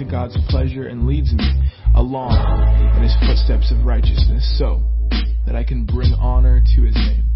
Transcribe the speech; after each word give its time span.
to 0.00 0.06
God's 0.06 0.36
pleasure 0.48 0.88
and 0.88 1.06
leads 1.06 1.30
me 1.34 1.44
along 1.94 2.32
in 2.96 3.02
his 3.02 3.14
footsteps 3.20 3.70
of 3.70 3.84
righteousness 3.84 4.56
so 4.58 4.82
that 5.44 5.54
I 5.54 5.62
can 5.62 5.84
bring 5.84 6.14
honor 6.14 6.62
to 6.74 6.82
his 6.82 6.94
name. 6.96 7.28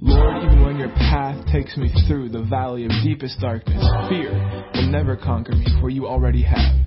Lord, 0.00 0.42
even 0.42 0.64
when 0.64 0.78
your 0.78 0.88
path 0.88 1.44
takes 1.52 1.76
me 1.76 1.92
through 2.08 2.30
the 2.30 2.42
valley 2.42 2.86
of 2.86 2.90
deepest 3.04 3.38
darkness, 3.38 3.84
fear 4.08 4.32
will 4.74 4.90
never 4.90 5.14
conquer 5.14 5.52
me, 5.52 5.66
for 5.78 5.90
you 5.90 6.06
already 6.06 6.42
have. 6.42 6.86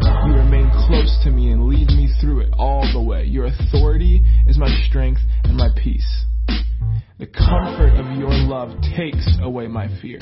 You 0.00 0.34
remain 0.34 0.70
close 0.86 1.18
to 1.24 1.30
me 1.30 1.50
and 1.50 1.66
lead 1.66 1.88
me 1.88 2.08
through 2.20 2.42
it 2.42 2.54
all 2.56 2.88
the 2.92 3.02
way. 3.02 3.24
Your 3.24 3.46
authority 3.46 4.24
is 4.46 4.56
my 4.56 4.70
strength 4.88 5.20
and 5.42 5.56
my 5.56 5.68
peace. 5.82 6.24
The 7.18 7.26
comfort 7.26 7.98
of 7.98 8.16
your 8.16 8.30
love 8.30 8.70
takes 8.96 9.26
away 9.42 9.66
my 9.66 9.88
fear. 10.00 10.20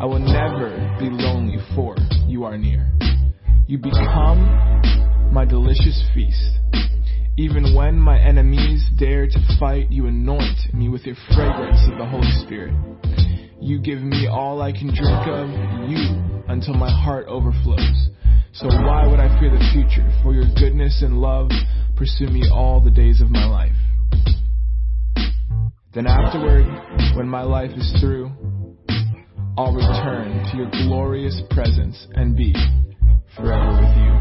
I 0.00 0.04
will 0.04 0.20
never 0.20 0.96
be 1.00 1.10
lonely, 1.10 1.58
for 1.74 1.96
you 2.28 2.44
are 2.44 2.56
near. 2.56 2.88
You 3.66 3.78
become 3.78 4.80
my 5.32 5.44
delicious 5.44 6.00
feast. 6.14 6.58
Even 7.36 7.74
when 7.74 7.98
my 7.98 8.16
enemies 8.16 8.84
dare 8.96 9.26
to 9.26 9.56
fight, 9.58 9.90
you 9.90 10.06
anoint 10.06 10.72
me 10.72 10.88
with 10.88 11.02
your 11.02 11.16
fragrance 11.34 11.80
of 11.90 11.98
the 11.98 12.06
Holy 12.06 12.30
Spirit. 12.44 12.74
You 13.60 13.80
give 13.80 14.00
me 14.00 14.28
all 14.28 14.62
I 14.62 14.70
can 14.70 14.86
drink 14.94 15.26
of 15.26 15.50
you 15.90 16.44
until 16.46 16.74
my 16.74 16.90
heart 16.90 17.26
overflows. 17.26 18.10
So 18.52 18.68
why 18.68 19.04
would 19.04 19.18
I 19.18 19.36
fear 19.40 19.50
the 19.50 19.64
future? 19.72 20.08
For 20.22 20.32
your 20.32 20.46
goodness 20.54 21.02
and 21.02 21.20
love 21.20 21.50
pursue 21.96 22.28
me 22.28 22.48
all 22.52 22.80
the 22.80 22.92
days 22.92 23.20
of 23.20 23.30
my 23.30 23.46
life. 23.46 23.74
Then 25.92 26.06
afterward, 26.06 26.66
when 27.16 27.28
my 27.28 27.42
life 27.42 27.72
is 27.76 27.92
through, 28.00 28.30
I'll 29.58 29.74
return 29.74 30.44
to 30.52 30.56
your 30.56 30.70
glorious 30.70 31.42
presence 31.50 32.06
and 32.14 32.36
be 32.36 32.54
forever 33.34 33.72
with 33.72 33.96
you. 33.98 34.14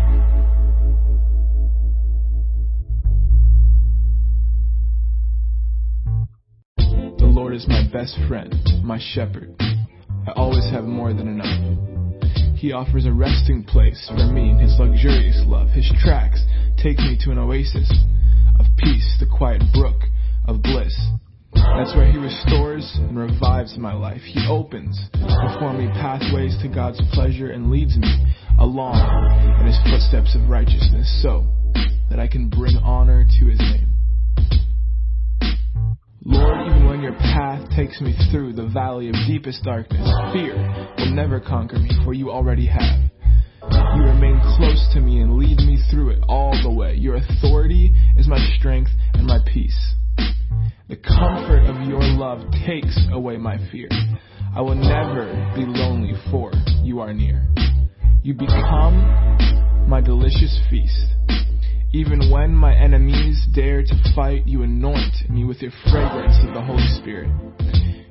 The 7.20 7.28
Lord 7.28 7.54
is 7.54 7.68
my 7.68 7.88
best 7.94 8.18
friend, 8.28 8.52
my 8.84 8.98
shepherd. 9.14 9.56
I 9.60 10.32
always 10.36 10.68
have 10.72 10.86
more 10.86 11.14
than 11.14 11.28
enough. 11.28 12.58
He 12.58 12.72
offers 12.72 13.06
a 13.06 13.14
resting 13.14 13.64
place 13.64 14.10
for 14.10 14.26
me 14.34 14.50
in 14.50 14.58
his 14.58 14.76
luxurious 14.80 15.40
love. 15.46 15.70
His 15.70 15.94
tracks 16.04 16.44
take 16.82 16.98
me 16.98 17.16
to 17.26 17.30
an 17.30 17.38
oasis 17.38 17.94
of 18.58 18.66
peace, 18.76 19.18
the 19.20 19.28
quiet 19.28 19.62
brook 19.72 20.02
of 20.48 20.64
bliss. 20.64 21.00
That's 21.78 21.96
where 21.96 22.12
he 22.12 22.18
restores 22.18 22.86
and 22.98 23.18
revives 23.18 23.78
my 23.78 23.94
life. 23.94 24.22
He 24.22 24.46
opens 24.48 25.00
before 25.14 25.74
me 25.74 25.88
pathways 25.94 26.58
to 26.62 26.68
God's 26.68 27.02
pleasure 27.14 27.52
and 27.52 27.72
leads 27.72 27.96
me 27.98 28.10
along 28.60 28.98
in 29.60 29.68
his 29.68 29.78
footsteps 29.90 30.36
of 30.36 30.50
righteousness 30.50 31.08
so 31.22 31.46
that 32.10 32.20
I 32.20 32.28
can 32.28 32.50
bring 32.50 32.78
honor 32.78 33.26
to 33.40 33.46
his 33.46 33.60
name. 33.60 33.94
Lord, 36.24 36.68
even 36.68 36.88
when 36.88 37.02
your 37.02 37.14
path 37.14 37.70
takes 37.76 38.02
me 38.02 38.14
through 38.32 38.54
the 38.54 38.68
valley 38.68 39.10
of 39.10 39.16
deepest 39.28 39.64
darkness, 39.64 40.10
fear 40.34 40.56
will 40.98 41.14
never 41.14 41.40
conquer 41.40 41.80
me, 41.80 41.90
for 42.04 42.14
you 42.14 42.32
already 42.32 42.66
have. 42.66 43.10
You 43.72 44.04
remain 44.04 44.42
close 44.58 44.90
to 44.94 45.00
me 45.00 45.22
and 45.22 45.38
lead 45.38 45.60
me 45.60 45.78
through 45.90 46.10
it 46.10 46.24
all 46.28 46.52
the 46.62 46.72
way. 46.72 46.96
Your 46.96 47.16
authority 47.16 47.94
is 48.18 48.28
my 48.28 48.40
strength 48.58 48.92
and 49.14 49.26
my 49.26 49.40
peace. 49.46 49.96
The 50.90 50.96
comfort 50.96 51.68
of 51.68 51.86
your 51.86 52.00
love 52.00 52.40
takes 52.66 52.98
away 53.12 53.36
my 53.36 53.58
fear. 53.74 53.90
I 54.56 54.62
will 54.62 54.76
never 54.76 55.26
be 55.54 55.66
lonely, 55.66 56.14
for 56.32 56.54
you 56.82 57.02
are 57.02 57.14
near. 57.14 57.46
You 58.24 58.34
become 58.34 58.96
my 59.86 60.00
delicious 60.00 60.58
feast. 60.70 61.08
Even 61.92 62.32
when 62.32 62.56
my 62.56 62.74
enemies 62.74 63.46
dare 63.54 63.84
to 63.84 64.14
fight, 64.16 64.48
you 64.48 64.64
anoint 64.64 65.30
me 65.30 65.44
with 65.44 65.62
your 65.62 65.74
fragrance 65.92 66.38
of 66.48 66.54
the 66.54 66.62
Holy 66.62 66.88
Spirit. 67.02 67.32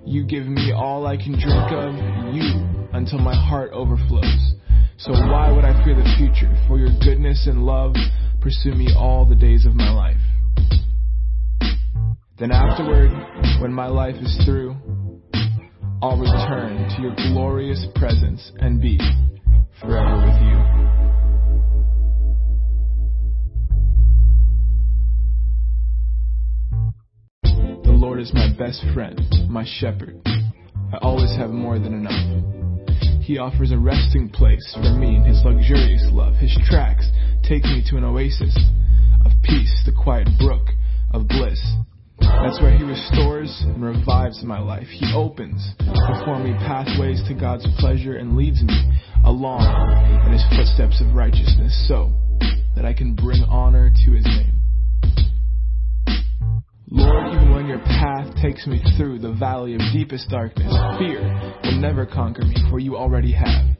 You 0.05 0.27
give 0.27 0.47
me 0.47 0.71
all 0.77 1.07
I 1.07 1.17
can 1.17 1.33
drink 1.33 1.73
of 1.73 1.95
you 2.35 2.89
until 2.93 3.21
my 3.21 3.35
heart 3.35 3.71
overflows. 3.73 4.53
So 4.99 5.13
why 5.13 5.51
would 5.51 5.65
I 5.65 5.83
fear 5.83 5.95
the 5.95 6.15
future? 6.19 6.55
For 6.69 6.77
your 6.77 6.91
goodness 7.03 7.47
and 7.47 7.65
love 7.65 7.95
pursue 8.43 8.75
me 8.75 8.93
all 8.95 9.25
the 9.25 9.35
days 9.35 9.65
of 9.65 9.75
my 9.75 9.91
life. 9.91 10.21
Then 12.39 12.53
afterward, 12.53 13.13
when 13.63 13.73
my 13.73 13.87
life 13.87 14.17
is 14.17 14.39
through, 14.45 14.77
I'll 16.03 16.19
return 16.19 16.87
to 16.91 17.01
your 17.01 17.15
glorious 17.33 17.87
presence 17.95 18.53
and 18.59 18.79
be 18.79 18.99
forever 19.81 20.17
with 20.17 20.37
you. 20.43 20.59
The 27.85 27.93
Lord 27.93 28.21
is 28.21 28.35
my 28.35 28.53
best 28.59 28.85
friend, 28.93 29.19
my 29.49 29.65
shepherd. 29.65 30.21
I 30.27 30.99
always 31.01 31.35
have 31.37 31.49
more 31.49 31.79
than 31.79 31.95
enough. 31.95 33.23
He 33.23 33.39
offers 33.39 33.73
a 33.73 33.79
resting 33.79 34.29
place 34.29 34.75
for 34.75 34.93
me 34.93 35.17
in 35.17 35.25
his 35.25 35.41
luxurious 35.43 36.07
love. 36.13 36.35
His 36.35 36.55
tracks 36.69 37.09
take 37.43 37.65
me 37.65 37.83
to 37.89 37.97
an 37.97 38.05
oasis 38.05 38.55
of 39.25 39.33
peace, 39.43 39.83
the 39.87 39.93
quiet 39.93 40.29
brook 40.39 40.69
of 41.15 41.27
bliss. 41.29 41.77
That's 42.21 42.61
where 42.61 42.77
he 42.77 42.85
restores 42.85 43.51
and 43.67 43.83
revives 43.83 44.43
my 44.43 44.61
life. 44.61 44.87
He 44.89 45.13
opens 45.15 45.67
before 45.79 46.39
me 46.39 46.53
pathways 46.59 47.23
to 47.29 47.35
God's 47.35 47.67
pleasure 47.79 48.17
and 48.17 48.37
leads 48.37 48.63
me 48.63 48.93
along 49.25 49.67
in 50.27 50.33
his 50.33 50.45
footsteps 50.57 51.01
of 51.01 51.15
righteousness 51.15 51.87
so 51.89 52.13
that 52.75 52.85
I 52.85 52.95
can 52.95 53.15
bring 53.15 53.43
honor 53.45 53.91
to 54.05 54.13
his 54.13 54.25
name. 54.25 54.53
Lord, 56.89 57.35
even 57.35 57.53
when 57.53 57.67
your 57.67 57.81
path 57.81 58.35
takes 58.41 58.67
me 58.67 58.81
through 58.97 59.19
the 59.19 59.33
valley 59.33 59.75
of 59.75 59.81
deepest 59.93 60.31
darkness, 60.31 60.73
fear 60.99 61.21
will 61.65 61.81
never 61.81 62.07
conquer 62.07 62.43
me, 62.43 62.55
for 62.71 62.79
you 62.79 62.97
already 62.97 63.33
have. 63.33 63.77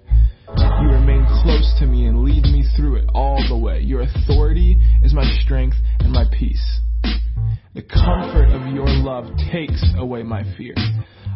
You 0.49 0.89
remain 0.91 1.25
close 1.43 1.73
to 1.79 1.87
me 1.87 2.07
and 2.07 2.25
lead 2.25 2.45
me 2.45 2.65
through 2.77 2.97
it 2.97 3.09
all 3.15 3.43
the 3.49 3.57
way. 3.57 3.81
Your 3.81 4.03
authority 4.03 4.81
is 5.03 5.15
my 5.15 5.25
strength 5.43 5.77
and 6.01 6.13
my 6.13 6.25
peace. 6.39 6.81
The 7.75 7.83
comfort 7.83 8.49
of 8.49 8.75
your 8.75 8.89
love 8.89 9.27
takes 9.53 9.85
away 9.97 10.23
my 10.23 10.43
fear. 10.57 10.75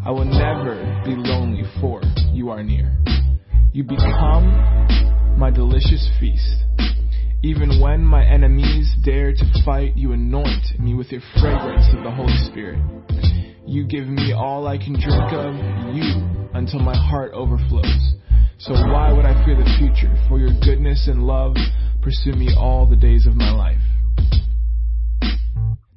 I 0.04 0.10
will 0.10 0.25
never 0.25 1.03
be 1.04 1.15
lonely, 1.15 1.65
for 1.81 2.00
you 2.32 2.50
are 2.50 2.62
near. 2.62 2.97
You 3.72 3.84
become 3.84 5.37
my 5.38 5.50
delicious 5.50 6.09
feast. 6.19 6.65
Even 7.43 7.81
when 7.81 8.04
my 8.04 8.25
enemies 8.25 8.93
dare 9.04 9.32
to 9.32 9.62
fight, 9.65 9.97
you 9.97 10.12
anoint 10.12 10.78
me 10.78 10.94
with 10.94 11.12
your 11.12 11.22
fragrance 11.41 11.87
of 11.97 12.04
the 12.04 12.10
Holy 12.10 12.37
Spirit. 12.50 12.81
You 13.66 13.87
give 13.87 14.06
me 14.06 14.32
all 14.32 14.66
I 14.66 14.78
can 14.78 14.94
drink 14.94 15.32
of 15.32 15.54
you 15.94 16.49
until 16.54 16.81
my 16.81 16.97
heart 16.97 17.32
overflows. 17.32 18.15
So 18.59 18.72
why 18.72 19.12
would 19.12 19.25
I 19.25 19.44
fear 19.44 19.56
the 19.56 19.70
future? 19.78 20.15
For 20.28 20.38
your 20.38 20.53
goodness 20.60 21.09
and 21.09 21.22
love 21.22 21.56
pursue 22.03 22.32
me 22.32 22.54
all 22.59 22.87
the 22.87 22.97
days 22.97 23.26
of 23.26 23.34
my 23.37 23.53
life. 23.53 23.81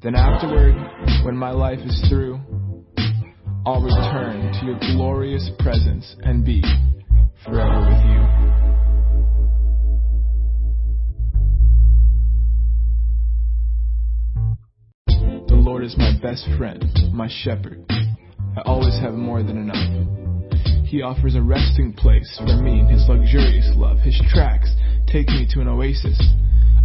Then 0.04 0.16
afterward, 0.16 0.76
when 1.24 1.38
my 1.38 1.52
life 1.52 1.80
is 1.80 2.06
through, 2.10 2.38
I'll 3.66 3.82
return 3.82 4.52
to 4.52 4.66
your 4.66 4.78
glorious 4.98 5.50
presence 5.60 6.18
and 6.24 6.44
be 6.44 6.62
forever 7.46 7.80
with 7.88 8.04
you. 8.04 8.20
The 15.48 15.56
Lord 15.56 15.86
is 15.86 15.96
my 15.98 16.12
best 16.22 16.50
friend, 16.58 16.84
my 17.14 17.30
shepherd. 17.30 17.86
I 17.90 18.62
always 18.66 19.00
have 19.00 19.14
more 19.14 19.42
than 19.42 19.56
enough. 19.58 20.86
He 20.86 21.02
offers 21.02 21.36
a 21.36 21.42
resting 21.42 21.94
place 21.94 22.38
for 22.40 22.58
me 22.62 22.82
in 22.82 22.88
his 22.88 23.08
luxurious 23.08 23.72
love. 23.78 24.00
His 24.00 24.22
tracks 24.28 24.70
take 25.08 25.30
me 25.30 25.48
to 25.54 25.62
an 25.62 25.70
oasis 25.70 26.22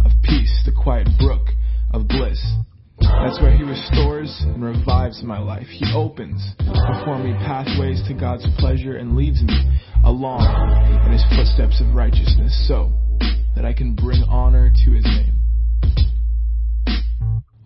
of 0.05 0.11
peace, 0.23 0.63
the 0.65 0.71
quiet 0.71 1.09
brook 1.19 1.49
of 1.91 2.07
bliss. 2.07 2.39
That's 3.23 3.41
where 3.41 3.55
he 3.55 3.63
restores 3.63 4.33
and 4.45 4.63
revives 4.63 5.21
my 5.23 5.39
life. 5.39 5.67
He 5.67 5.85
opens 5.93 6.41
before 6.57 7.19
me 7.19 7.33
pathways 7.33 8.01
to 8.07 8.13
God's 8.13 8.45
pleasure 8.57 8.97
and 8.97 9.15
leads 9.15 9.41
me 9.41 9.79
along 10.05 10.45
in 11.05 11.11
his 11.11 11.23
footsteps 11.35 11.81
of 11.81 11.93
righteousness 11.93 12.67
so 12.67 12.91
that 13.55 13.65
I 13.65 13.73
can 13.73 13.95
bring 13.95 14.23
honor 14.23 14.71
to 14.85 14.91
his 14.91 15.05
name. 15.05 15.35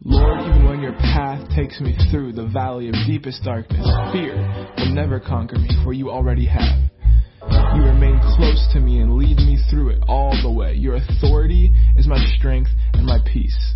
Lord, 0.06 0.42
even 0.42 0.68
when 0.68 0.82
your 0.82 0.94
path 0.94 1.48
takes 1.56 1.80
me 1.80 1.96
through 2.12 2.34
the 2.34 2.48
valley 2.48 2.90
of 2.90 2.96
deepest 3.08 3.44
darkness, 3.44 3.88
fear 4.12 4.36
will 4.78 4.94
never 4.94 5.20
conquer 5.20 5.58
me, 5.58 5.70
for 5.84 5.94
you 5.94 6.10
already 6.10 6.46
have. 6.46 6.90
You 7.76 7.84
remain 7.84 8.20
close 8.36 8.68
to 8.74 8.80
me 8.80 9.00
and 9.00 9.18
lead 9.18 9.38
me 9.38 9.58
through 9.70 9.90
it 9.92 10.04
all 10.08 10.36
the 10.42 10.52
way. 10.52 10.74
Your 10.74 10.96
authority 10.96 11.74
is 11.96 12.08
my 12.08 12.24
strength 12.38 12.70
and 12.94 13.06
my 13.06 13.20
peace. 13.32 13.76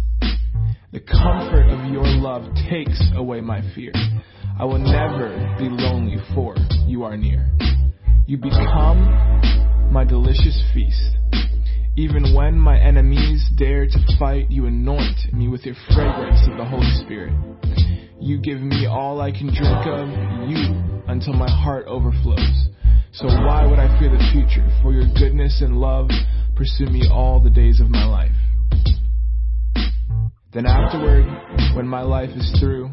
The 0.94 1.02
comfort 1.02 1.68
of 1.68 1.92
your 1.92 2.06
love 2.06 2.44
takes 2.70 3.04
away 3.14 3.42
my 3.42 3.60
fear. 3.76 3.92
I 4.58 4.64
will 4.64 4.80
never 4.80 5.36
be 5.60 5.68
lonely, 5.68 6.16
for 6.34 6.56
you 6.86 7.04
are 7.04 7.18
near. 7.18 7.52
You 8.26 8.38
become 8.38 9.92
my 9.92 10.06
delicious 10.06 10.64
feast. 10.74 11.18
Even 11.98 12.34
when 12.34 12.58
my 12.58 12.80
enemies 12.80 13.50
dare 13.58 13.86
to 13.86 14.00
fight, 14.18 14.50
you 14.50 14.68
anoint 14.68 15.34
me 15.34 15.50
with 15.50 15.66
your 15.66 15.76
fragrance 15.94 16.40
of 16.50 16.56
the 16.56 16.64
Holy 16.64 16.90
Spirit. 17.04 17.34
You 18.22 18.40
give 18.40 18.62
me 18.62 18.86
all 18.86 19.20
I 19.20 19.32
can 19.32 19.48
drink 19.48 19.88
of, 19.88 20.08
you, 20.48 21.04
until 21.10 21.34
my 21.34 21.52
heart 21.52 21.86
overflows. 21.88 22.70
So 23.12 23.28
why 23.28 23.68
would 23.68 23.80
I 23.80 24.00
fear 24.00 24.10
the 24.10 24.24
future? 24.32 24.66
For 24.82 24.94
your 24.94 25.08
goodness 25.20 25.62
and 25.62 25.82
love 25.82 26.08
pursue 26.56 26.86
me 26.86 27.10
all 27.12 27.42
the 27.42 27.50
days 27.50 27.82
of 27.82 27.90
my 27.90 28.06
life. 28.06 28.32
Then 30.54 30.66
afterward, 30.66 31.26
when 31.76 31.88
my 31.88 32.02
life 32.02 32.30
is 32.30 32.58
through, 32.60 32.90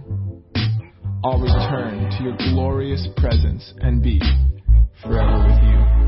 I'll 1.25 1.41
return 1.41 2.11
to 2.11 2.25
your 2.25 2.37
glorious 2.37 3.07
presence 3.17 3.73
and 3.79 4.03
be 4.03 4.21
forever 5.01 5.39
with 5.47 5.63
you. 5.63 6.05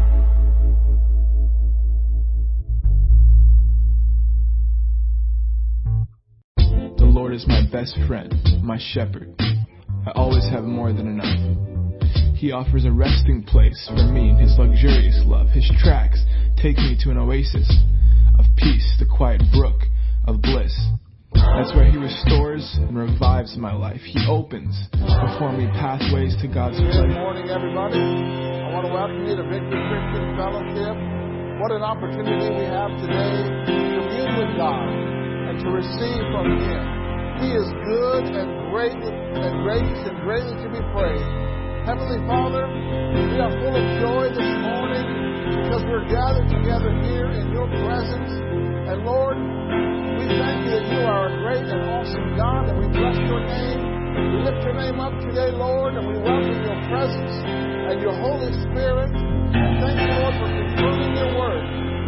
The 6.98 7.04
Lord 7.04 7.32
is 7.32 7.46
my 7.46 7.62
best 7.70 7.96
friend, 8.08 8.34
my 8.62 8.78
shepherd. 8.78 9.32
I 9.38 10.10
always 10.16 10.48
have 10.50 10.64
more 10.64 10.93
than 10.93 11.06
enough. 11.06 12.37
He 12.37 12.50
offers 12.50 12.84
a 12.84 12.90
resting 12.90 13.44
place 13.44 13.88
for 13.88 14.02
me 14.12 14.31
in 14.31 14.37
his 14.37 14.58
luxurious 14.58 15.22
love. 15.25 15.48
His 15.50 15.70
tracks 15.78 16.22
take 16.60 16.76
me 16.76 16.98
to 17.04 17.10
an 17.10 17.19
oasis 17.19 17.72
of 18.37 18.46
peace, 18.56 18.96
the 18.98 19.06
quiet 19.06 19.43
brook 19.52 19.82
of 20.26 20.43
bliss. 20.43 20.76
That's 21.36 21.72
where 21.76 21.84
he 21.84 21.96
restores 21.96 22.64
and 22.80 22.96
revives 22.96 23.56
my 23.56 23.74
life. 23.74 24.00
He 24.00 24.16
opens 24.28 24.72
before 24.92 25.52
me 25.52 25.68
pathways 25.76 26.32
to 26.40 26.48
God's 26.48 26.80
Good 26.80 27.12
morning, 27.12 27.52
everybody. 27.52 28.00
I 28.00 28.72
want 28.72 28.88
to 28.88 28.92
welcome 28.92 29.20
you 29.28 29.36
to 29.36 29.44
Victory 29.44 29.82
Christian 29.84 30.24
Fellowship. 30.40 30.96
What 31.60 31.72
an 31.76 31.84
opportunity 31.84 32.48
we 32.56 32.64
have 32.64 32.88
today 33.04 33.36
to 33.68 34.00
commune 34.00 34.32
with 34.40 34.52
God 34.56 34.88
and 34.88 35.56
to 35.60 35.68
receive 35.76 36.22
from 36.32 36.56
Him. 36.56 36.84
He 37.44 37.48
is 37.52 37.68
good 37.84 38.24
and 38.32 38.72
great 38.72 38.96
and 38.96 39.54
gracious 39.60 40.00
and 40.08 40.16
greatly 40.24 40.56
to 40.56 40.68
be 40.72 40.80
praised. 40.96 41.32
Heavenly 41.84 42.20
Father, 42.24 42.64
we 42.64 43.36
are 43.44 43.52
full 43.60 43.76
of 43.76 43.86
joy 44.00 44.24
this 44.32 44.52
morning 44.64 45.25
because 45.54 45.82
we're 45.87 46.08
gathered 46.10 46.48
together 46.50 46.90
here 47.06 47.31
in 47.31 47.52
your 47.52 47.69
presence. 47.87 48.32
And 48.90 49.02
Lord, 49.06 49.38
we 49.38 50.26
thank 50.26 50.66
you 50.66 50.70
that 50.75 50.87
you 50.90 51.02
are 51.06 51.31
a 51.31 51.34
great 51.43 51.66
and 51.66 51.82
awesome 51.90 52.28
God, 52.34 52.70
and 52.70 52.76
we 52.82 52.87
bless 52.90 53.19
your 53.26 53.43
name. 53.43 53.81
We 54.16 54.38
lift 54.43 54.64
your 54.64 54.75
name 54.75 54.98
up 54.98 55.14
today, 55.22 55.52
Lord, 55.54 55.94
and 55.94 56.06
we 56.06 56.16
welcome 56.19 56.58
your 56.64 56.81
presence 56.90 57.34
and 57.90 58.00
your 58.02 58.14
Holy 58.19 58.50
Spirit. 58.66 59.10
And 59.14 59.72
thank 59.78 59.98
you, 60.00 60.10
Lord, 60.19 60.34
for 60.40 60.48
confirming 60.50 61.12
your 61.14 61.32
word 61.38 61.64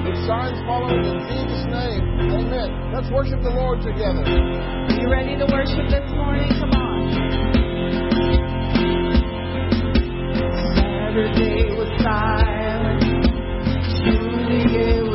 with 0.09 0.19
signs 0.27 0.59
following 0.67 1.05
in 1.05 1.19
Jesus' 1.29 1.67
name. 1.69 2.03
Amen. 2.33 2.93
Let's 2.95 3.11
worship 3.11 3.43
the 3.43 3.51
Lord 3.51 3.83
together. 3.83 4.25
Are 4.25 4.97
You 4.97 5.11
ready 5.11 5.37
to 5.37 5.47
worship 5.47 5.85
this 5.91 6.09
morning? 6.17 6.49
Come 6.59 6.73
on. 6.73 6.89
Saturday 10.75 11.77
was 11.77 11.89
silent. 12.03 12.68
Truly 14.59 15.08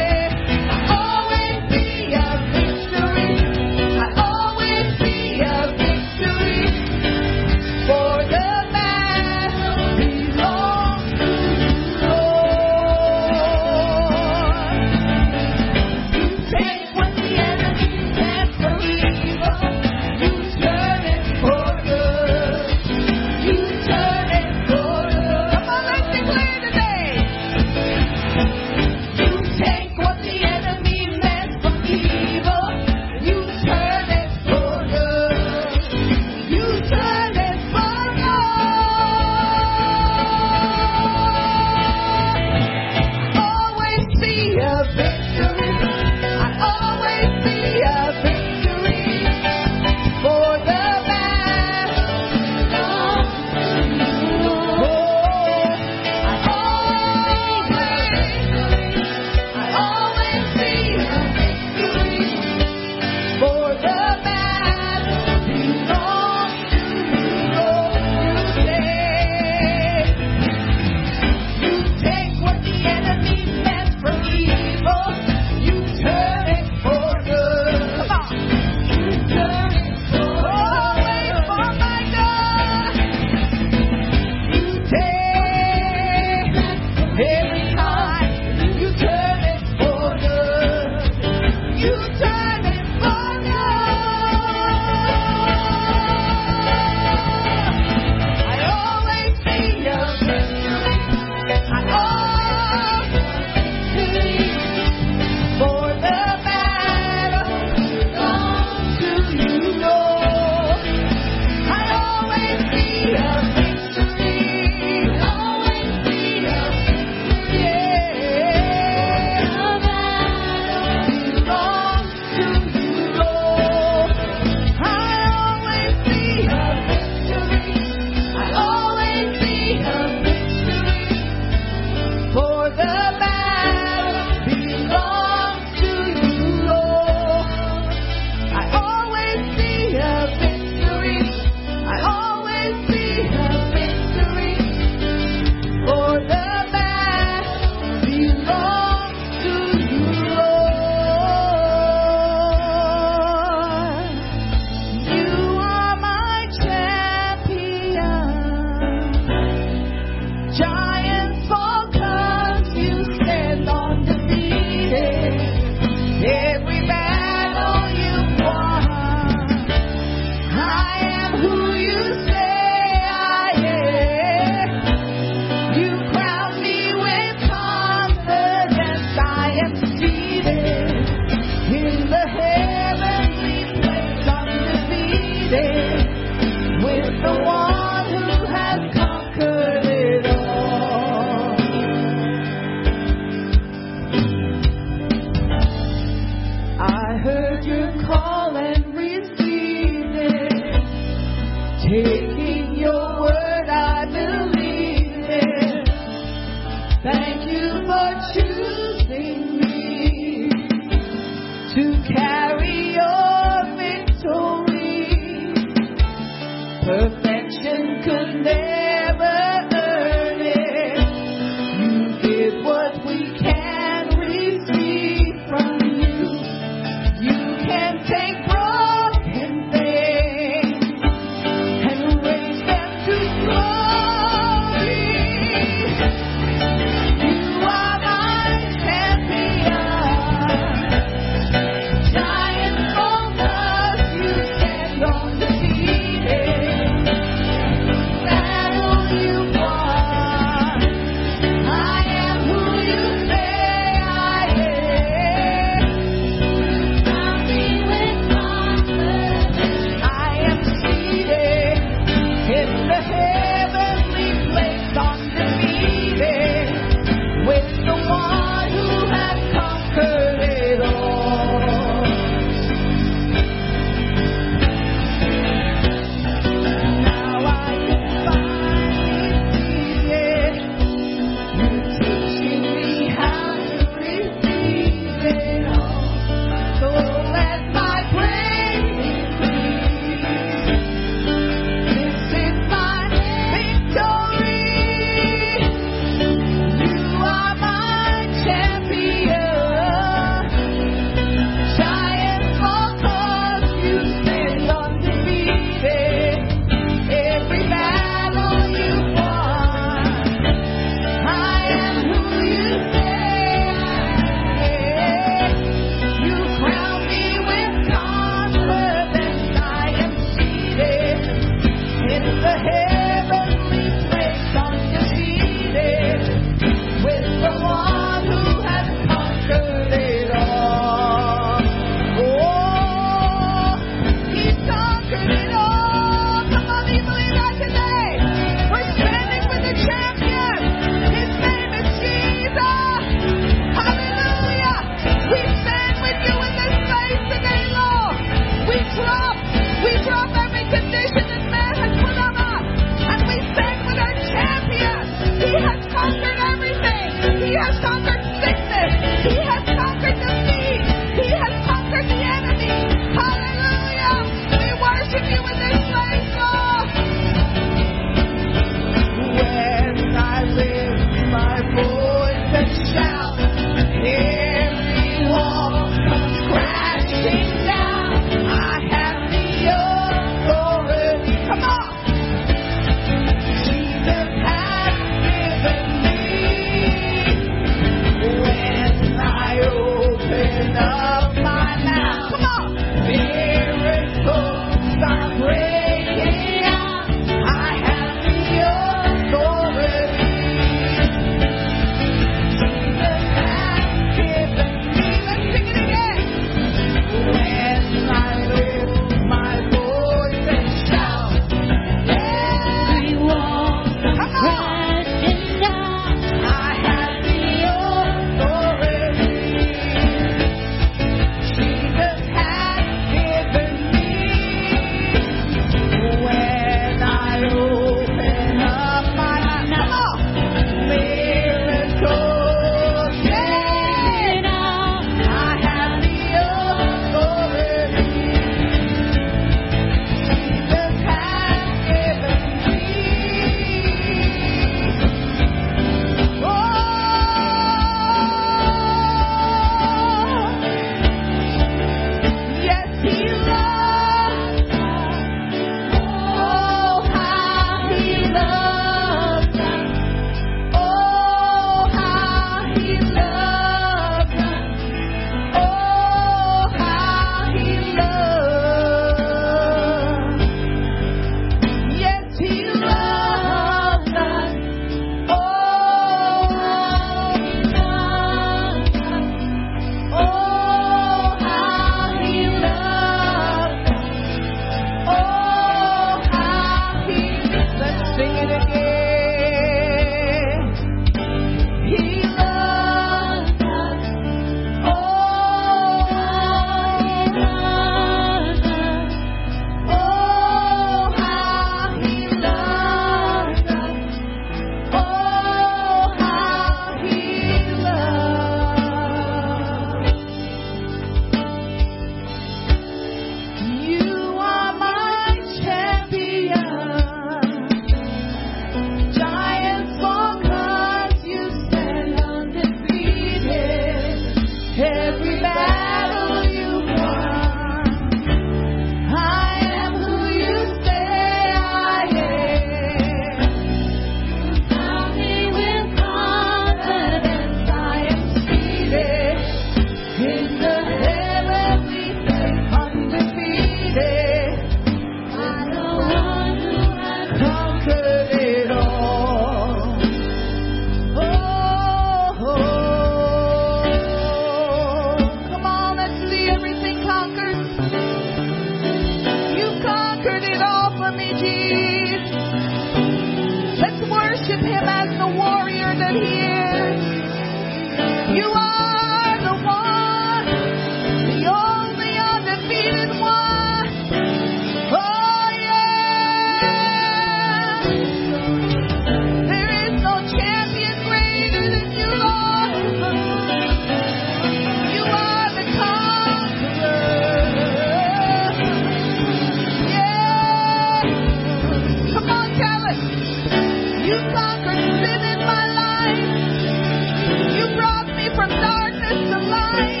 darkness 598.61 599.29
to 599.31 599.39
light. 599.49 600.00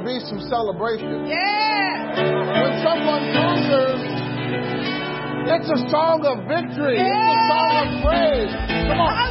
To 0.00 0.06
be 0.06 0.18
some 0.26 0.40
celebration. 0.48 1.26
Yeah. 1.26 2.16
When 2.16 2.72
someone 2.82 3.22
conquers, 3.32 4.00
it's 5.52 5.68
a 5.68 5.90
song 5.90 6.24
of 6.24 6.48
victory. 6.48 6.96
It's 6.96 7.04
a 7.04 7.38
song 7.48 7.72
of 7.80 7.88
praise. 8.04 8.52
Come 8.88 9.00
on. 9.00 9.29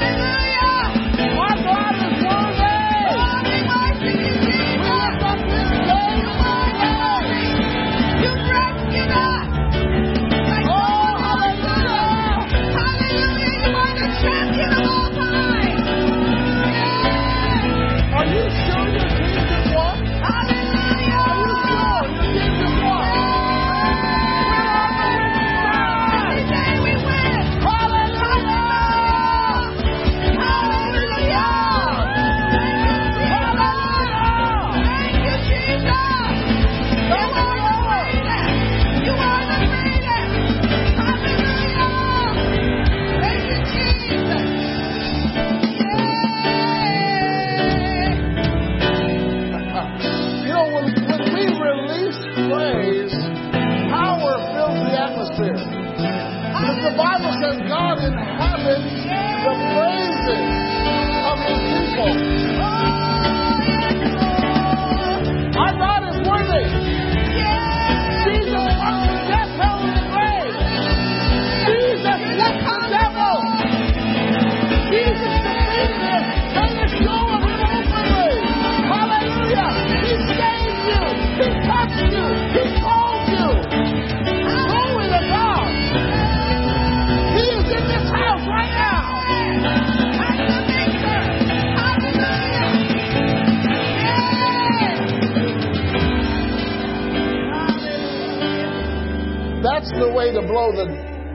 Way 100.19 100.36
to 100.36 100.43
blow 100.43 100.75
the 100.75 100.84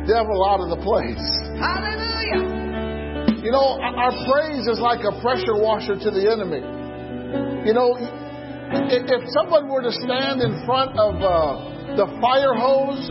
devil 0.05 0.45
out 0.45 0.61
of 0.61 0.69
the 0.69 0.81
place. 0.85 1.25
Hallelujah. 1.57 3.41
You 3.41 3.49
know, 3.49 3.81
our 3.81 4.13
praise 4.29 4.69
is 4.69 4.77
like 4.77 5.01
a 5.09 5.13
pressure 5.25 5.57
washer 5.57 5.97
to 5.97 6.11
the 6.13 6.29
enemy. 6.29 6.61
You 7.65 7.73
know, 7.73 7.97
if 7.97 9.23
someone 9.33 9.73
were 9.73 9.81
to 9.81 9.93
stand 10.05 10.45
in 10.45 10.61
front 10.69 10.93
of 11.01 11.17
uh, 11.17 11.97
the 11.97 12.13
fire 12.21 12.53
hose, 12.53 13.09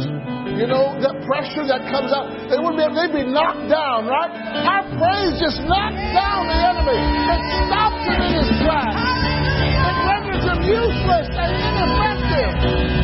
you 0.62 0.69
know, 0.69 0.93
that 1.01 1.25
pressure 1.25 1.65
that 1.65 1.89
comes 1.89 2.13
out, 2.13 2.29
they 2.53 2.62
would 2.62 2.77
be, 2.77 2.86
they'd 2.93 3.25
be 3.25 3.25
knocked 3.25 3.65
down, 3.65 4.05
right? 4.05 4.29
Our 4.29 4.86
praise 4.93 5.41
just 5.41 5.57
knocks 5.65 5.97
down 6.13 6.53
the 6.53 6.59
enemy. 6.69 7.01
It 7.01 7.41
stops 7.65 8.01
him 8.13 8.21
in 8.21 8.31
his 8.45 8.49
tracks. 8.62 9.01
It 9.89 9.97
renders 10.05 10.45
him 10.45 10.59
useless 10.69 11.27
and 11.33 11.49
ineffective. 11.49 13.02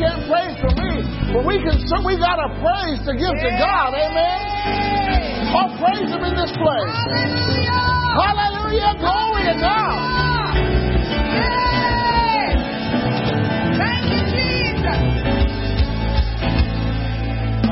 Can't 0.00 0.24
praise 0.32 0.56
for 0.64 0.72
me, 0.80 1.04
but 1.28 1.44
we 1.44 1.60
can. 1.60 1.76
So 1.84 2.00
we 2.00 2.16
got 2.16 2.40
a 2.40 2.48
praise 2.56 3.04
to 3.04 3.12
give 3.12 3.36
to 3.36 3.50
God, 3.60 3.92
amen. 3.92 5.52
Oh, 5.52 5.68
praise 5.76 6.08
Him 6.08 6.24
in 6.24 6.32
this 6.40 6.56
place. 6.56 6.96
Hallelujah, 8.16 8.96
glory 8.96 9.44
to 9.44 9.60
God. 9.60 10.00
Thank 13.76 14.08
you, 14.08 14.24
Jesus. 14.32 15.04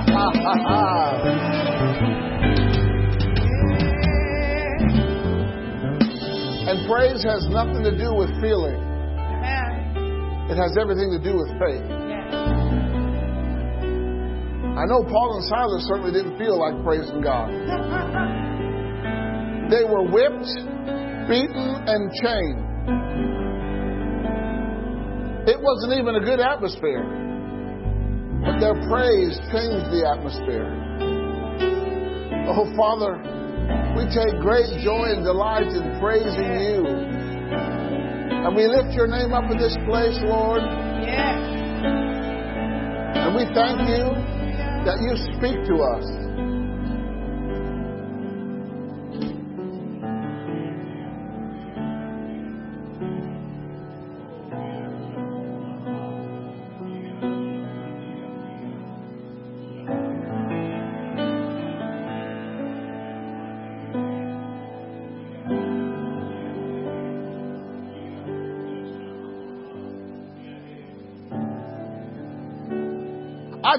and 6.68 6.84
praise 6.86 7.24
has 7.24 7.48
nothing 7.48 7.82
to 7.84 7.96
do 7.96 8.12
with 8.12 8.28
feeling. 8.42 8.76
Amen. 9.16 9.96
It 10.50 10.56
has 10.56 10.76
everything 10.78 11.10
to 11.10 11.18
do 11.18 11.38
with 11.38 11.48
faith. 11.58 11.97
I 14.78 14.86
know 14.86 15.02
Paul 15.02 15.42
and 15.42 15.44
Silas 15.50 15.82
certainly 15.90 16.12
didn't 16.14 16.38
feel 16.38 16.54
like 16.54 16.78
praising 16.84 17.20
God. 17.20 17.50
They 19.68 19.84
were 19.84 20.00
whipped, 20.08 20.48
beaten, 21.28 21.68
and 21.84 22.08
chained. 22.24 22.64
It 25.44 25.60
wasn't 25.60 25.92
even 26.00 26.16
a 26.16 26.24
good 26.24 26.40
atmosphere. 26.40 27.04
But 28.40 28.60
their 28.64 28.80
praise 28.88 29.36
changed 29.52 29.92
the 29.92 30.08
atmosphere. 30.08 30.72
Oh, 32.48 32.64
Father, 32.80 33.20
We 33.92 34.08
take 34.08 34.40
great 34.40 34.72
joy 34.80 35.12
and 35.12 35.22
delight 35.22 35.68
in 35.68 36.00
praising 36.00 36.48
you. 36.64 36.88
And 38.40 38.56
we 38.56 38.66
lift 38.68 38.96
your 38.96 39.06
name 39.06 39.34
up 39.34 39.50
in 39.50 39.58
this 39.58 39.76
place, 39.84 40.16
Lord. 40.24 40.62
Yes. 41.04 41.44
And 43.20 43.36
we 43.36 43.44
thank 43.52 43.84
you 43.84 44.37
that 44.84 45.00
you 45.00 45.16
speak 45.36 45.66
to 45.66 45.82
us. 45.82 46.27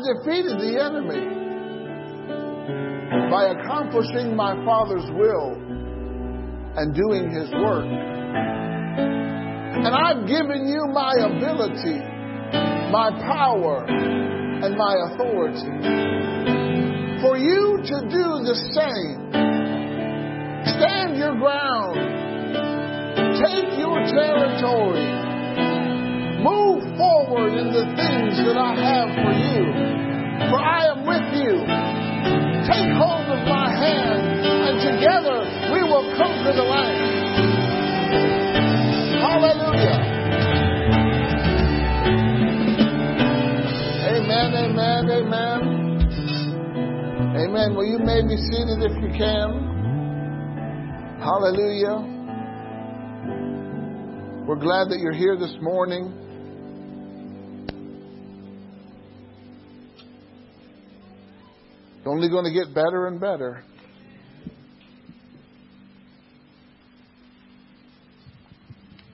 Defeated 0.04 0.60
the 0.60 0.80
enemy 0.80 1.40
by 3.30 3.50
accomplishing 3.54 4.36
my 4.36 4.54
Father's 4.66 5.10
will 5.14 5.56
and 6.76 6.96
doing 6.96 7.30
His 7.32 7.50
work. 7.52 7.86
And 9.80 9.96
I've 9.96 10.28
given 10.28 10.68
you 10.68 10.88
my 10.92 11.14
ability, 11.14 12.00
my 12.92 13.12
power, 13.26 13.86
and 13.86 14.78
my 14.78 14.96
authority 15.12 16.20
for 17.22 17.38
you 17.38 17.80
to 17.84 18.02
do 18.08 18.44
the 18.44 18.56
same. 18.76 19.32
Stand 20.80 21.18
your 21.18 21.36
ground, 21.36 21.96
take 23.44 23.78
your 23.78 24.00
territory. 24.08 25.08
Move 26.44 26.84
forward 26.98 27.09
in 27.38 27.70
the 27.70 27.86
things 27.94 28.42
that 28.42 28.58
I 28.58 28.74
have 28.74 29.14
for 29.22 29.30
you. 29.38 29.62
For 30.50 30.58
I 30.58 30.90
am 30.90 31.06
with 31.06 31.30
you. 31.38 31.62
Take 32.66 32.90
hold 32.98 33.30
of 33.30 33.46
my 33.46 33.70
hand, 33.70 34.50
and 34.50 34.82
together 34.82 35.46
we 35.70 35.84
will 35.86 36.10
conquer 36.18 36.54
the 36.58 36.66
land. 36.66 36.98
Hallelujah. 39.22 40.00
Amen, 44.10 44.50
amen, 44.58 45.10
amen. 45.10 45.62
Amen. 47.38 47.76
Well, 47.76 47.86
you 47.86 48.00
may 48.00 48.22
be 48.26 48.38
seated 48.38 48.82
if 48.82 48.98
you 49.04 49.10
can. 49.16 49.70
Hallelujah. 51.22 52.18
We're 54.48 54.56
glad 54.56 54.90
that 54.90 54.98
you're 55.00 55.14
here 55.14 55.38
this 55.38 55.56
morning. 55.62 56.29
Only 62.10 62.30
going 62.30 62.46
to 62.46 62.52
get 62.52 62.74
better 62.74 63.08
and 63.08 63.20
better. 63.20 63.64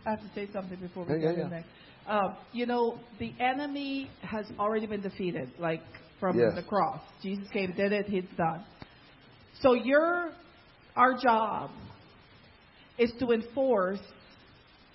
I 0.05 0.11
have 0.11 0.19
to 0.21 0.29
say 0.35 0.47
something 0.53 0.77
before 0.79 1.05
we 1.05 1.13
Yeah, 1.13 1.29
get 1.29 1.37
yeah, 1.37 1.43
in 1.45 1.49
there. 1.49 1.65
Um, 2.07 2.35
you 2.53 2.65
know, 2.67 2.99
the 3.19 3.33
enemy 3.39 4.09
has 4.21 4.45
already 4.59 4.85
been 4.85 5.01
defeated, 5.01 5.49
like 5.57 5.81
from 6.19 6.37
Yes. 6.37 6.53
the 6.55 6.61
cross. 6.61 7.01
Jesus 7.23 7.47
came, 7.49 7.73
did 7.73 7.91
it, 7.91 8.05
he's 8.07 8.23
done. 8.37 8.63
So 9.61 9.73
your, 9.73 10.31
our 10.95 11.17
job 11.17 11.71
is 12.99 13.11
to 13.19 13.31
enforce 13.31 13.99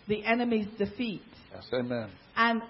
the 0.07 0.25
enemy's 0.25 0.69
defeat. 0.79 1.23
Yes, 1.53 1.69
amen. 1.73 2.11
And 2.37 2.63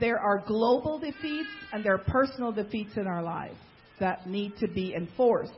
there 0.00 0.18
are 0.18 0.42
global 0.46 0.98
defeats 0.98 1.48
and 1.72 1.84
there 1.84 1.94
are 1.94 2.04
personal 2.06 2.50
defeats 2.50 2.96
in 2.96 3.06
our 3.06 3.22
lives 3.22 3.56
that 4.00 4.26
need 4.26 4.56
to 4.58 4.68
be 4.68 4.94
enforced. 4.94 5.52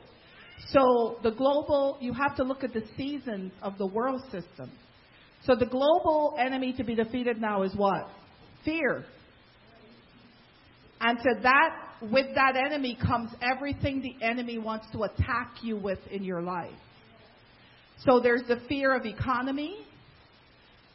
So 0.69 1.19
the 1.23 1.31
global, 1.31 1.97
you 2.01 2.13
have 2.13 2.35
to 2.37 2.43
look 2.43 2.63
at 2.63 2.73
the 2.73 2.83
seasons 2.97 3.51
of 3.61 3.77
the 3.77 3.87
world 3.87 4.21
system. 4.31 4.71
So 5.43 5.55
the 5.55 5.65
global 5.65 6.35
enemy 6.39 6.73
to 6.73 6.83
be 6.83 6.95
defeated 6.95 7.39
now 7.39 7.63
is 7.63 7.73
what? 7.75 8.09
Fear. 8.65 9.05
And 10.99 11.17
to 11.19 11.41
that, 11.43 11.69
with 12.01 12.27
that 12.35 12.55
enemy 12.55 12.97
comes 12.99 13.31
everything 13.41 14.01
the 14.01 14.25
enemy 14.25 14.57
wants 14.57 14.87
to 14.93 15.03
attack 15.03 15.57
you 15.61 15.77
with 15.77 15.99
in 16.11 16.23
your 16.23 16.41
life. 16.41 16.73
So 18.05 18.19
there's 18.19 18.43
the 18.47 18.59
fear 18.67 18.95
of 18.95 19.05
economy. 19.05 19.85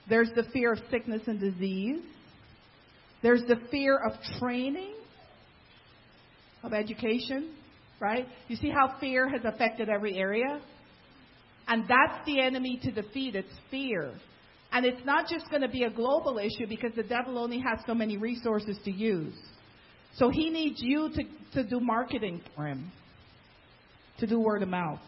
There's 0.08 0.30
the 0.34 0.44
fear 0.52 0.72
of 0.72 0.80
sickness 0.90 1.22
and 1.26 1.40
disease. 1.40 2.02
There's 3.22 3.42
the 3.42 3.56
fear 3.70 3.96
of 3.96 4.12
training, 4.38 4.94
of 6.62 6.72
education, 6.72 7.54
right? 8.00 8.26
You 8.48 8.56
see 8.56 8.70
how 8.70 8.96
fear 9.00 9.28
has 9.28 9.42
affected 9.44 9.88
every 9.88 10.16
area? 10.16 10.60
And 11.68 11.84
that's 11.88 12.24
the 12.26 12.40
enemy 12.40 12.80
to 12.82 12.90
defeat. 12.90 13.36
It's 13.36 13.52
fear. 13.70 14.12
And 14.72 14.86
it's 14.86 15.04
not 15.04 15.28
just 15.28 15.50
going 15.50 15.62
to 15.62 15.68
be 15.68 15.84
a 15.84 15.90
global 15.90 16.38
issue 16.38 16.66
because 16.66 16.92
the 16.96 17.02
devil 17.02 17.38
only 17.38 17.58
has 17.60 17.78
so 17.86 17.94
many 17.94 18.16
resources 18.16 18.78
to 18.84 18.90
use. 18.90 19.38
So 20.16 20.30
he 20.30 20.50
needs 20.50 20.80
you 20.80 21.10
to, 21.14 21.62
to 21.62 21.68
do 21.68 21.80
marketing 21.80 22.42
for 22.54 22.66
him, 22.66 22.90
to 24.18 24.26
do 24.26 24.40
word 24.40 24.62
of 24.62 24.68
mouth. 24.68 25.00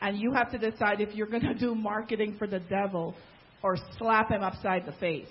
And 0.00 0.18
you 0.18 0.32
have 0.32 0.50
to 0.52 0.58
decide 0.58 1.00
if 1.00 1.14
you're 1.14 1.26
going 1.26 1.42
to 1.48 1.54
do 1.54 1.74
marketing 1.74 2.36
for 2.38 2.46
the 2.46 2.60
devil 2.60 3.14
or 3.62 3.76
slap 3.98 4.30
him 4.30 4.42
upside 4.42 4.86
the 4.86 4.92
face. 4.92 5.28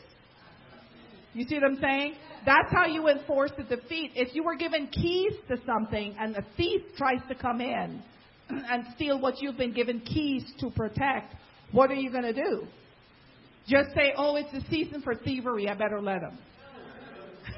You 1.34 1.46
see 1.48 1.56
what 1.56 1.64
I'm 1.64 1.80
saying? 1.82 2.16
That's 2.46 2.72
how 2.72 2.86
you 2.86 3.08
enforce 3.08 3.52
the 3.58 3.64
defeat. 3.64 4.12
If 4.16 4.36
you 4.36 4.44
were 4.44 4.56
given 4.56 4.88
keys 4.88 5.34
to 5.48 5.58
something 5.66 6.16
and 6.20 6.36
a 6.36 6.46
thief 6.58 6.82
tries 6.98 7.22
to 7.30 7.36
come 7.36 7.62
in 7.62 8.02
and 8.50 8.86
steal 8.96 9.20
what 9.20 9.42
you've 9.42 9.58
been 9.58 9.74
given 9.74 10.02
keys 10.02 10.44
to 10.60 10.70
protect, 10.70 11.36
what 11.72 11.90
are 11.90 11.96
you 11.96 12.12
going 12.12 12.24
to 12.24 12.34
do? 12.34 12.68
Just 13.68 13.90
say, 13.96 14.14
oh, 14.18 14.36
it's 14.36 14.52
the 14.52 14.62
season 14.70 15.02
for 15.02 15.16
thievery. 15.16 15.70
I 15.70 15.74
better 15.74 16.02
let 16.02 16.22
him. 16.22 16.38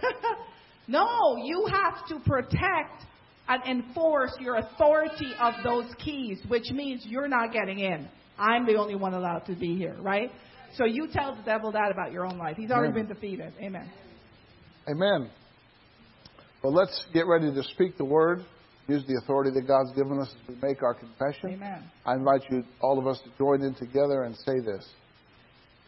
no, 0.88 1.36
you 1.44 1.68
have 1.72 2.08
to 2.08 2.20
protect 2.26 3.04
and 3.48 3.64
enforce 3.66 4.32
your 4.40 4.58
authority 4.58 5.32
of 5.40 5.54
those 5.64 5.86
keys, 6.04 6.40
which 6.48 6.72
means 6.72 7.04
you're 7.08 7.28
not 7.28 7.52
getting 7.52 7.80
in. 7.80 8.08
I'm 8.38 8.66
the 8.66 8.76
only 8.76 8.96
one 8.96 9.14
allowed 9.14 9.46
to 9.48 9.56
be 9.56 9.76
here, 9.76 9.96
right? 10.00 10.32
So 10.78 10.86
you 10.86 11.08
tell 11.12 11.36
the 11.36 11.44
devil 11.44 11.72
that 11.72 11.92
about 11.92 12.12
your 12.12 12.26
own 12.26 12.38
life. 12.38 12.58
He's 12.58 12.72
already 12.72 12.92
Amen. 12.92 13.06
been 13.08 13.16
defeated. 13.16 13.54
Amen. 13.62 13.90
Amen. 14.90 15.30
Well, 16.64 16.74
let's 16.74 17.06
get 17.14 17.28
ready 17.28 17.54
to 17.54 17.64
speak 17.74 17.98
the 17.98 18.06
word. 18.06 18.46
Use 18.88 19.04
the 19.08 19.20
authority 19.24 19.52
that 19.52 19.68
God's 19.68 19.92
given 19.94 20.20
us 20.20 20.30
as 20.30 20.50
we 20.50 20.56
make 20.62 20.84
our 20.84 20.94
confession. 20.94 21.54
Amen. 21.54 21.84
I 22.06 22.16
invite 22.16 22.44
you, 22.52 22.64
all 22.82 23.00
of 23.00 23.08
us, 23.08 23.20
to 23.24 23.32
join 23.38 23.64
in 23.64 23.74
together 23.76 24.24
and 24.24 24.36
say 24.36 24.60
this. 24.64 24.86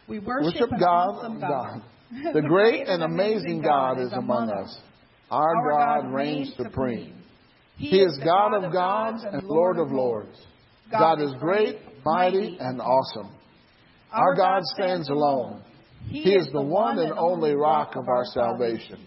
We 0.08 0.18
worship, 0.18 0.54
Worship 0.54 0.70
God, 0.80 1.08
awesome 1.10 1.40
God. 1.40 1.82
The 2.32 2.40
great 2.40 2.88
and 2.88 3.02
amazing 3.02 3.60
God 3.60 4.00
is 4.00 4.10
among 4.14 4.48
us. 4.48 4.78
Our 5.30 5.70
God 5.70 6.10
reigns 6.10 6.54
supreme. 6.56 7.22
He 7.76 8.00
is 8.00 8.18
God 8.24 8.54
of 8.54 8.72
gods 8.72 9.24
and 9.30 9.42
Lord 9.42 9.78
of 9.78 9.92
lords. 9.92 10.34
God 10.90 11.20
is 11.20 11.30
great, 11.38 11.76
mighty, 12.06 12.56
and 12.58 12.80
awesome. 12.80 13.37
Our 14.12 14.34
God 14.34 14.62
stands 14.64 15.08
alone. 15.08 15.62
He 16.06 16.32
is 16.34 16.48
the 16.52 16.62
one 16.62 16.98
and 16.98 17.12
only 17.12 17.52
rock 17.52 17.94
of 17.96 18.08
our 18.08 18.24
salvation, 18.24 19.06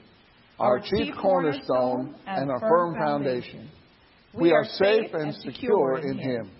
our 0.59 0.79
chief 0.79 1.13
cornerstone 1.19 2.15
and 2.27 2.51
our 2.51 2.59
firm 2.59 2.95
foundation. 2.95 3.69
We 4.33 4.51
are 4.51 4.63
safe 4.63 5.11
and 5.13 5.33
secure 5.35 5.97
in 5.99 6.17
Him. 6.17 6.51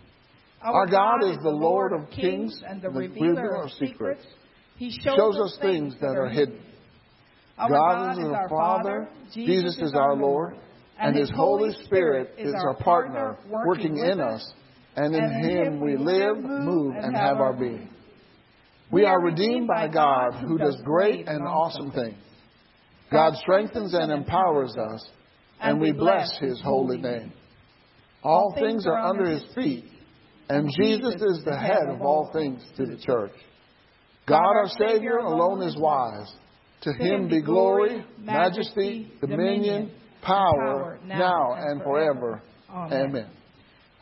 Our 0.61 0.87
God 0.87 1.23
is 1.23 1.37
the 1.43 1.49
Lord 1.49 1.93
of 1.93 2.09
kings 2.09 2.61
and 2.67 2.81
the 2.81 2.89
revealer 2.89 3.63
of 3.63 3.71
secrets. 3.71 4.23
He 4.77 4.91
Shows 5.03 5.37
us 5.37 5.57
things 5.61 5.95
that 6.01 6.17
are 6.17 6.29
hidden. 6.29 6.59
God 7.57 8.13
is 8.13 8.25
our 8.25 8.49
Father, 8.49 9.09
Jesus 9.33 9.77
is 9.77 9.93
our 9.93 10.15
Lord, 10.15 10.55
and 10.99 11.15
His 11.15 11.31
Holy 11.35 11.73
Spirit 11.85 12.33
is 12.37 12.53
our 12.65 12.75
partner 12.75 13.37
working 13.47 13.97
in 13.97 14.19
us, 14.19 14.53
and 14.95 15.13
in 15.13 15.49
Him 15.49 15.79
we 15.79 15.95
live, 15.95 16.37
move, 16.37 16.95
and 16.95 17.15
have 17.15 17.37
our 17.37 17.53
being. 17.53 17.89
We 18.91 19.05
are 19.05 19.21
redeemed 19.21 19.67
by 19.67 19.87
God 19.87 20.33
who 20.41 20.57
does 20.57 20.77
great 20.83 21.27
and 21.27 21.47
awesome 21.47 21.91
things. 21.91 22.17
God 23.11 23.35
strengthens 23.37 23.93
and 23.93 24.11
empowers 24.11 24.75
us, 24.75 25.05
and 25.61 25.79
we 25.79 25.91
bless 25.91 26.37
His 26.39 26.61
holy 26.61 26.97
name. 26.97 27.31
All 28.23 28.55
things 28.59 28.85
are 28.85 28.99
under 28.99 29.25
His 29.25 29.43
feet, 29.55 29.85
and 30.49 30.69
Jesus 30.77 31.15
is 31.15 31.43
the 31.45 31.57
head 31.57 31.87
of 31.89 32.01
all 32.01 32.31
things 32.33 32.63
to 32.77 32.85
the 32.85 32.97
church. 32.97 33.33
God 34.27 34.39
our 34.39 34.67
Savior 34.87 35.17
alone 35.17 35.61
is 35.61 35.75
wise. 35.77 36.31
To 36.81 36.93
Him 36.93 37.27
be 37.27 37.41
glory, 37.41 38.03
majesty, 38.19 39.11
dominion, 39.21 39.91
power, 40.21 40.99
now 41.05 41.53
and 41.57 41.81
forever. 41.81 42.41
Amen. 42.69 43.29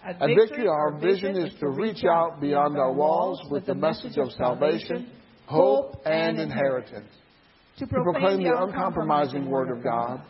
At 0.03 0.19
Victory, 0.19 0.67
our 0.67 0.97
vision 0.97 1.35
is 1.35 1.53
to 1.59 1.69
reach 1.69 2.03
out 2.05 2.39
beyond 2.39 2.77
our 2.77 2.93
walls 2.93 3.41
with 3.51 3.65
the 3.65 3.75
message 3.75 4.17
of 4.17 4.31
salvation, 4.31 5.11
hope, 5.45 6.01
and 6.05 6.39
inheritance. 6.39 7.09
To 7.79 7.87
proclaim 7.87 8.43
the 8.43 8.55
uncompromising 8.57 9.49
Word 9.49 9.75
of 9.75 9.83
God, 9.83 10.21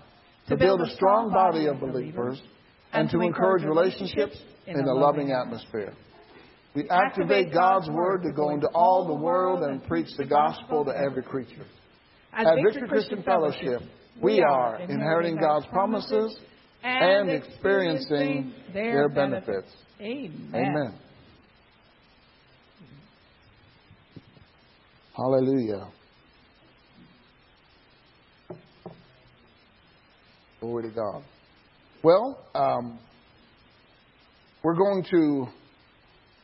to 0.48 0.58
build 0.58 0.82
a 0.82 0.90
strong 0.96 1.32
body 1.32 1.68
of 1.68 1.80
believers, 1.80 2.42
and 2.94 3.10
to 3.12 3.22
encourage 3.22 3.64
relationships 3.64 4.38
in 4.66 4.80
a 4.80 4.94
loving 4.94 5.32
atmosphere. 5.32 5.94
We 6.76 6.90
activate 6.90 7.54
God's 7.54 7.90
Word 7.90 8.24
to 8.24 8.32
go 8.32 8.50
into 8.50 8.68
all 8.74 9.06
the 9.08 9.14
world 9.14 9.62
and 9.62 9.84
preach 9.84 10.08
the 10.18 10.26
gospel 10.26 10.86
to 10.86 10.92
every 10.92 11.24
creature. 11.24 11.66
At 12.34 12.56
Victory 12.64 12.88
Christian 12.88 13.22
Fellowship, 13.22 13.82
we 14.22 14.42
are 14.42 14.80
inheriting 14.82 15.38
God's 15.38 15.66
promises 15.68 16.40
and 16.84 17.30
experiencing 17.30 18.54
their 18.74 19.10
benefits. 19.10 19.72
Amen. 20.02 20.52
Amen. 20.54 20.94
Hallelujah. 25.16 25.88
Glory 30.62 30.84
to 30.84 30.90
God. 30.90 31.24
Well, 32.04 32.46
um, 32.56 33.00
we're 34.64 34.76
going 34.76 35.06
to 35.12 35.48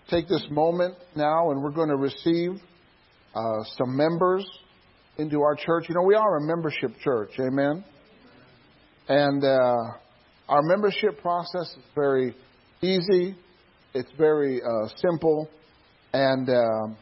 take 0.09 0.27
this 0.27 0.45
moment 0.49 0.95
now 1.15 1.51
and 1.51 1.63
we're 1.63 1.71
going 1.71 1.89
to 1.89 1.95
receive 1.95 2.61
uh, 3.33 3.63
some 3.77 3.95
members 3.95 4.45
into 5.17 5.41
our 5.41 5.55
church. 5.55 5.85
You 5.87 5.95
know, 5.95 6.03
we 6.03 6.15
are 6.15 6.37
a 6.37 6.41
membership 6.41 6.99
church, 7.01 7.31
amen? 7.39 7.83
And 9.07 9.43
uh, 9.43 9.97
our 10.47 10.61
membership 10.61 11.19
process 11.21 11.71
is 11.75 11.83
very 11.95 12.35
easy, 12.81 13.35
it's 13.93 14.11
very 14.17 14.61
uh, 14.61 14.87
simple, 14.97 15.49
and 16.13 16.47
uh, 16.47 16.93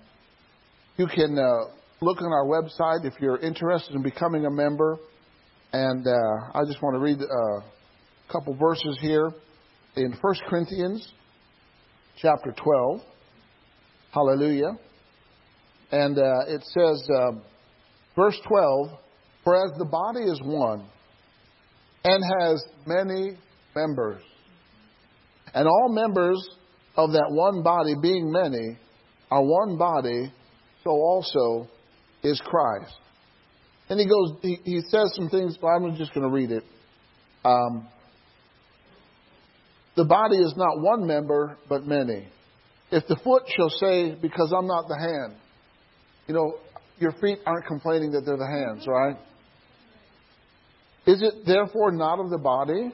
you 0.96 1.08
can 1.08 1.38
uh, 1.38 1.66
look 2.02 2.22
on 2.22 2.32
our 2.32 2.46
website 2.46 3.06
if 3.06 3.14
you're 3.20 3.40
interested 3.40 3.96
in 3.96 4.02
becoming 4.02 4.46
a 4.46 4.50
member. 4.50 4.98
And 5.74 6.08
uh, 6.08 6.12
I 6.54 6.64
just 6.66 6.82
want 6.82 6.96
to 6.96 7.00
read 7.00 7.20
uh, 7.20 7.58
a 7.58 8.32
couple 8.32 8.56
verses 8.56 8.98
here 9.02 9.32
in 9.96 10.16
1 10.22 10.36
Corinthians 10.48 11.06
chapter 12.18 12.54
12. 12.56 13.02
Hallelujah. 14.12 14.72
And 15.92 16.18
uh, 16.18 16.46
it 16.48 16.64
says, 16.64 17.10
verse 18.16 18.40
12, 18.48 18.90
For 19.44 19.56
as 19.56 19.78
the 19.78 19.86
body 19.86 20.22
is 20.22 20.40
one 20.44 20.88
and 22.04 22.24
has 22.40 22.64
many 22.86 23.38
members, 23.76 24.22
and 25.54 25.68
all 25.68 25.90
members 25.90 26.48
of 26.96 27.12
that 27.12 27.28
one 27.30 27.64
body, 27.64 27.96
being 28.02 28.32
many, 28.32 28.78
are 29.32 29.44
one 29.44 29.78
body, 29.78 30.32
so 30.84 30.92
also 30.92 31.68
is 32.24 32.42
Christ. 32.46 32.94
And 33.90 34.00
he 34.00 34.08
goes, 34.08 34.38
he, 34.42 34.60
he 34.64 34.82
says 34.90 35.14
some 35.16 35.30
things, 35.30 35.58
but 35.60 35.68
I'm 35.68 35.96
just 35.96 36.14
going 36.14 36.28
to 36.28 36.34
read 36.34 36.52
it. 36.52 36.64
Um, 37.44 37.88
the 39.96 40.06
body 40.06 40.38
is 40.38 40.54
not 40.56 40.80
one 40.80 41.06
member, 41.06 41.58
but 41.70 41.86
many. 41.86 42.28
If 42.92 43.08
the 43.08 43.18
foot 43.24 43.44
shall 43.56 43.70
say, 43.70 44.16
Because 44.22 44.54
I'm 44.58 44.68
not 44.68 44.88
the 44.88 44.98
hand, 44.98 45.40
you 46.28 46.34
know, 46.34 46.54
your 47.00 47.12
feet 47.22 47.40
aren't 47.46 47.66
complaining 47.66 48.12
that 48.12 48.22
they're 48.26 48.38
the 48.38 48.48
hands, 48.48 48.88
right? 48.88 49.18
Is 51.06 51.22
it 51.22 51.46
therefore 51.46 51.92
not 51.92 52.20
of 52.20 52.30
the 52.30 52.38
body? 52.38 52.92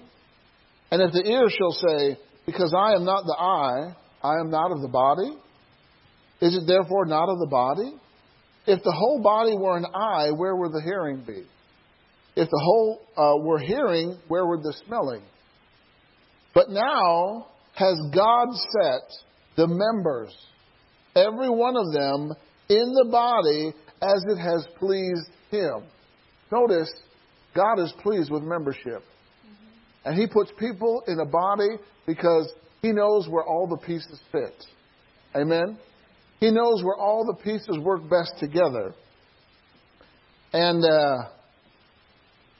And 0.92 1.02
if 1.02 1.12
the 1.14 1.30
ear 1.30 1.48
shall 1.50 1.72
say, 1.72 2.18
Because 2.46 2.74
I 2.76 2.94
am 2.94 3.06
not 3.06 3.26
the 3.26 3.38
eye, 3.38 3.96
I 4.24 4.40
am 4.40 4.50
not 4.50 4.72
of 4.72 4.82
the 4.82 4.88
body? 4.88 5.32
Is 6.42 6.56
it 6.56 6.68
therefore 6.68 7.06
not 7.06 7.30
of 7.30 7.40
the 7.40 7.48
body? 7.48 7.94
If 8.66 8.84
the 8.84 8.92
whole 8.92 9.22
body 9.22 9.56
were 9.58 9.78
an 9.78 9.86
eye, 9.86 10.32
where 10.32 10.56
would 10.56 10.72
the 10.72 10.82
hearing 10.84 11.24
be? 11.26 11.44
If 12.36 12.50
the 12.50 12.62
whole 12.64 13.02
uh, 13.18 13.44
were 13.44 13.60
hearing, 13.60 14.18
where 14.28 14.46
would 14.46 14.62
the 14.62 14.74
smelling? 14.86 15.22
But 16.54 16.70
now 16.70 17.48
has 17.74 18.00
God 18.14 18.48
set 18.82 19.02
the 19.56 19.68
members, 19.68 20.36
every 21.16 21.50
one 21.50 21.76
of 21.76 21.92
them, 21.92 22.34
in 22.70 22.94
the 22.94 23.10
body 23.12 23.74
as 24.02 24.24
it 24.30 24.38
has 24.38 24.66
pleased 24.78 25.30
Him. 25.52 25.84
Notice, 26.52 26.92
God 27.56 27.80
is 27.80 27.94
pleased 28.02 28.32
with 28.32 28.44
membership. 28.44 29.04
And 30.06 30.18
He 30.18 30.28
puts 30.28 30.52
people 30.58 31.04
in 31.08 31.20
a 31.20 31.26
body 31.26 31.78
because 32.06 32.52
He 32.82 32.92
knows 32.92 33.28
where 33.28 33.44
all 33.44 33.68
the 33.68 33.78
pieces 33.78 34.20
fit. 34.32 34.56
Amen? 35.36 35.78
He 36.40 36.52
knows 36.52 36.84
where 36.84 36.96
all 36.96 37.26
the 37.26 37.44
pieces 37.44 37.78
work 37.80 38.02
best 38.10 38.34
together. 38.40 38.94
And 40.54 40.84
uh, 40.84 41.30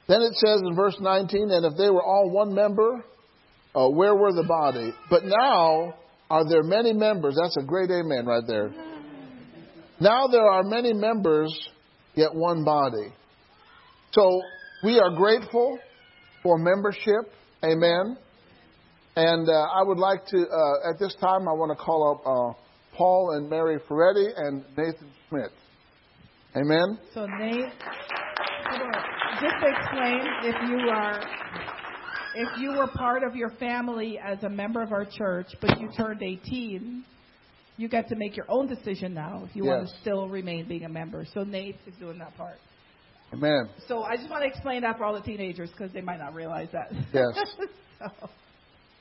then 0.06 0.22
it 0.22 0.34
says 0.34 0.60
in 0.64 0.74
verse 0.76 0.96
19, 1.00 1.50
and 1.50 1.64
if 1.64 1.78
they 1.78 1.88
were 1.88 2.02
all 2.02 2.30
one 2.30 2.54
member, 2.54 3.04
uh, 3.74 3.88
where 3.88 4.14
were 4.14 4.32
the 4.32 4.44
body? 4.46 4.92
But 5.08 5.22
now 5.24 5.94
are 6.28 6.48
there 6.48 6.62
many 6.62 6.92
members. 6.92 7.36
That's 7.40 7.56
a 7.56 7.62
great 7.62 7.90
amen 7.90 8.26
right 8.26 8.44
there. 8.46 8.70
Now 10.00 10.28
there 10.28 10.46
are 10.46 10.62
many 10.62 10.92
members, 10.92 11.52
yet 12.14 12.34
one 12.34 12.64
body. 12.64 13.12
So 14.12 14.40
we 14.82 14.98
are 14.98 15.10
grateful 15.10 15.78
for 16.42 16.58
membership. 16.58 17.32
Amen. 17.62 18.16
And 19.16 19.48
uh, 19.48 19.52
I 19.52 19.82
would 19.82 19.98
like 19.98 20.24
to, 20.26 20.38
uh, 20.38 20.90
at 20.90 20.98
this 20.98 21.14
time, 21.20 21.48
I 21.48 21.52
want 21.52 21.76
to 21.76 21.84
call 21.84 22.12
up 22.12 22.26
uh, 22.26 22.96
Paul 22.96 23.36
and 23.36 23.50
Mary 23.50 23.78
Ferretti 23.88 24.28
and 24.36 24.64
Nathan 24.76 25.10
Schmidt. 25.28 25.50
Amen. 26.56 26.98
So 27.14 27.26
Nate, 27.26 27.70
just 29.40 29.54
to 29.60 29.68
explain, 29.78 30.20
if 30.44 30.68
you 30.68 30.90
are, 30.90 31.20
if 32.34 32.48
you 32.60 32.72
were 32.72 32.88
part 32.88 33.22
of 33.22 33.36
your 33.36 33.50
family 33.50 34.18
as 34.18 34.42
a 34.42 34.48
member 34.48 34.82
of 34.82 34.92
our 34.92 35.04
church, 35.04 35.48
but 35.60 35.78
you 35.80 35.88
turned 35.96 36.22
18, 36.22 37.04
you 37.76 37.88
get 37.88 38.08
to 38.08 38.16
make 38.16 38.36
your 38.36 38.46
own 38.48 38.66
decision 38.66 39.14
now 39.14 39.44
if 39.48 39.54
you 39.54 39.64
want 39.64 39.88
to 39.88 39.94
still 40.00 40.28
remain 40.28 40.66
being 40.66 40.84
a 40.84 40.88
member. 40.88 41.24
So 41.34 41.44
Nate 41.44 41.76
is 41.86 41.94
doing 41.98 42.18
that 42.18 42.36
part. 42.36 42.58
Amen. 43.32 43.68
So 43.86 44.02
I 44.02 44.16
just 44.16 44.28
want 44.28 44.42
to 44.42 44.48
explain 44.48 44.82
that 44.82 44.98
for 44.98 45.04
all 45.04 45.14
the 45.14 45.20
teenagers 45.20 45.70
because 45.70 45.92
they 45.92 46.00
might 46.00 46.18
not 46.18 46.34
realize 46.34 46.68
that. 46.72 46.92
Yes. 47.12 47.44
so, 47.98 48.28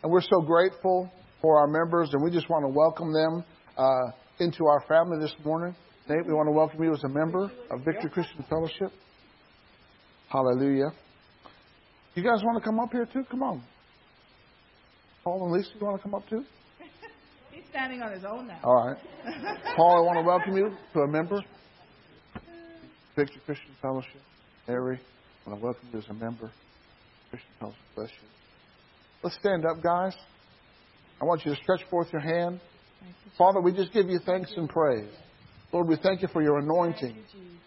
And 0.04 0.12
we're 0.12 0.22
so 0.22 0.42
grateful 0.42 1.12
for 1.42 1.60
our 1.60 1.68
members, 1.68 2.10
and 2.14 2.24
we 2.24 2.30
just 2.30 2.50
want 2.50 2.64
to 2.64 2.70
welcome 2.70 3.12
them 3.12 3.44
uh, 3.78 4.12
into 4.40 4.66
our 4.66 4.82
family 4.88 5.18
this 5.20 5.34
morning. 5.44 5.76
Nate, 6.08 6.26
we 6.28 6.34
want 6.34 6.48
to 6.48 6.52
welcome 6.52 6.84
you 6.84 6.94
as 6.94 7.04
a 7.04 7.10
member 7.10 7.52
of 7.72 7.86
Victory 7.86 8.10
Christian 8.10 8.46
Fellowship. 8.50 8.92
Hallelujah. 10.30 10.92
You 12.16 12.24
guys 12.24 12.44
want 12.44 12.62
to 12.62 12.64
come 12.64 12.80
up 12.80 12.92
here 12.92 13.08
too? 13.12 13.24
Come 13.32 13.44
on. 13.44 13.64
Paul 15.24 15.46
and 15.46 15.54
Lisa, 15.54 15.70
you 15.80 15.86
want 15.86 15.98
to 15.98 16.04
come 16.04 16.14
up 16.14 16.28
too? 16.30 16.44
he's 17.52 17.64
standing 17.70 18.02
on 18.02 18.12
his 18.12 18.24
own 18.26 18.48
now. 18.48 18.60
All 18.64 18.88
right. 18.88 18.98
Paul, 19.76 19.98
I 19.98 20.06
want 20.06 20.18
to 20.18 20.24
welcome 20.24 20.56
you 20.56 20.76
to 20.94 21.00
a 21.02 21.08
member. 21.08 21.42
Victory 23.20 23.42
Christian 23.46 23.76
Fellowship. 23.82 24.22
Mary, 24.66 24.98
I 25.46 25.50
want 25.50 25.60
to 25.60 25.66
welcome 25.66 25.90
you 25.92 26.00
as 26.00 26.06
a 26.10 26.14
member. 26.14 26.50
Christian 27.30 27.52
Fellowship, 27.60 27.82
bless 27.94 28.10
you. 28.10 28.28
Let's 29.22 29.36
stand 29.36 29.66
up, 29.66 29.84
guys. 29.84 30.16
I 31.22 31.26
want 31.26 31.46
you 31.46 31.54
to 31.54 31.62
stretch 31.62 31.82
forth 31.90 32.08
your 32.14 32.22
hand. 32.22 32.62
Father, 33.38 33.60
we 33.60 33.74
just 33.74 33.92
give 33.92 34.08
you 34.08 34.20
thanks 34.26 34.54
and 34.56 34.70
praise. 34.70 35.12
Lord, 35.74 35.90
we 35.90 35.98
thank 36.02 36.22
you 36.22 36.30
for 36.30 36.42
your 36.42 36.60
anointing, 36.60 37.18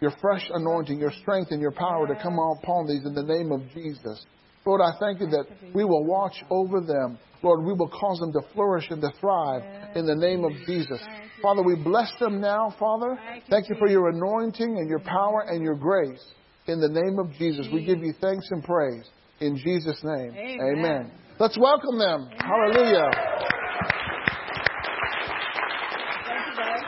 your 0.01 0.11
fresh 0.19 0.43
anointing, 0.51 0.99
your 0.99 1.11
strength, 1.21 1.51
and 1.51 1.61
your 1.61 1.71
power 1.71 2.07
to 2.07 2.15
come 2.15 2.39
upon 2.39 2.87
these 2.87 3.05
in 3.05 3.13
the 3.13 3.21
name 3.21 3.51
of 3.51 3.61
Jesus. 3.75 4.25
Lord, 4.65 4.81
I 4.81 4.91
thank 4.99 5.19
you 5.19 5.27
that 5.27 5.45
we 5.73 5.83
will 5.83 6.05
watch 6.05 6.35
over 6.49 6.79
them. 6.79 7.17
Lord, 7.41 7.65
we 7.65 7.73
will 7.73 7.89
cause 7.89 8.19
them 8.19 8.31
to 8.33 8.41
flourish 8.53 8.87
and 8.89 9.01
to 9.01 9.09
thrive 9.19 9.63
in 9.95 10.05
the 10.05 10.15
name 10.15 10.45
of 10.45 10.51
Jesus. 10.65 11.01
Father, 11.41 11.61
we 11.61 11.75
bless 11.75 12.09
them 12.19 12.39
now, 12.39 12.73
Father. 12.79 13.19
Thank 13.49 13.69
you 13.69 13.75
for 13.77 13.89
your 13.89 14.09
anointing 14.09 14.77
and 14.77 14.89
your 14.89 14.99
power 14.99 15.45
and 15.49 15.61
your 15.61 15.75
grace. 15.75 16.23
In 16.67 16.79
the 16.79 16.87
name 16.87 17.19
of 17.19 17.33
Jesus, 17.37 17.67
we 17.73 17.83
give 17.83 17.99
you 17.99 18.13
thanks 18.21 18.47
and 18.51 18.63
praise. 18.63 19.03
In 19.41 19.57
Jesus' 19.57 19.99
name, 20.03 20.33
Amen. 20.61 21.11
Let's 21.39 21.57
welcome 21.59 21.97
them. 21.97 22.29
Hallelujah. 22.39 23.09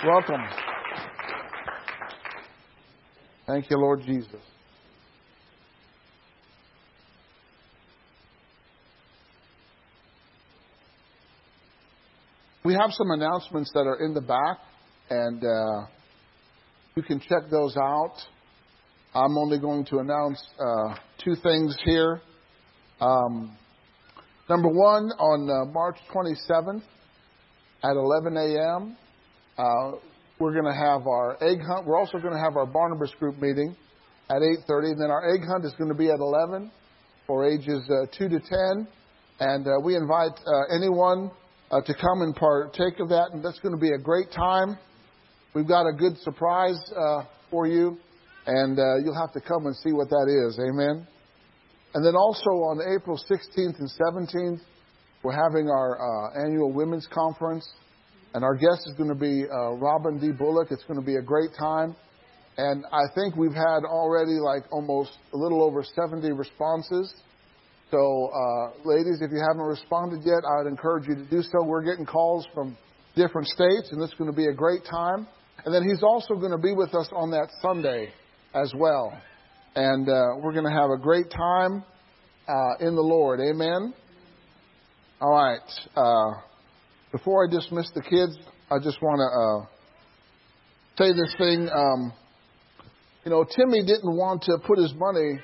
Welcome. 0.05 0.41
Thank 3.47 3.69
you, 3.69 3.77
Lord 3.77 4.03
Jesus. 4.05 4.54
We 12.65 12.73
have 12.73 12.89
some 12.93 13.11
announcements 13.11 13.69
that 13.75 13.81
are 13.81 14.03
in 14.03 14.15
the 14.15 14.21
back, 14.21 14.57
and 15.11 15.37
uh, 15.43 15.85
you 16.95 17.03
can 17.03 17.19
check 17.19 17.43
those 17.51 17.77
out. 17.77 18.15
I'm 19.13 19.37
only 19.37 19.59
going 19.59 19.85
to 19.85 19.99
announce 19.99 20.43
uh, 20.59 20.95
two 21.23 21.35
things 21.43 21.77
here. 21.85 22.21
Um, 22.99 23.55
number 24.49 24.69
one, 24.69 25.03
on 25.03 25.47
uh, 25.47 25.71
March 25.71 25.97
27th, 26.11 26.81
at 27.83 27.95
11 27.95 28.35
a.m. 28.35 28.97
Uh, 29.59 29.99
we're 30.39 30.53
going 30.53 30.65
to 30.65 30.73
have 30.73 31.05
our 31.05 31.37
egg 31.43 31.59
hunt. 31.61 31.85
We're 31.85 31.99
also 31.99 32.17
going 32.17 32.33
to 32.33 32.39
have 32.39 32.57
our 32.57 32.65
Barnabas 32.65 33.11
group 33.19 33.39
meeting 33.39 33.75
at 34.31 34.37
8:30. 34.37 34.93
And 34.93 35.01
then 35.01 35.11
our 35.11 35.35
egg 35.35 35.41
hunt 35.47 35.65
is 35.65 35.73
going 35.77 35.91
to 35.91 35.95
be 35.95 36.09
at 36.09 36.17
11 36.17 36.71
for 37.27 37.45
ages 37.45 37.87
uh, 37.91 38.07
2 38.17 38.27
to 38.27 38.39
10. 38.39 38.87
And 39.39 39.67
uh, 39.67 39.73
we 39.83 39.95
invite 39.95 40.39
anyone 40.73 41.29
uh, 41.71 41.81
to 41.81 41.93
come 41.93 42.21
and 42.21 42.35
partake 42.35 42.99
of 42.99 43.09
that. 43.09 43.29
And 43.33 43.43
that's 43.43 43.59
going 43.59 43.73
to 43.73 43.81
be 43.81 43.91
a 43.91 43.97
great 43.97 44.31
time. 44.31 44.77
We've 45.53 45.67
got 45.67 45.87
a 45.87 45.93
good 45.93 46.17
surprise 46.19 46.79
uh, 46.95 47.23
for 47.49 47.67
you, 47.67 47.97
and 48.45 48.77
uh, 48.77 48.97
you'll 49.03 49.19
have 49.19 49.33
to 49.33 49.41
come 49.41 49.65
and 49.65 49.75
see 49.77 49.93
what 49.93 50.09
that 50.09 50.27
is. 50.27 50.59
Amen. 50.59 51.07
And 51.93 52.05
then 52.05 52.15
also 52.15 52.49
on 52.67 52.81
April 52.93 53.17
16th 53.17 53.79
and 53.79 53.89
17th, 53.89 54.59
we're 55.23 55.31
having 55.31 55.69
our 55.69 55.95
uh, 55.95 56.45
annual 56.45 56.73
women's 56.73 57.07
conference, 57.07 57.65
and 58.33 58.43
our 58.43 58.53
guest 58.53 58.83
is 58.85 58.93
going 58.97 59.09
to 59.09 59.15
be 59.15 59.45
uh, 59.49 59.71
Robin 59.79 60.19
D. 60.19 60.31
Bullock. 60.37 60.67
It's 60.71 60.83
going 60.83 60.99
to 60.99 61.05
be 61.05 61.15
a 61.15 61.21
great 61.21 61.51
time, 61.57 61.95
and 62.57 62.83
I 62.91 63.07
think 63.15 63.37
we've 63.37 63.55
had 63.55 63.87
already 63.87 64.37
like 64.43 64.63
almost 64.71 65.17
a 65.33 65.37
little 65.37 65.63
over 65.63 65.83
70 65.83 66.31
responses. 66.33 67.13
So, 67.95 68.27
uh, 68.27 68.71
ladies, 68.83 69.21
if 69.21 69.31
you 69.31 69.39
haven't 69.39 69.63
responded 69.63 70.19
yet, 70.25 70.43
I 70.43 70.61
would 70.61 70.69
encourage 70.69 71.07
you 71.07 71.15
to 71.15 71.23
do 71.29 71.41
so. 71.41 71.63
We're 71.63 71.83
getting 71.83 72.05
calls 72.05 72.45
from 72.53 72.75
different 73.15 73.47
states, 73.47 73.87
and 73.93 74.03
it's 74.03 74.13
going 74.15 74.29
to 74.29 74.35
be 74.35 74.47
a 74.47 74.53
great 74.53 74.81
time. 74.83 75.25
And 75.63 75.73
then 75.73 75.81
he's 75.83 76.03
also 76.03 76.33
going 76.33 76.51
to 76.51 76.57
be 76.57 76.73
with 76.73 76.93
us 76.93 77.07
on 77.15 77.31
that 77.31 77.47
Sunday 77.61 78.09
as 78.53 78.73
well. 78.77 79.17
And 79.75 80.09
uh, 80.09 80.41
we're 80.43 80.51
going 80.51 80.65
to 80.65 80.77
have 80.77 80.89
a 80.89 80.97
great 80.97 81.31
time 81.31 81.85
uh, 82.49 82.85
in 82.85 82.95
the 82.95 83.01
Lord. 83.01 83.39
Amen. 83.39 83.93
All 85.21 85.31
right. 85.31 85.59
Uh, 85.95 86.41
before 87.13 87.47
I 87.47 87.49
dismiss 87.49 87.89
the 87.95 88.01
kids, 88.01 88.37
I 88.69 88.75
just 88.83 89.01
want 89.01 89.21
to 89.23 90.99
uh, 90.99 91.05
say 91.05 91.13
this 91.13 91.33
thing. 91.37 91.69
Um, 91.73 92.11
you 93.23 93.31
know, 93.31 93.45
Timmy 93.45 93.85
didn't 93.85 94.17
want 94.17 94.41
to 94.43 94.57
put 94.67 94.79
his 94.79 94.93
money 94.97 95.39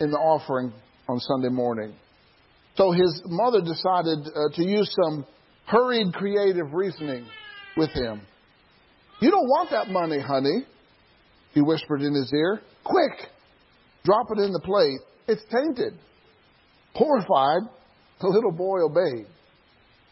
in 0.00 0.10
the 0.10 0.18
offering 0.18 0.72
on 1.08 1.18
Sunday 1.18 1.48
morning. 1.48 1.94
So 2.76 2.92
his 2.92 3.22
mother 3.26 3.60
decided 3.60 4.26
uh, 4.34 4.54
to 4.54 4.64
use 4.64 4.94
some 5.04 5.26
hurried 5.66 6.12
creative 6.14 6.72
reasoning 6.72 7.26
with 7.76 7.90
him. 7.90 8.22
You 9.20 9.30
don't 9.30 9.46
want 9.46 9.70
that 9.70 9.88
money, 9.88 10.20
honey, 10.20 10.64
he 11.52 11.60
whispered 11.60 12.02
in 12.02 12.14
his 12.14 12.32
ear. 12.34 12.60
Quick, 12.84 13.28
drop 14.04 14.26
it 14.36 14.40
in 14.40 14.52
the 14.52 14.60
plate. 14.60 15.00
It's 15.28 15.42
tainted. 15.52 15.98
Horrified, 16.94 17.62
the 18.20 18.28
little 18.28 18.52
boy 18.52 18.80
obeyed. 18.80 19.26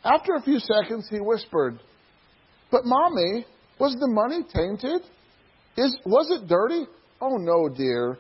After 0.05 0.35
a 0.35 0.43
few 0.43 0.59
seconds, 0.59 1.09
he 1.11 1.19
whispered, 1.21 1.79
But, 2.71 2.83
Mommy, 2.85 3.45
was 3.79 3.97
the 3.99 4.09
money 4.09 4.45
tainted? 4.55 5.03
Is, 5.77 5.99
was 6.07 6.31
it 6.31 6.49
dirty? 6.49 6.87
Oh, 7.21 7.37
no, 7.37 7.69
dear. 7.69 8.19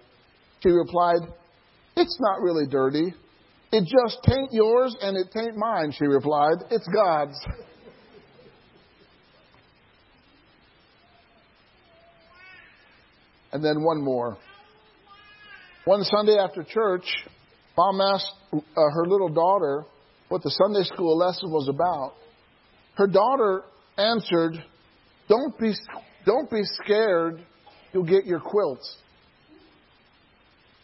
She 0.62 0.70
replied, 0.70 1.20
It's 2.00 2.18
not 2.18 2.40
really 2.40 2.66
dirty. 2.66 3.12
It 3.72 3.82
just 3.82 4.22
tain't 4.24 4.52
yours 4.52 4.96
and 5.02 5.18
it 5.18 5.30
tain't 5.36 5.54
mine, 5.54 5.92
she 5.92 6.06
replied. 6.06 6.56
It's 6.70 6.88
God's. 6.88 7.38
And 13.52 13.62
then 13.62 13.82
one 13.82 14.02
more. 14.02 14.38
One 15.84 16.02
Sunday 16.04 16.38
after 16.38 16.64
church, 16.64 17.04
mom 17.76 18.00
asked 18.00 18.32
uh, 18.54 18.60
her 18.74 19.06
little 19.06 19.28
daughter 19.28 19.84
what 20.30 20.42
the 20.42 20.50
Sunday 20.50 20.84
school 20.84 21.18
lesson 21.18 21.50
was 21.50 21.68
about. 21.68 22.14
Her 22.94 23.08
daughter 23.08 23.64
answered, 23.98 24.54
"Don't 25.28 25.58
be 25.58 25.74
don't 26.24 26.50
be 26.50 26.62
scared. 26.82 27.44
You'll 27.92 28.04
get 28.04 28.24
your 28.24 28.40
quilts." 28.40 28.96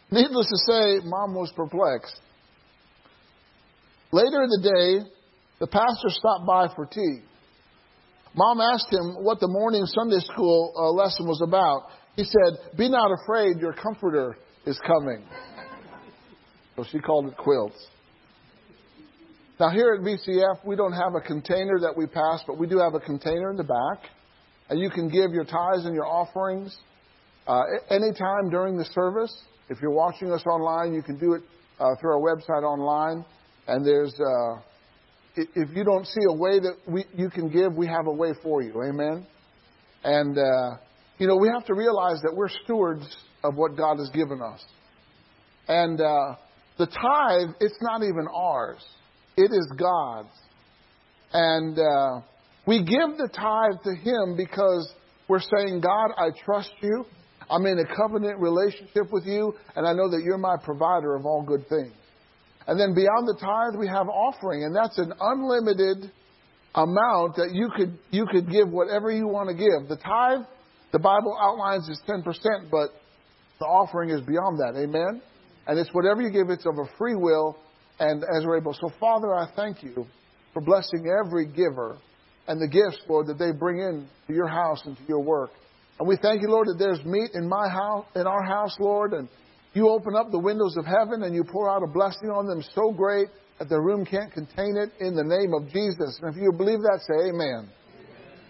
Needless 0.09 0.47
to 0.47 0.57
say, 0.71 1.07
mom 1.07 1.33
was 1.33 1.51
perplexed. 1.55 2.19
Later 4.11 4.41
in 4.43 4.49
the 4.49 4.61
day, 4.63 5.09
the 5.59 5.67
pastor 5.67 6.09
stopped 6.09 6.45
by 6.47 6.67
for 6.75 6.85
tea. 6.85 7.19
Mom 8.35 8.61
asked 8.61 8.91
him 8.91 9.23
what 9.23 9.39
the 9.39 9.47
morning 9.47 9.83
Sunday 9.85 10.19
school 10.19 10.73
uh, 10.77 10.91
lesson 10.91 11.27
was 11.27 11.41
about. 11.41 11.89
He 12.15 12.23
said, 12.23 12.77
Be 12.77 12.87
not 12.87 13.11
afraid, 13.23 13.59
your 13.59 13.73
comforter 13.73 14.37
is 14.65 14.79
coming. 14.85 15.25
So 16.75 16.85
she 16.91 16.99
called 16.99 17.27
it 17.27 17.35
quilts. 17.35 17.87
Now, 19.59 19.69
here 19.69 19.95
at 19.95 20.01
VCF, 20.01 20.63
we 20.65 20.75
don't 20.75 20.93
have 20.93 21.15
a 21.15 21.21
container 21.21 21.79
that 21.79 21.97
we 21.97 22.05
pass, 22.05 22.43
but 22.45 22.59
we 22.59 22.67
do 22.67 22.77
have 22.77 22.93
a 22.93 22.99
container 22.99 23.49
in 23.49 23.57
the 23.57 23.63
back. 23.63 24.09
And 24.69 24.79
you 24.79 24.91
can 24.91 25.09
give 25.09 25.31
your 25.31 25.45
tithes 25.45 25.85
and 25.85 25.95
your 25.95 26.05
offerings 26.05 26.77
uh, 27.47 27.63
anytime 27.89 28.51
during 28.51 28.77
the 28.77 28.85
service. 28.85 29.35
If 29.69 29.81
you're 29.81 29.91
watching 29.91 30.31
us 30.31 30.43
online, 30.45 30.93
you 30.93 31.01
can 31.01 31.17
do 31.17 31.33
it 31.33 31.43
uh, 31.79 31.95
through 31.99 32.11
our 32.11 32.35
website 32.35 32.63
online. 32.63 33.25
And 33.67 33.85
there's, 33.85 34.13
uh, 34.13 34.61
if 35.35 35.69
you 35.75 35.83
don't 35.83 36.05
see 36.05 36.21
a 36.29 36.33
way 36.33 36.59
that 36.59 36.75
we, 36.87 37.05
you 37.15 37.29
can 37.29 37.49
give, 37.49 37.73
we 37.75 37.87
have 37.87 38.07
a 38.07 38.13
way 38.13 38.33
for 38.41 38.61
you. 38.61 38.81
Amen. 38.83 39.27
And 40.03 40.37
uh, 40.37 40.77
you 41.17 41.27
know, 41.27 41.35
we 41.35 41.49
have 41.49 41.65
to 41.65 41.73
realize 41.73 42.21
that 42.21 42.35
we're 42.35 42.49
stewards 42.63 43.05
of 43.43 43.55
what 43.55 43.75
God 43.75 43.97
has 43.97 44.09
given 44.09 44.39
us. 44.41 44.63
And 45.67 45.99
uh, 45.99 46.35
the 46.77 46.85
tithe, 46.85 47.55
it's 47.59 47.77
not 47.81 48.03
even 48.03 48.27
ours, 48.33 48.83
it 49.35 49.51
is 49.51 49.71
God's. 49.77 50.29
And 51.33 51.77
uh, 51.77 52.21
we 52.65 52.83
give 52.83 53.17
the 53.17 53.29
tithe 53.33 53.83
to 53.83 53.95
Him 53.95 54.37
because 54.37 54.91
we're 55.27 55.41
saying, 55.41 55.81
God, 55.81 56.11
I 56.17 56.29
trust 56.45 56.71
you. 56.81 57.05
I'm 57.49 57.65
in 57.65 57.79
a 57.79 57.95
covenant 57.95 58.39
relationship 58.39 59.11
with 59.11 59.25
you, 59.25 59.53
and 59.75 59.87
I 59.87 59.93
know 59.93 60.09
that 60.11 60.21
you're 60.23 60.37
my 60.37 60.55
provider 60.61 61.15
of 61.15 61.25
all 61.25 61.43
good 61.43 61.67
things. 61.69 61.93
And 62.67 62.79
then 62.79 62.93
beyond 62.93 63.27
the 63.27 63.37
tithe, 63.39 63.79
we 63.79 63.87
have 63.87 64.09
offering, 64.09 64.63
and 64.63 64.75
that's 64.75 64.97
an 64.97 65.13
unlimited 65.19 66.11
amount 66.75 67.37
that 67.37 67.51
you 67.53 67.69
could 67.75 67.97
you 68.11 68.25
could 68.29 68.51
give 68.51 68.69
whatever 68.69 69.09
you 69.09 69.27
want 69.27 69.49
to 69.49 69.55
give. 69.55 69.87
The 69.87 69.95
tithe 69.95 70.45
the 70.91 70.99
Bible 70.99 71.37
outlines 71.39 71.89
is 71.89 72.01
10%, 72.07 72.23
but 72.71 72.89
the 73.59 73.65
offering 73.65 74.09
is 74.09 74.21
beyond 74.21 74.59
that. 74.59 74.79
Amen? 74.79 75.21
And 75.67 75.77
it's 75.77 75.89
whatever 75.93 76.21
you 76.21 76.31
give, 76.31 76.49
it's 76.49 76.65
of 76.65 76.77
a 76.77 76.97
free 76.97 77.15
will 77.15 77.57
and 77.99 78.23
as 78.23 78.45
we're 78.45 78.57
able. 78.57 78.73
So, 78.73 78.91
Father, 78.99 79.33
I 79.33 79.49
thank 79.55 79.83
you 79.83 80.05
for 80.53 80.61
blessing 80.61 81.05
every 81.25 81.45
giver 81.45 81.97
and 82.47 82.61
the 82.61 82.67
gifts, 82.67 83.01
Lord, 83.09 83.27
that 83.27 83.37
they 83.37 83.51
bring 83.51 83.79
in 83.79 84.07
to 84.27 84.33
your 84.33 84.47
house 84.47 84.81
and 84.85 84.95
to 84.95 85.03
your 85.07 85.19
work. 85.19 85.51
And 85.99 86.07
we 86.07 86.17
thank 86.21 86.41
you, 86.41 86.49
Lord, 86.49 86.67
that 86.67 86.77
there's 86.77 87.03
meat 87.05 87.31
in 87.33 87.47
my 87.47 87.67
house, 87.67 88.05
in 88.15 88.27
our 88.27 88.43
house, 88.43 88.75
Lord, 88.79 89.13
and 89.13 89.27
you 89.73 89.89
open 89.89 90.15
up 90.15 90.31
the 90.31 90.39
windows 90.39 90.75
of 90.77 90.85
heaven 90.85 91.23
and 91.23 91.35
you 91.35 91.43
pour 91.43 91.69
out 91.69 91.83
a 91.83 91.87
blessing 91.87 92.29
on 92.29 92.47
them 92.47 92.63
so 92.73 92.91
great 92.91 93.27
that 93.59 93.69
the 93.69 93.79
room 93.79 94.05
can't 94.05 94.31
contain 94.31 94.77
it 94.77 94.91
in 94.99 95.15
the 95.15 95.23
name 95.23 95.53
of 95.53 95.71
Jesus. 95.71 96.19
And 96.21 96.35
if 96.35 96.41
you 96.41 96.51
believe 96.51 96.79
that, 96.79 96.99
say 97.01 97.29
amen. 97.29 97.69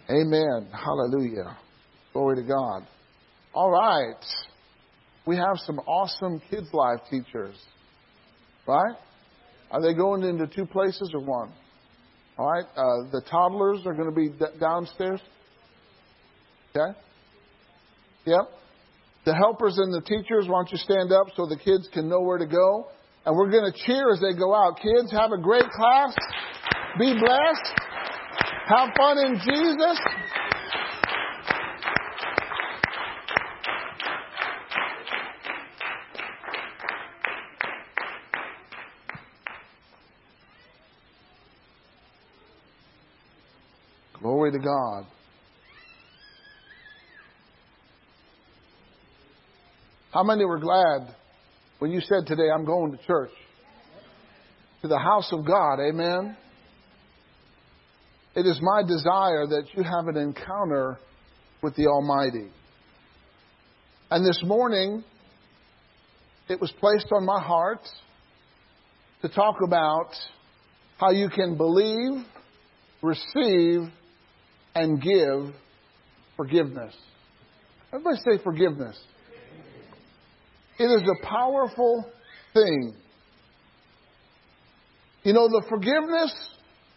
Amen. 0.09 0.43
amen. 0.43 0.71
Hallelujah. 0.71 1.57
Glory 2.13 2.37
to 2.37 2.43
God. 2.43 2.87
All 3.53 3.71
right. 3.71 4.23
We 5.25 5.35
have 5.37 5.57
some 5.65 5.79
awesome 5.79 6.41
kids' 6.49 6.73
life 6.73 6.99
teachers. 7.09 7.55
Right? 8.65 8.95
Are 9.71 9.81
they 9.81 9.93
going 9.93 10.23
into 10.23 10.47
two 10.47 10.65
places 10.65 11.11
or 11.13 11.21
one? 11.21 11.51
All 12.37 12.49
right. 12.49 12.65
Uh, 12.75 13.11
the 13.11 13.21
toddlers 13.29 13.85
are 13.85 13.93
going 13.93 14.09
to 14.09 14.15
be 14.15 14.29
d- 14.29 14.59
downstairs. 14.59 15.21
Okay? 16.75 16.97
Yep. 18.27 18.51
The 19.23 19.33
helpers 19.33 19.77
and 19.77 19.93
the 19.93 20.01
teachers, 20.01 20.47
why 20.49 20.59
don't 20.59 20.71
you 20.71 20.77
stand 20.77 21.13
up 21.13 21.27
so 21.37 21.47
the 21.47 21.55
kids 21.55 21.87
can 21.93 22.09
know 22.09 22.19
where 22.19 22.37
to 22.37 22.45
go? 22.45 22.87
And 23.25 23.35
we're 23.35 23.49
going 23.49 23.71
to 23.71 23.77
cheer 23.85 24.11
as 24.11 24.19
they 24.19 24.37
go 24.37 24.53
out. 24.53 24.79
Kids, 24.81 25.11
have 25.11 25.31
a 25.31 25.41
great 25.41 25.69
class. 25.71 26.13
Be 26.99 27.13
blessed. 27.13 27.71
Have 28.67 28.89
fun 28.97 29.17
in 29.19 29.39
Jesus. 29.39 29.99
Glory 44.21 44.51
to 44.51 44.59
God. 44.59 45.05
How 50.17 50.23
many 50.23 50.45
were 50.45 50.57
glad 50.57 51.13
when 51.77 51.91
you 51.91 52.01
said 52.01 52.25
today, 52.25 52.49
I'm 52.51 52.65
going 52.65 52.91
to 52.91 52.97
church? 53.05 53.29
To 54.81 54.87
the 54.87 54.97
house 54.97 55.31
of 55.31 55.45
God, 55.45 55.79
amen? 55.79 56.35
It 58.33 58.47
is 58.47 58.59
my 58.59 58.81
desire 58.81 59.45
that 59.45 59.65
you 59.75 59.83
have 59.83 60.07
an 60.07 60.17
encounter 60.17 60.97
with 61.61 61.75
the 61.75 61.85
Almighty. 61.85 62.47
And 64.09 64.25
this 64.25 64.41
morning, 64.43 65.03
it 66.49 66.59
was 66.59 66.73
placed 66.79 67.11
on 67.11 67.23
my 67.23 67.39
heart 67.39 67.87
to 69.21 69.29
talk 69.29 69.57
about 69.63 70.09
how 70.97 71.11
you 71.11 71.29
can 71.29 71.57
believe, 71.57 72.25
receive, 73.03 73.81
and 74.73 74.99
give 74.99 75.53
forgiveness. 76.37 76.95
Everybody 77.93 78.17
say 78.25 78.43
forgiveness. 78.43 78.99
It 80.79 80.85
is 80.85 81.01
a 81.01 81.25
powerful 81.25 82.05
thing. 82.53 82.93
You 85.23 85.33
know, 85.33 85.47
the 85.47 85.63
forgiveness 85.67 86.33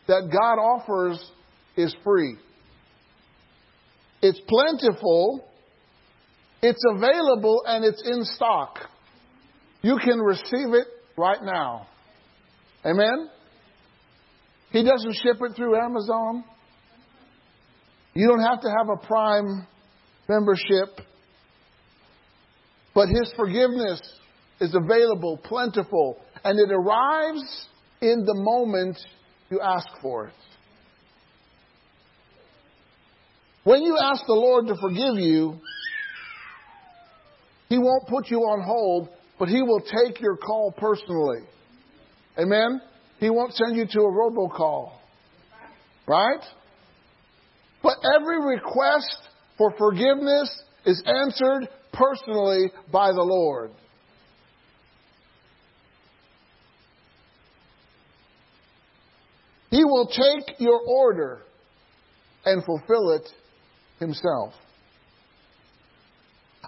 that 0.06 0.28
God 0.30 0.60
offers 0.60 1.18
is 1.76 1.94
free. 2.04 2.36
It's 4.22 4.40
plentiful, 4.46 5.48
it's 6.62 6.82
available, 6.94 7.62
and 7.66 7.84
it's 7.84 8.02
in 8.06 8.24
stock. 8.24 8.78
You 9.82 9.98
can 10.04 10.20
receive 10.20 10.74
it 10.74 10.86
right 11.16 11.42
now. 11.42 11.86
Amen? 12.84 13.28
He 14.72 14.84
doesn't 14.84 15.14
ship 15.22 15.36
it 15.40 15.56
through 15.56 15.76
Amazon. 15.76 16.44
You 18.14 18.28
don't 18.28 18.42
have 18.42 18.60
to 18.60 18.68
have 18.68 18.88
a 18.88 19.06
Prime 19.06 19.66
membership. 20.28 21.00
But 22.94 23.08
His 23.08 23.32
forgiveness 23.36 24.00
is 24.60 24.74
available, 24.74 25.38
plentiful, 25.38 26.18
and 26.44 26.58
it 26.58 26.72
arrives 26.72 27.66
in 28.00 28.24
the 28.24 28.34
moment 28.34 28.98
you 29.50 29.60
ask 29.60 29.88
for 30.00 30.28
it. 30.28 30.34
When 33.64 33.82
you 33.82 33.98
ask 34.00 34.24
the 34.26 34.32
Lord 34.32 34.66
to 34.68 34.74
forgive 34.80 35.16
you, 35.16 35.60
He 37.68 37.78
won't 37.78 38.08
put 38.08 38.28
you 38.30 38.38
on 38.38 38.62
hold, 38.62 39.08
but 39.38 39.48
He 39.48 39.62
will 39.62 39.80
take 39.80 40.20
your 40.20 40.36
call 40.36 40.72
personally. 40.72 41.40
Amen? 42.38 42.80
He 43.18 43.28
won't 43.28 43.54
send 43.54 43.76
you 43.76 43.86
to 43.86 44.00
a 44.00 44.10
robocall. 44.10 44.92
Right? 46.06 46.42
But 47.82 47.96
every 48.16 48.44
request 48.44 49.28
for 49.58 49.72
forgiveness 49.76 50.50
is 50.86 51.02
answered 51.06 51.68
personally 52.00 52.72
by 52.90 53.12
the 53.12 53.22
Lord. 53.22 53.70
He 59.70 59.84
will 59.84 60.06
take 60.06 60.58
your 60.58 60.80
order 60.80 61.42
and 62.44 62.64
fulfill 62.64 63.12
it 63.12 63.28
himself. 64.00 64.54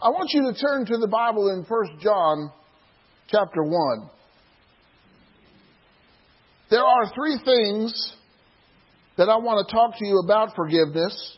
I 0.00 0.10
want 0.10 0.30
you 0.32 0.52
to 0.52 0.58
turn 0.58 0.86
to 0.86 0.98
the 0.98 1.08
Bible 1.08 1.48
in 1.50 1.64
1 1.64 1.98
John 2.00 2.52
chapter 3.28 3.62
1. 3.62 4.10
There 6.70 6.82
are 6.82 7.12
three 7.14 7.38
things 7.44 8.12
that 9.16 9.28
I 9.28 9.36
want 9.36 9.66
to 9.66 9.74
talk 9.74 9.98
to 9.98 10.06
you 10.06 10.18
about 10.18 10.54
forgiveness. 10.54 11.36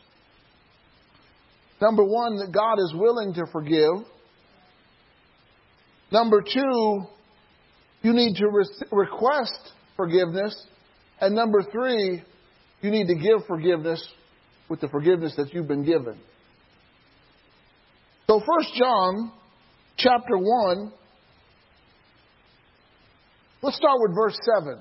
Number 1.80 2.04
one, 2.04 2.36
that 2.36 2.52
God 2.52 2.78
is 2.78 2.92
willing 2.94 3.34
to 3.34 3.46
forgive. 3.52 4.06
Number 6.12 6.42
two, 6.42 7.02
you 8.02 8.12
need 8.12 8.36
to 8.36 8.48
re- 8.48 8.68
request 8.92 9.72
forgiveness. 9.96 10.54
And 11.20 11.34
number 11.34 11.62
three, 11.62 12.22
you 12.82 12.90
need 12.90 13.08
to 13.08 13.14
give 13.14 13.46
forgiveness 13.46 14.06
with 14.68 14.80
the 14.80 14.88
forgiveness 14.88 15.34
that 15.36 15.52
you've 15.52 15.68
been 15.68 15.84
given. 15.84 16.18
So, 18.26 18.40
First 18.40 18.74
John 18.78 19.32
chapter 19.96 20.36
1, 20.36 20.92
let's 23.62 23.76
start 23.76 23.98
with 24.00 24.14
verse 24.14 24.38
7. 24.58 24.78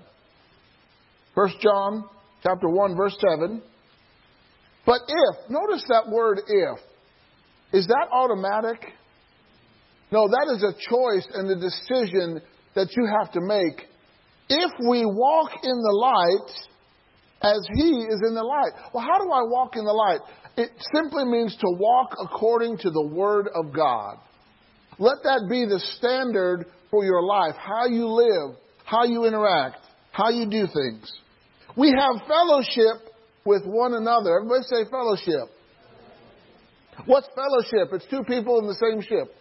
First 1.36 1.56
John 1.62 2.06
chapter 2.44 2.70
1, 2.70 2.96
verse 2.96 3.18
7. 3.32 3.62
But 4.86 5.02
if, 5.08 5.50
notice 5.50 5.86
that 5.90 6.10
word 6.10 6.42
if. 6.48 6.80
Is 7.72 7.88
that 7.88 8.08
automatic? 8.12 8.80
No, 10.12 10.28
that 10.28 10.54
is 10.56 10.64
a 10.64 10.74
choice 10.90 11.28
and 11.34 11.50
a 11.50 11.56
decision 11.56 12.42
that 12.76 12.90
you 12.96 13.08
have 13.20 13.32
to 13.34 13.42
make. 13.42 13.88
If 14.50 14.72
we 14.88 15.06
walk 15.06 15.52
in 15.64 15.82
the 15.82 15.98
light 15.98 16.52
as 17.44 17.68
He 17.76 18.08
is 18.08 18.22
in 18.26 18.34
the 18.34 18.44
light. 18.44 18.72
Well, 18.94 19.04
how 19.04 19.24
do 19.24 19.30
I 19.32 19.44
walk 19.44 19.76
in 19.76 19.84
the 19.84 19.92
light? 19.92 20.20
It 20.56 20.70
simply 20.94 21.26
means 21.26 21.56
to 21.58 21.68
walk 21.78 22.16
according 22.24 22.78
to 22.80 22.90
the 22.90 23.08
Word 23.08 23.48
of 23.54 23.74
God. 23.74 24.18
Let 24.98 25.18
that 25.24 25.48
be 25.50 25.66
the 25.66 25.80
standard 25.98 26.66
for 26.90 27.04
your 27.04 27.24
life, 27.24 27.56
how 27.58 27.88
you 27.88 28.08
live, 28.08 28.58
how 28.86 29.04
you 29.04 29.26
interact, 29.26 29.78
how 30.12 30.30
you 30.30 30.50
do 30.50 30.68
things. 30.68 31.12
We 31.76 31.90
have 31.90 32.28
fellowship 32.28 33.13
with 33.46 33.66
one 33.66 33.94
another. 33.94 34.38
Everybody 34.38 34.64
say 34.64 34.90
fellowship. 34.90 35.50
What's 37.06 37.28
fellowship? 37.36 37.94
It's 37.94 38.06
two 38.10 38.24
people 38.24 38.60
in 38.60 38.68
the 38.68 38.76
same 38.76 39.02
ship. 39.02 39.34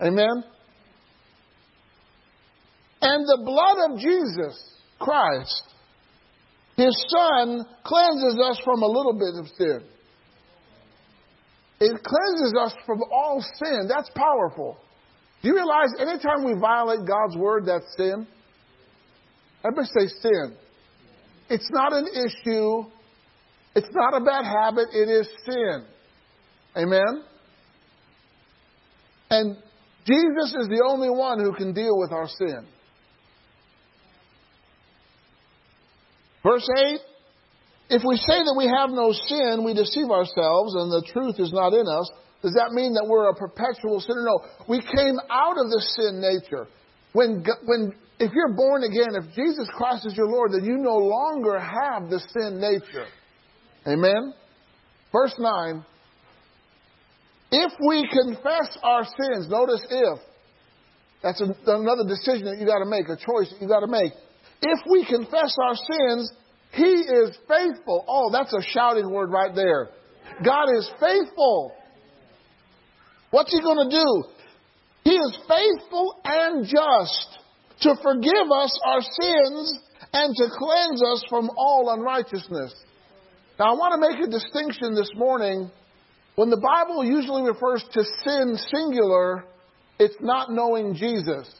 Amen? 0.00 0.44
And 3.00 3.26
the 3.26 3.42
blood 3.44 3.90
of 3.90 3.98
Jesus 3.98 4.58
Christ, 4.98 5.62
His 6.76 7.06
Son, 7.08 7.64
cleanses 7.84 8.38
us 8.42 8.60
from 8.64 8.82
a 8.82 8.86
little 8.86 9.12
bit 9.14 9.40
of 9.40 9.46
sin. 9.56 9.82
It 11.80 12.02
cleanses 12.02 12.54
us 12.60 12.74
from 12.84 13.02
all 13.12 13.40
sin. 13.40 13.88
That's 13.88 14.10
powerful. 14.16 14.76
Do 15.42 15.48
you 15.48 15.54
realize 15.54 15.90
anytime 16.00 16.44
we 16.44 16.58
violate 16.60 17.06
God's 17.06 17.36
word, 17.36 17.66
that's 17.66 17.86
sin? 17.96 18.26
Everybody 19.64 19.88
say 19.96 20.08
sin. 20.20 20.56
It's 21.48 21.68
not 21.70 21.92
an 21.92 22.06
issue. 22.08 22.84
It's 23.78 23.94
not 23.94 24.20
a 24.20 24.24
bad 24.24 24.44
habit. 24.44 24.88
It 24.92 25.08
is 25.08 25.28
sin. 25.46 25.84
Amen? 26.76 27.22
And 29.30 29.56
Jesus 30.04 30.56
is 30.58 30.66
the 30.66 30.82
only 30.84 31.10
one 31.10 31.38
who 31.38 31.54
can 31.54 31.72
deal 31.72 31.96
with 31.96 32.10
our 32.10 32.26
sin. 32.26 32.66
Verse 36.42 36.68
8 36.76 36.98
If 37.90 38.02
we 38.04 38.16
say 38.16 38.42
that 38.42 38.54
we 38.58 38.66
have 38.66 38.90
no 38.90 39.12
sin, 39.12 39.62
we 39.64 39.74
deceive 39.74 40.10
ourselves 40.10 40.74
and 40.74 40.90
the 40.90 41.06
truth 41.12 41.36
is 41.38 41.52
not 41.52 41.72
in 41.72 41.86
us. 41.86 42.10
Does 42.42 42.54
that 42.58 42.72
mean 42.72 42.94
that 42.94 43.06
we're 43.06 43.30
a 43.30 43.34
perpetual 43.34 44.00
sinner? 44.00 44.26
No. 44.26 44.40
We 44.66 44.80
came 44.80 45.18
out 45.30 45.54
of 45.54 45.70
the 45.70 45.82
sin 45.94 46.18
nature. 46.18 46.66
When, 47.12 47.46
when 47.62 47.94
if 48.18 48.32
you're 48.34 48.56
born 48.56 48.82
again, 48.82 49.14
if 49.14 49.32
Jesus 49.36 49.68
Christ 49.76 50.04
is 50.04 50.16
your 50.16 50.26
Lord, 50.26 50.50
then 50.50 50.64
you 50.64 50.78
no 50.78 50.96
longer 50.96 51.60
have 51.60 52.10
the 52.10 52.18
sin 52.34 52.58
nature. 52.58 53.06
Amen? 53.88 54.34
Verse 55.12 55.34
9. 55.38 55.84
If 57.50 57.72
we 57.86 58.06
confess 58.12 58.76
our 58.82 59.04
sins, 59.04 59.48
notice 59.48 59.84
if. 59.88 60.18
That's 61.22 61.40
another 61.40 62.04
decision 62.06 62.44
that 62.46 62.58
you 62.58 62.66
got 62.66 62.78
to 62.78 62.86
make, 62.86 63.08
a 63.08 63.16
choice 63.16 63.50
that 63.50 63.60
you 63.60 63.66
got 63.66 63.80
to 63.80 63.88
make. 63.88 64.12
If 64.60 64.80
we 64.90 65.06
confess 65.06 65.56
our 65.62 65.74
sins, 65.74 66.32
He 66.72 66.84
is 66.84 67.36
faithful. 67.48 68.04
Oh, 68.06 68.30
that's 68.30 68.52
a 68.52 68.62
shouting 68.72 69.10
word 69.10 69.30
right 69.30 69.54
there. 69.54 69.88
God 70.44 70.66
is 70.76 70.88
faithful. 71.00 71.72
What's 73.30 73.52
He 73.52 73.60
going 73.60 73.88
to 73.88 73.96
do? 73.96 74.24
He 75.04 75.16
is 75.16 75.38
faithful 75.48 76.20
and 76.24 76.66
just 76.66 77.38
to 77.80 77.94
forgive 78.02 78.52
us 78.52 78.80
our 78.84 79.00
sins 79.00 79.78
and 80.12 80.34
to 80.36 80.48
cleanse 80.56 81.02
us 81.02 81.24
from 81.30 81.50
all 81.56 81.90
unrighteousness. 81.94 82.74
Now, 83.58 83.72
I 83.72 83.72
want 83.72 83.94
to 83.94 84.08
make 84.08 84.24
a 84.24 84.30
distinction 84.30 84.94
this 84.94 85.10
morning. 85.16 85.70
When 86.36 86.48
the 86.48 86.60
Bible 86.60 87.04
usually 87.04 87.42
refers 87.42 87.84
to 87.92 88.04
sin 88.24 88.56
singular, 88.72 89.44
it's 89.98 90.14
not 90.20 90.52
knowing 90.52 90.94
Jesus. 90.94 91.52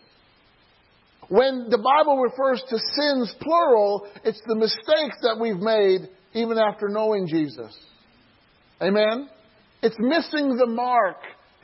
When 1.29 1.67
the 1.69 1.79
Bible 1.79 2.19
refers 2.19 2.63
to 2.71 2.79
sins 2.79 3.35
plural, 3.41 4.09
it's 4.25 4.41
the 4.47 4.55
mistakes 4.55 5.17
that 5.23 5.39
we've 5.41 5.59
made 5.59 6.09
even 6.35 6.57
after 6.57 6.89
knowing 6.89 7.27
Jesus. 7.27 7.77
Amen? 8.81 9.29
It's 9.83 9.97
missing 9.99 10.57
the 10.57 10.67
mark. 10.67 11.17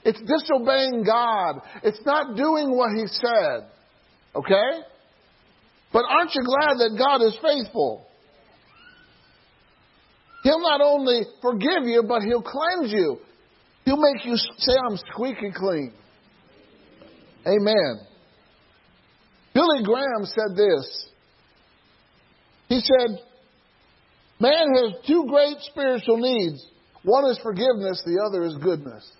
It's 0.05 0.21
disobeying 0.21 1.05
God. 1.05 1.63
It's 1.85 2.05
not 2.05 2.37
doing 2.37 2.77
what 2.77 2.91
He 2.97 3.07
said. 3.07 3.69
Okay? 4.35 4.83
But 5.93 6.05
aren't 6.11 6.35
you 6.35 6.43
glad 6.43 6.79
that 6.79 6.97
God 6.99 7.25
is 7.25 7.39
faithful? 7.41 8.09
He'll 10.45 10.61
not 10.61 10.83
only 10.83 11.23
forgive 11.41 11.85
you, 11.85 12.05
but 12.07 12.23
He'll 12.23 12.43
cleanse 12.43 12.93
you. 12.93 13.19
He'll 13.87 14.01
make 14.01 14.25
you 14.25 14.37
say, 14.37 14.73
I'm 14.89 14.97
squeaky 15.11 15.51
clean. 15.55 15.93
Amen. 17.47 18.01
Billy 19.55 19.83
Graham 19.85 20.25
said 20.25 20.57
this. 20.57 21.09
He 22.69 22.81
said, 22.81 23.19
Man 24.39 24.75
has 24.75 24.93
two 25.07 25.25
great 25.29 25.57
spiritual 25.61 26.19
needs. 26.19 26.65
One 27.05 27.31
is 27.31 27.39
forgiveness, 27.43 28.03
the 28.05 28.23
other 28.27 28.45
is 28.45 28.57
goodness. 28.57 29.11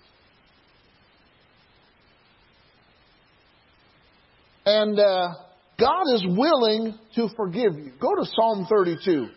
And 4.65 4.99
uh, 4.99 5.29
God 5.79 6.03
is 6.13 6.25
willing 6.27 6.97
to 7.15 7.29
forgive 7.35 7.75
you. 7.77 7.91
Go 7.99 8.15
to 8.15 8.25
Psalm 8.35 8.67
32. 8.69 9.27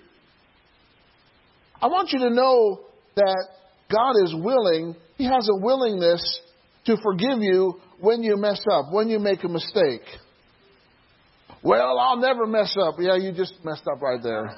I 1.80 1.86
want 1.86 2.10
you 2.12 2.18
to 2.20 2.30
know 2.30 2.80
that 3.16 3.46
God 3.90 4.12
is 4.24 4.34
willing, 4.34 4.96
He 5.16 5.24
has 5.24 5.48
a 5.48 5.56
willingness 5.56 6.40
to 6.86 6.96
forgive 7.02 7.40
you 7.40 7.80
when 8.00 8.22
you 8.22 8.36
mess 8.36 8.60
up, 8.70 8.92
when 8.92 9.08
you 9.08 9.18
make 9.18 9.44
a 9.44 9.48
mistake. 9.48 10.02
Well, 11.62 11.98
I'll 11.98 12.18
never 12.18 12.46
mess 12.46 12.76
up. 12.80 12.96
Yeah, 12.98 13.16
you 13.16 13.32
just 13.32 13.54
messed 13.64 13.86
up 13.92 14.00
right 14.00 14.22
there. 14.22 14.48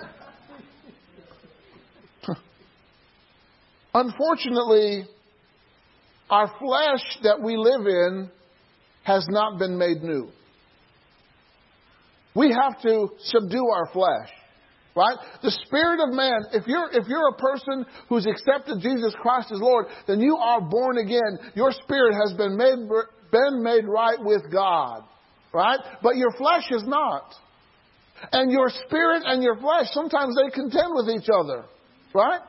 Unfortunately, 3.94 5.04
our 6.28 6.46
flesh 6.58 7.02
that 7.22 7.42
we 7.42 7.56
live 7.56 7.86
in 7.86 8.30
has 9.02 9.26
not 9.30 9.58
been 9.58 9.78
made 9.78 10.02
new. 10.02 10.28
We 12.34 12.52
have 12.52 12.80
to 12.82 13.08
subdue 13.24 13.66
our 13.66 13.88
flesh. 13.92 14.30
Right? 15.00 15.16
The 15.42 15.50
spirit 15.64 15.98
of 16.04 16.12
man, 16.12 16.52
if 16.52 16.66
you're, 16.66 16.90
if 16.92 17.08
you're 17.08 17.28
a 17.28 17.38
person 17.40 17.86
who's 18.10 18.26
accepted 18.26 18.82
Jesus 18.82 19.14
Christ 19.22 19.50
as 19.50 19.58
Lord, 19.58 19.86
then 20.06 20.20
you 20.20 20.36
are 20.36 20.60
born 20.60 20.98
again. 20.98 21.38
Your 21.54 21.72
spirit 21.72 22.12
has 22.20 22.36
been 22.36 22.54
made, 22.54 22.76
been 23.32 23.62
made 23.62 23.88
right 23.88 24.18
with 24.20 24.52
God. 24.52 25.04
Right? 25.54 25.78
But 26.02 26.16
your 26.16 26.32
flesh 26.32 26.64
is 26.70 26.82
not. 26.84 27.32
And 28.30 28.52
your 28.52 28.68
spirit 28.86 29.22
and 29.24 29.42
your 29.42 29.56
flesh, 29.56 29.86
sometimes 29.92 30.36
they 30.36 30.50
contend 30.50 30.92
with 30.92 31.08
each 31.08 31.30
other. 31.32 31.64
Right? 32.14 32.40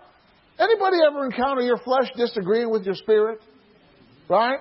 Anybody 0.59 0.97
ever 1.07 1.23
encounter 1.23 1.61
your 1.61 1.77
flesh 1.77 2.11
disagreeing 2.17 2.69
with 2.69 2.83
your 2.83 2.95
spirit? 2.95 3.39
Right? 4.27 4.59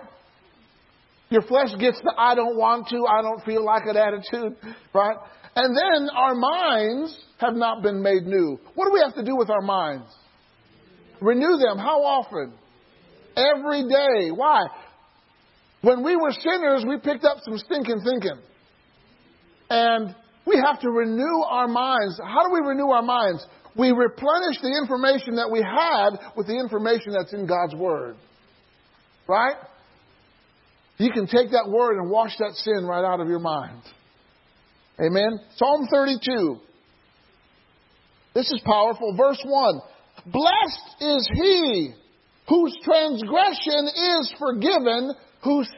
Your 1.30 1.42
flesh 1.42 1.70
gets 1.80 2.00
the 2.02 2.14
I 2.16 2.36
don't 2.36 2.56
want 2.56 2.86
to, 2.90 3.04
I 3.04 3.20
don't 3.20 3.44
feel 3.44 3.64
like 3.64 3.82
it 3.86 3.96
attitude, 3.96 4.56
right? 4.94 5.16
And 5.56 5.76
then 5.76 6.08
our 6.14 6.34
minds 6.36 7.18
have 7.40 7.54
not 7.54 7.82
been 7.82 8.02
made 8.02 8.24
new. 8.24 8.58
What 8.74 8.86
do 8.86 8.92
we 8.92 9.00
have 9.00 9.14
to 9.14 9.24
do 9.24 9.36
with 9.36 9.50
our 9.50 9.62
minds? 9.62 10.06
Renew 11.20 11.58
them. 11.58 11.78
How 11.78 12.02
often? 12.02 12.52
Every 13.36 13.82
day. 13.88 14.30
Why? 14.30 14.66
When 15.82 16.04
we 16.04 16.16
were 16.16 16.32
sinners, 16.32 16.84
we 16.86 16.98
picked 16.98 17.24
up 17.24 17.38
some 17.42 17.58
stinking 17.58 18.02
thinking. 18.04 18.38
And 19.70 20.14
we 20.46 20.56
have 20.56 20.80
to 20.80 20.90
renew 20.90 21.42
our 21.48 21.68
minds. 21.68 22.20
How 22.22 22.46
do 22.46 22.52
we 22.52 22.60
renew 22.60 22.88
our 22.88 23.02
minds? 23.02 23.44
We 23.76 23.92
replenish 23.92 24.60
the 24.60 24.76
information 24.82 25.36
that 25.36 25.50
we 25.50 25.60
had 25.60 26.18
with 26.36 26.46
the 26.46 26.58
information 26.58 27.12
that's 27.12 27.32
in 27.32 27.46
God's 27.46 27.74
Word. 27.74 28.16
Right? 29.28 29.56
You 30.98 31.10
can 31.12 31.26
take 31.26 31.52
that 31.52 31.66
word 31.66 31.96
and 31.98 32.10
wash 32.10 32.36
that 32.38 32.52
sin 32.56 32.84
right 32.84 33.04
out 33.04 33.20
of 33.20 33.28
your 33.28 33.38
mind. 33.38 33.80
Amen. 35.00 35.40
Psalm 35.56 35.88
32. 35.90 36.58
This 38.34 38.50
is 38.50 38.60
powerful. 38.64 39.14
Verse 39.16 39.42
1. 39.44 39.80
Blessed 40.26 40.96
is 41.00 41.28
he 41.34 41.92
whose 42.48 42.76
transgression 42.82 43.88
is 43.94 44.34
forgiven, 44.38 45.12
whose 45.42 45.68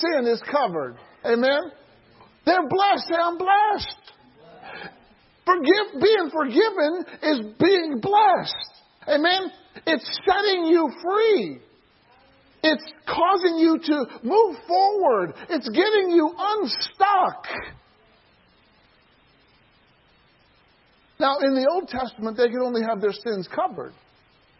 sin 0.00 0.26
is 0.26 0.42
covered. 0.50 0.96
Amen. 1.24 1.70
They're 2.44 2.68
blessed. 2.68 3.08
Say, 3.08 3.16
I'm 3.20 3.38
blessed. 3.38 4.06
Forgive, 5.44 6.02
being 6.02 6.30
forgiven 6.30 7.04
is 7.22 7.40
being 7.60 8.00
blessed. 8.00 8.72
Amen. 9.08 9.52
It's 9.86 10.20
setting 10.28 10.66
you 10.66 10.90
free. 11.02 11.60
It's 12.62 12.84
causing 13.06 13.58
you 13.58 13.78
to 13.78 14.06
move 14.24 14.56
forward. 14.66 15.34
It's 15.48 15.68
getting 15.68 16.10
you 16.10 16.34
unstuck. 16.36 17.46
Now, 21.18 21.38
in 21.38 21.54
the 21.54 21.66
Old 21.70 21.88
Testament, 21.88 22.36
they 22.36 22.48
could 22.48 22.62
only 22.62 22.82
have 22.82 23.00
their 23.00 23.12
sins 23.12 23.48
covered. 23.54 23.92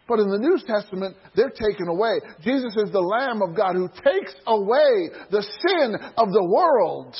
But 0.07 0.19
in 0.19 0.29
the 0.29 0.37
New 0.37 0.57
Testament, 0.65 1.15
they're 1.35 1.49
taken 1.49 1.87
away. 1.87 2.19
Jesus 2.41 2.75
is 2.77 2.91
the 2.91 3.01
Lamb 3.01 3.41
of 3.41 3.55
God 3.55 3.75
who 3.75 3.89
takes 3.89 4.33
away 4.47 5.09
the 5.29 5.41
sin 5.41 5.95
of 6.17 6.31
the 6.31 6.43
world. 6.43 7.15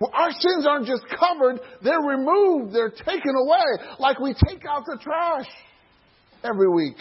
Well, 0.00 0.12
our 0.14 0.30
sins 0.30 0.66
aren't 0.68 0.86
just 0.86 1.02
covered, 1.08 1.60
they're 1.82 1.98
removed, 1.98 2.72
they're 2.72 2.90
taken 2.90 3.34
away, 3.34 3.84
like 3.98 4.20
we 4.20 4.32
take 4.46 4.62
out 4.68 4.84
the 4.86 4.98
trash 5.02 5.48
every 6.44 6.68
week. 6.68 6.98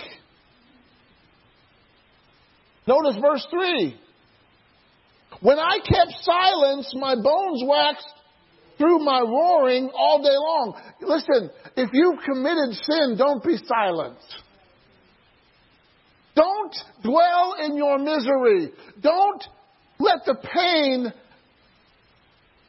Notice 2.88 3.18
verse 3.22 3.46
3. 3.52 4.00
When 5.42 5.60
I 5.60 5.78
kept 5.80 6.14
silence, 6.22 6.92
my 6.96 7.14
bones 7.14 7.62
waxed 7.66 8.08
through 8.78 9.00
my 9.00 9.22
roaring 9.22 9.90
all 9.96 10.20
day 10.20 10.30
long. 10.30 10.76
Listen, 11.02 11.50
if 11.76 11.90
you've 11.94 12.20
committed 12.24 12.76
sin, 12.76 13.16
don't 13.18 13.44
be 13.44 13.58
silent. 13.66 14.18
Don't 16.36 16.76
dwell 17.04 17.56
in 17.66 17.76
your 17.76 17.98
misery. 17.98 18.72
Don't 19.02 19.44
let 20.00 20.20
the 20.26 20.36
pain 20.36 21.12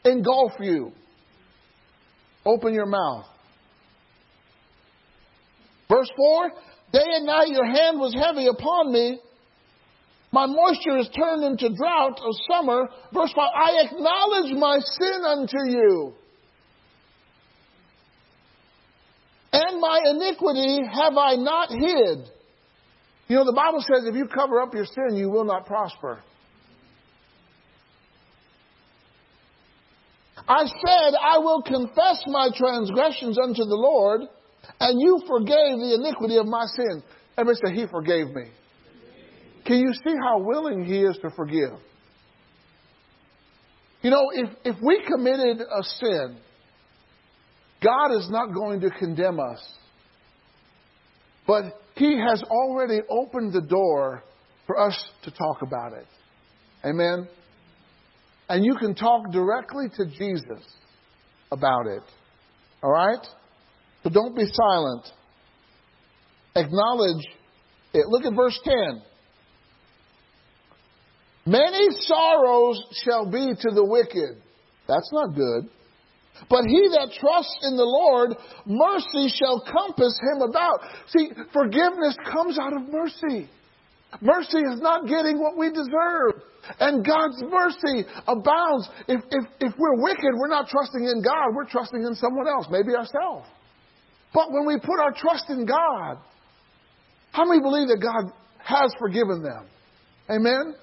engulf 0.04 0.52
you. 0.60 0.92
Open 2.46 2.72
your 2.72 2.86
mouth. 2.86 3.26
Verse 5.90 6.10
4 6.16 6.50
Day 6.92 7.04
and 7.04 7.26
night 7.26 7.48
your 7.48 7.66
hand 7.66 8.00
was 8.00 8.14
heavy 8.14 8.46
upon 8.46 8.92
me. 8.92 9.20
My 10.30 10.46
moisture 10.46 10.98
is 10.98 11.08
turned 11.16 11.42
into 11.42 11.74
drought 11.74 12.20
of 12.22 12.34
summer. 12.50 12.88
Verse 13.12 13.32
5 13.34 13.50
I 13.54 13.86
acknowledge 13.86 14.52
my 14.58 14.78
sin 14.78 15.22
unto 15.24 15.70
you. 15.70 16.12
And 19.52 19.80
my 19.80 20.00
iniquity 20.04 20.80
have 20.92 21.16
I 21.16 21.36
not 21.36 21.70
hid. 21.70 22.28
You 23.28 23.36
know, 23.36 23.44
the 23.44 23.54
Bible 23.54 23.80
says 23.80 24.06
if 24.06 24.14
you 24.14 24.26
cover 24.26 24.60
up 24.60 24.74
your 24.74 24.84
sin, 24.84 25.16
you 25.16 25.30
will 25.30 25.44
not 25.44 25.66
prosper. 25.66 26.20
I 30.46 30.64
said, 30.64 31.14
I 31.20 31.38
will 31.38 31.62
confess 31.62 32.22
my 32.26 32.48
transgressions 32.56 33.38
unto 33.38 33.64
the 33.64 33.76
Lord, 33.76 34.22
and 34.80 35.00
you 35.00 35.20
forgave 35.26 35.78
the 35.78 35.98
iniquity 36.00 36.36
of 36.36 36.46
my 36.46 36.64
sin. 36.74 37.02
Everybody 37.36 37.66
say, 37.66 37.80
He 37.82 37.86
forgave 37.86 38.28
me. 38.28 38.44
Can 39.68 39.80
you 39.80 39.92
see 39.92 40.14
how 40.24 40.38
willing 40.38 40.86
He 40.86 41.02
is 41.02 41.18
to 41.20 41.28
forgive? 41.36 41.78
You 44.00 44.10
know, 44.10 44.30
if, 44.32 44.48
if 44.64 44.76
we 44.82 45.02
committed 45.06 45.60
a 45.60 45.82
sin, 45.82 46.38
God 47.84 48.16
is 48.16 48.30
not 48.30 48.54
going 48.54 48.80
to 48.80 48.90
condemn 48.90 49.38
us. 49.38 49.62
But 51.46 51.64
He 51.96 52.18
has 52.18 52.42
already 52.44 53.00
opened 53.10 53.52
the 53.52 53.60
door 53.60 54.24
for 54.66 54.80
us 54.80 54.98
to 55.24 55.30
talk 55.30 55.60
about 55.60 55.92
it. 55.92 56.06
Amen? 56.82 57.28
And 58.48 58.64
you 58.64 58.74
can 58.76 58.94
talk 58.94 59.30
directly 59.30 59.88
to 59.98 60.06
Jesus 60.06 60.64
about 61.52 61.86
it. 61.88 62.02
All 62.82 62.90
right? 62.90 63.26
So 64.02 64.08
don't 64.08 64.34
be 64.34 64.46
silent. 64.50 65.04
Acknowledge 66.56 67.26
it. 67.92 68.06
Look 68.08 68.24
at 68.24 68.34
verse 68.34 68.58
10. 68.64 69.02
Many 71.48 71.88
sorrows 72.04 72.76
shall 73.04 73.24
be 73.24 73.54
to 73.56 73.70
the 73.72 73.84
wicked. 73.84 74.36
That's 74.86 75.10
not 75.12 75.34
good. 75.34 75.70
But 76.50 76.68
he 76.68 76.92
that 76.92 77.08
trusts 77.18 77.58
in 77.64 77.76
the 77.76 77.88
Lord, 77.88 78.36
mercy 78.66 79.32
shall 79.32 79.64
compass 79.64 80.12
him 80.28 80.42
about. 80.42 80.80
See, 81.08 81.30
forgiveness 81.52 82.16
comes 82.30 82.58
out 82.58 82.76
of 82.76 82.82
mercy. 82.92 83.48
Mercy 84.20 84.60
is 84.60 84.80
not 84.80 85.08
getting 85.08 85.40
what 85.40 85.56
we 85.56 85.70
deserve. 85.72 86.44
And 86.80 87.04
God's 87.04 87.40
mercy 87.40 88.04
abounds. 88.28 88.88
If, 89.08 89.24
if, 89.30 89.44
if 89.60 89.72
we're 89.78 90.02
wicked, 90.04 90.32
we're 90.36 90.52
not 90.52 90.68
trusting 90.68 91.00
in 91.02 91.22
God, 91.22 91.56
we're 91.56 91.68
trusting 91.68 92.02
in 92.04 92.14
someone 92.14 92.46
else, 92.46 92.66
maybe 92.70 92.92
ourselves. 92.92 93.48
But 94.34 94.52
when 94.52 94.66
we 94.66 94.78
put 94.78 95.00
our 95.00 95.12
trust 95.16 95.48
in 95.48 95.64
God, 95.64 96.18
how 97.32 97.46
many 97.48 97.60
believe 97.60 97.88
that 97.88 98.04
God 98.04 98.32
has 98.60 98.92
forgiven 99.00 99.42
them? 99.42 99.64
Amen? 100.30 100.74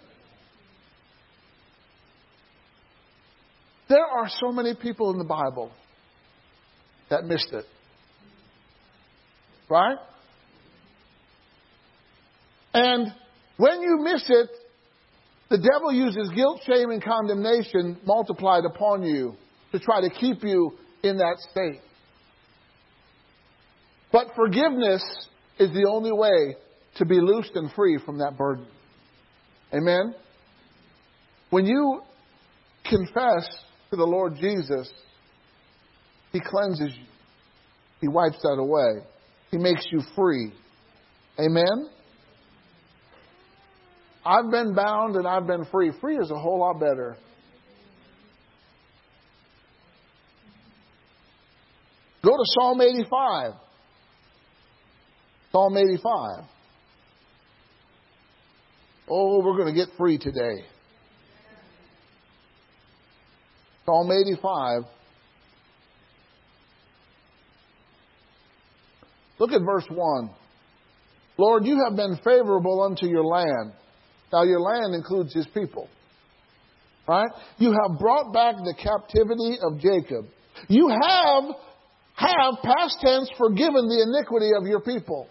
There 3.87 4.05
are 4.05 4.29
so 4.29 4.51
many 4.51 4.73
people 4.75 5.11
in 5.11 5.17
the 5.17 5.25
Bible 5.25 5.71
that 7.09 7.23
missed 7.23 7.51
it. 7.51 7.65
Right? 9.69 9.97
And 12.73 13.13
when 13.57 13.81
you 13.81 13.99
miss 14.01 14.23
it, 14.27 14.49
the 15.49 15.57
devil 15.57 15.93
uses 15.93 16.29
guilt, 16.35 16.61
shame, 16.65 16.89
and 16.89 17.03
condemnation 17.03 17.97
multiplied 18.03 18.63
upon 18.65 19.03
you 19.03 19.35
to 19.71 19.79
try 19.79 20.01
to 20.01 20.09
keep 20.09 20.43
you 20.43 20.77
in 21.03 21.17
that 21.17 21.37
state. 21.51 21.81
But 24.11 24.27
forgiveness 24.35 25.03
is 25.59 25.71
the 25.71 25.87
only 25.89 26.11
way 26.11 26.55
to 26.97 27.05
be 27.05 27.19
loosed 27.19 27.51
and 27.55 27.71
free 27.73 27.99
from 28.03 28.19
that 28.19 28.37
burden. 28.37 28.65
Amen? 29.73 30.15
When 31.49 31.65
you 31.65 32.01
confess 32.89 33.47
to 33.95 33.97
the 33.97 34.05
Lord 34.05 34.35
Jesus, 34.35 34.91
He 36.31 36.39
cleanses 36.39 36.95
you. 36.95 37.05
He 38.01 38.07
wipes 38.07 38.41
that 38.41 38.57
away. 38.59 39.05
He 39.51 39.57
makes 39.57 39.85
you 39.89 40.01
free. 40.15 40.51
Amen? 41.39 41.89
I've 44.25 44.51
been 44.51 44.73
bound 44.75 45.15
and 45.15 45.27
I've 45.27 45.47
been 45.47 45.65
free. 45.71 45.91
Free 46.01 46.17
is 46.17 46.29
a 46.31 46.37
whole 46.37 46.59
lot 46.59 46.79
better. 46.79 47.15
Go 52.23 52.31
to 52.31 52.43
Psalm 52.59 52.81
85. 52.81 53.53
Psalm 55.51 55.77
85. 55.77 56.45
Oh, 59.07 59.41
we're 59.45 59.57
going 59.57 59.73
to 59.73 59.79
get 59.79 59.95
free 59.97 60.17
today. 60.17 60.65
Psalm 63.85 64.09
85. 64.11 64.83
Look 69.39 69.51
at 69.51 69.61
verse 69.65 69.85
1. 69.89 70.29
Lord, 71.37 71.65
you 71.65 71.83
have 71.87 71.95
been 71.95 72.17
favorable 72.23 72.81
unto 72.81 73.05
your 73.07 73.25
land. 73.25 73.73
Now, 74.31 74.43
your 74.43 74.61
land 74.61 74.95
includes 74.95 75.33
his 75.33 75.47
people. 75.47 75.89
Right? 77.07 77.29
You 77.57 77.71
have 77.71 77.99
brought 77.99 78.33
back 78.33 78.55
the 78.55 78.73
captivity 78.73 79.57
of 79.61 79.79
Jacob. 79.79 80.25
You 80.67 80.89
have, 80.89 81.43
have, 82.15 82.53
past 82.63 82.97
tense, 83.01 83.29
forgiven 83.37 83.87
the 83.87 84.05
iniquity 84.07 84.51
of 84.57 84.65
your 84.65 84.79
people. 84.81 85.27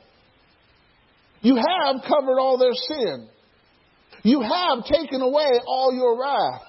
You 1.41 1.57
have 1.57 1.97
covered 2.07 2.39
all 2.39 2.59
their 2.59 2.73
sin. 2.73 3.29
You 4.23 4.41
have 4.41 4.85
taken 4.85 5.21
away 5.21 5.51
all 5.67 5.93
your 5.93 6.21
wrath. 6.21 6.63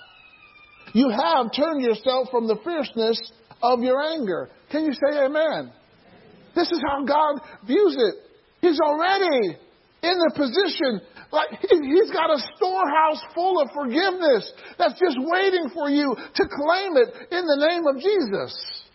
You 0.94 1.10
have 1.10 1.52
turned 1.56 1.82
yourself 1.82 2.30
from 2.32 2.48
the 2.48 2.58
fierceness 2.64 3.20
of 3.62 3.82
your 3.82 4.02
anger. 4.02 4.50
Can 4.72 4.86
you 4.86 4.94
say 4.94 5.18
amen? 5.18 5.72
This 6.56 6.72
is 6.72 6.82
how 6.88 7.04
God 7.04 7.42
views 7.66 7.98
it. 8.00 8.16
He's 8.62 8.80
already 8.80 9.58
in 10.04 10.18
the 10.18 10.32
position, 10.36 11.02
like 11.32 11.50
He's 11.60 12.12
got 12.12 12.30
a 12.30 12.40
storehouse 12.56 13.22
full 13.34 13.62
of 13.62 13.70
forgiveness 13.74 14.52
that's 14.78 15.00
just 15.00 15.18
waiting 15.20 15.70
for 15.74 15.90
you 15.90 16.16
to 16.16 16.44
claim 16.48 16.96
it 16.98 17.10
in 17.32 17.46
the 17.46 17.68
name 17.68 17.84
of 17.88 18.02
Jesus. 18.02 18.86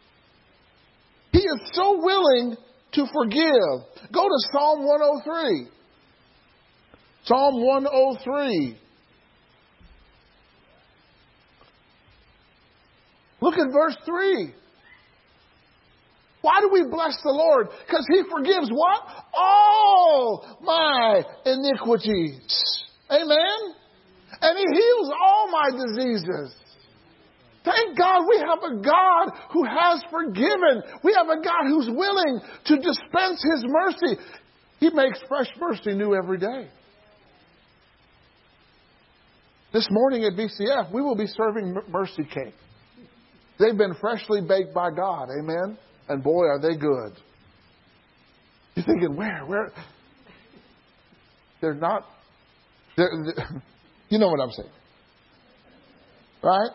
He 1.32 1.41
is 1.41 1.61
so 1.72 2.03
willing 2.03 2.57
to 2.93 3.07
forgive. 3.12 4.11
Go 4.12 4.24
to 4.24 4.38
Psalm 4.53 4.86
103. 4.86 5.68
Psalm 7.24 7.62
103. 7.62 8.78
Look 13.41 13.55
at 13.55 13.72
verse 13.72 13.97
3. 14.05 14.55
Why 16.43 16.61
do 16.61 16.70
we 16.72 16.84
bless 16.84 17.16
the 17.22 17.30
Lord? 17.30 17.68
Because 17.86 18.07
He 18.11 18.22
forgives 18.30 18.70
what? 18.70 19.03
All 19.34 20.59
my 20.62 21.22
iniquities. 21.45 22.84
Amen? 23.11 23.74
And 24.41 24.59
He 24.59 24.80
heals 24.80 25.11
all 25.22 25.51
my 25.51 25.70
diseases. 25.70 26.55
Thank 27.62 27.99
God 27.99 28.22
we 28.28 28.38
have 28.38 28.59
a 28.62 28.82
God 28.82 29.38
who 29.53 29.64
has 29.64 30.03
forgiven. 30.11 30.82
We 31.05 31.12
have 31.12 31.28
a 31.28 31.43
God 31.43 31.64
who's 31.68 31.91
willing 31.91 32.41
to 32.66 32.76
dispense 32.76 33.45
His 33.55 33.64
mercy. 33.66 34.20
He 34.78 34.88
makes 34.91 35.20
fresh 35.28 35.49
mercy 35.59 35.93
new 35.93 36.14
every 36.14 36.38
day. 36.38 36.68
This 39.74 39.86
morning 39.91 40.24
at 40.24 40.32
BCF, 40.32 40.91
we 40.93 41.03
will 41.03 41.14
be 41.14 41.26
serving 41.26 41.76
mercy 41.91 42.24
cake. 42.24 42.55
They've 43.61 43.76
been 43.76 43.94
freshly 44.00 44.40
baked 44.40 44.72
by 44.72 44.90
God. 44.90 45.28
Amen? 45.38 45.76
And 46.08 46.22
boy, 46.22 46.46
are 46.46 46.58
they 46.58 46.76
good. 46.78 47.12
You're 48.74 48.86
thinking, 48.86 49.14
where? 49.14 49.44
Where? 49.44 49.70
They're 51.61 51.74
not. 51.74 52.06
They're, 52.96 53.11
they're, 53.22 53.62
you 54.08 54.18
know 54.18 54.28
what 54.28 54.40
I'm 54.40 54.50
saying. 54.50 54.70
Right? 56.42 56.70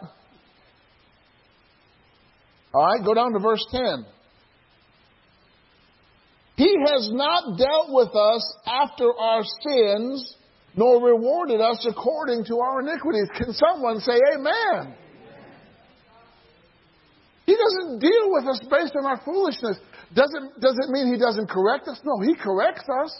All 2.71 2.85
right, 2.85 3.03
go 3.03 3.15
down 3.15 3.33
to 3.33 3.39
verse 3.39 3.65
10. 3.71 4.05
He 6.57 6.75
has 6.85 7.09
not 7.11 7.57
dealt 7.57 7.87
with 7.89 8.15
us 8.15 8.53
after 8.67 9.11
our 9.17 9.41
sins, 9.63 10.35
nor 10.75 11.03
rewarded 11.03 11.61
us 11.61 11.85
according 11.89 12.45
to 12.45 12.59
our 12.59 12.81
iniquities. 12.81 13.27
Can 13.35 13.53
someone 13.53 13.99
say 14.01 14.19
amen? 14.35 14.95
He 17.45 17.55
doesn't 17.55 17.99
deal 17.99 18.31
with 18.31 18.45
us 18.47 18.59
based 18.69 18.95
on 18.97 19.05
our 19.05 19.21
foolishness. 19.23 19.77
Doesn't, 20.13 20.59
doesn't 20.59 20.89
mean 20.89 21.13
He 21.13 21.19
doesn't 21.19 21.49
correct 21.49 21.87
us. 21.87 21.99
No, 22.03 22.19
He 22.25 22.35
corrects 22.35 22.85
us. 23.03 23.15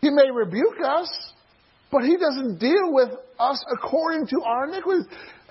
He 0.00 0.10
may 0.10 0.30
rebuke 0.30 0.80
us, 0.84 1.08
but 1.90 2.02
He 2.02 2.16
doesn't 2.16 2.58
deal 2.58 2.92
with 2.92 3.10
us 3.38 3.64
according 3.72 4.26
to 4.28 4.42
our 4.42 4.68
iniquities. 4.68 5.06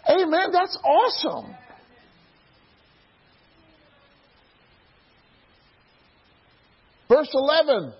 Amen. 0.09 0.51
That's 0.51 0.77
awesome. 0.83 1.55
Verse 7.07 7.29
11. 7.33 7.93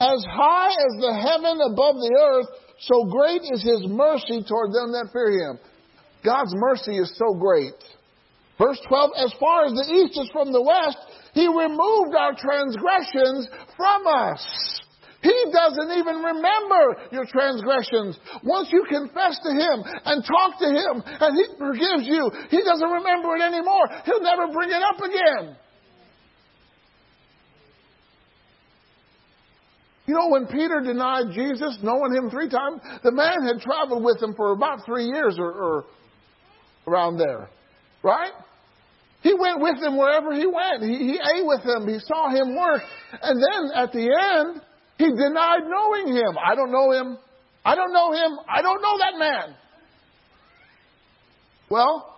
As 0.00 0.24
high 0.30 0.70
as 0.70 1.00
the 1.00 1.12
heaven 1.12 1.60
above 1.72 1.96
the 1.96 2.18
earth, 2.18 2.46
so 2.80 3.04
great 3.04 3.42
is 3.42 3.62
his 3.62 3.86
mercy 3.86 4.42
toward 4.48 4.72
them 4.72 4.92
that 4.92 5.10
fear 5.12 5.30
him. 5.30 5.58
God's 6.24 6.54
mercy 6.54 6.98
is 6.98 7.12
so 7.16 7.34
great. 7.34 7.74
Verse 8.58 8.78
12, 8.88 9.10
as 9.16 9.32
far 9.40 9.64
as 9.64 9.72
the 9.72 9.88
east 9.88 10.20
is 10.20 10.28
from 10.32 10.52
the 10.52 10.60
west, 10.60 10.98
He 11.32 11.48
removed 11.48 12.12
our 12.12 12.36
transgressions 12.36 13.48
from 13.76 14.06
us. 14.06 14.44
He 15.22 15.36
doesn't 15.52 15.92
even 15.96 16.16
remember 16.16 16.96
your 17.12 17.24
transgressions. 17.24 18.18
Once 18.44 18.68
you 18.72 18.84
confess 18.88 19.40
to 19.44 19.50
Him 19.52 19.84
and 20.04 20.24
talk 20.24 20.60
to 20.60 20.68
Him 20.68 21.02
and 21.04 21.32
He 21.36 21.44
forgives 21.56 22.04
you, 22.04 22.30
He 22.48 22.60
doesn't 22.64 22.88
remember 22.88 23.36
it 23.36 23.42
anymore. 23.42 23.88
He'll 24.04 24.22
never 24.22 24.52
bring 24.52 24.70
it 24.70 24.82
up 24.82 25.00
again. 25.00 25.56
You 30.10 30.16
know, 30.16 30.28
when 30.28 30.46
Peter 30.48 30.80
denied 30.80 31.32
Jesus, 31.32 31.78
knowing 31.84 32.12
him 32.12 32.30
three 32.30 32.48
times, 32.48 32.80
the 33.04 33.12
man 33.12 33.44
had 33.46 33.60
traveled 33.60 34.02
with 34.02 34.20
him 34.20 34.34
for 34.34 34.50
about 34.50 34.84
three 34.84 35.04
years 35.04 35.36
or, 35.38 35.52
or 35.52 35.84
around 36.90 37.18
there. 37.18 37.48
Right? 38.02 38.32
He 39.22 39.34
went 39.34 39.60
with 39.60 39.76
him 39.82 39.96
wherever 39.96 40.32
he 40.32 40.46
went. 40.46 40.82
He, 40.82 40.96
he 40.96 41.14
ate 41.14 41.44
with 41.44 41.62
him. 41.62 41.86
He 41.86 41.98
saw 42.00 42.30
him 42.30 42.56
work. 42.56 42.82
And 43.20 43.40
then 43.40 43.70
at 43.74 43.92
the 43.92 44.08
end, 44.08 44.62
he 44.96 45.06
denied 45.06 45.60
knowing 45.66 46.08
him. 46.08 46.36
I 46.42 46.54
don't 46.54 46.72
know 46.72 46.90
him. 46.92 47.18
I 47.64 47.74
don't 47.74 47.92
know 47.92 48.12
him. 48.12 48.38
I 48.48 48.62
don't 48.62 48.80
know 48.80 48.98
that 48.98 49.18
man. 49.18 49.56
Well, 51.68 52.16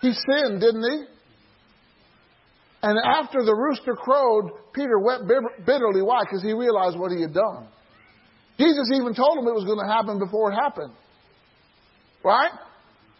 he 0.00 0.12
sinned, 0.12 0.60
didn't 0.60 0.82
he? 0.82 1.04
And 2.82 2.96
after 3.04 3.42
the 3.44 3.54
rooster 3.54 3.94
crowed, 3.94 4.50
Peter 4.72 4.98
wept 5.00 5.24
bitterly. 5.66 6.02
Why? 6.02 6.22
Because 6.22 6.42
he 6.42 6.52
realized 6.52 6.96
what 6.96 7.10
he 7.10 7.20
had 7.20 7.34
done. 7.34 7.66
Jesus 8.58 8.90
even 8.94 9.14
told 9.14 9.38
him 9.38 9.46
it 9.46 9.54
was 9.54 9.64
going 9.64 9.78
to 9.78 9.92
happen 9.92 10.18
before 10.18 10.52
it 10.52 10.54
happened. 10.54 10.92
Right? 12.24 12.50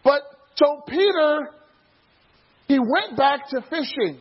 But 0.03 0.21
so 0.61 0.83
Peter, 0.87 1.49
he 2.67 2.79
went 2.79 3.17
back 3.17 3.49
to 3.49 3.61
fishing. 3.69 4.19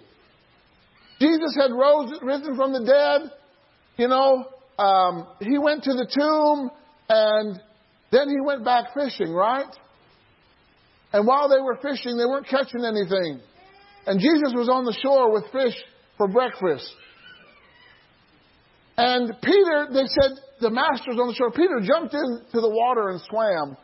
Jesus 1.20 1.56
had 1.60 1.72
rose, 1.72 2.12
risen 2.22 2.54
from 2.54 2.72
the 2.72 2.84
dead. 2.84 3.32
You 3.96 4.08
know, 4.08 4.46
um, 4.78 5.26
he 5.40 5.58
went 5.58 5.82
to 5.84 5.92
the 5.92 6.06
tomb 6.06 6.70
and 7.08 7.60
then 8.12 8.28
he 8.28 8.40
went 8.40 8.64
back 8.64 8.94
fishing, 8.94 9.32
right? 9.32 9.74
And 11.12 11.26
while 11.26 11.48
they 11.48 11.60
were 11.60 11.76
fishing, 11.82 12.16
they 12.16 12.24
weren't 12.24 12.46
catching 12.46 12.84
anything. 12.84 13.40
And 14.06 14.20
Jesus 14.20 14.52
was 14.54 14.68
on 14.68 14.84
the 14.84 14.96
shore 15.02 15.32
with 15.32 15.44
fish 15.50 15.74
for 16.16 16.28
breakfast. 16.28 16.88
And 18.96 19.32
Peter, 19.42 19.88
they 19.92 20.06
said, 20.06 20.38
the 20.60 20.70
master's 20.70 21.18
on 21.20 21.28
the 21.28 21.34
shore. 21.34 21.50
Peter 21.50 21.80
jumped 21.82 22.14
into 22.14 22.60
the 22.60 22.68
water 22.68 23.08
and 23.08 23.20
swam 23.28 23.76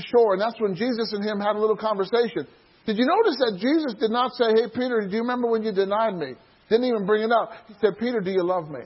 shore, 0.00 0.34
and 0.34 0.42
that's 0.42 0.60
when 0.60 0.74
Jesus 0.74 1.12
and 1.12 1.24
him 1.24 1.40
had 1.40 1.56
a 1.56 1.58
little 1.58 1.76
conversation. 1.76 2.46
Did 2.86 2.98
you 2.98 3.06
notice 3.06 3.36
that 3.38 3.58
Jesus 3.60 3.98
did 4.00 4.10
not 4.10 4.32
say, 4.32 4.52
Hey, 4.54 4.68
Peter, 4.72 5.06
do 5.06 5.14
you 5.14 5.22
remember 5.22 5.48
when 5.48 5.62
you 5.62 5.72
denied 5.72 6.16
me? 6.16 6.34
Didn't 6.68 6.86
even 6.86 7.06
bring 7.06 7.22
it 7.22 7.32
up. 7.32 7.52
He 7.68 7.74
said, 7.80 7.98
Peter, 7.98 8.20
do 8.20 8.30
you 8.30 8.42
love 8.42 8.70
me? 8.70 8.80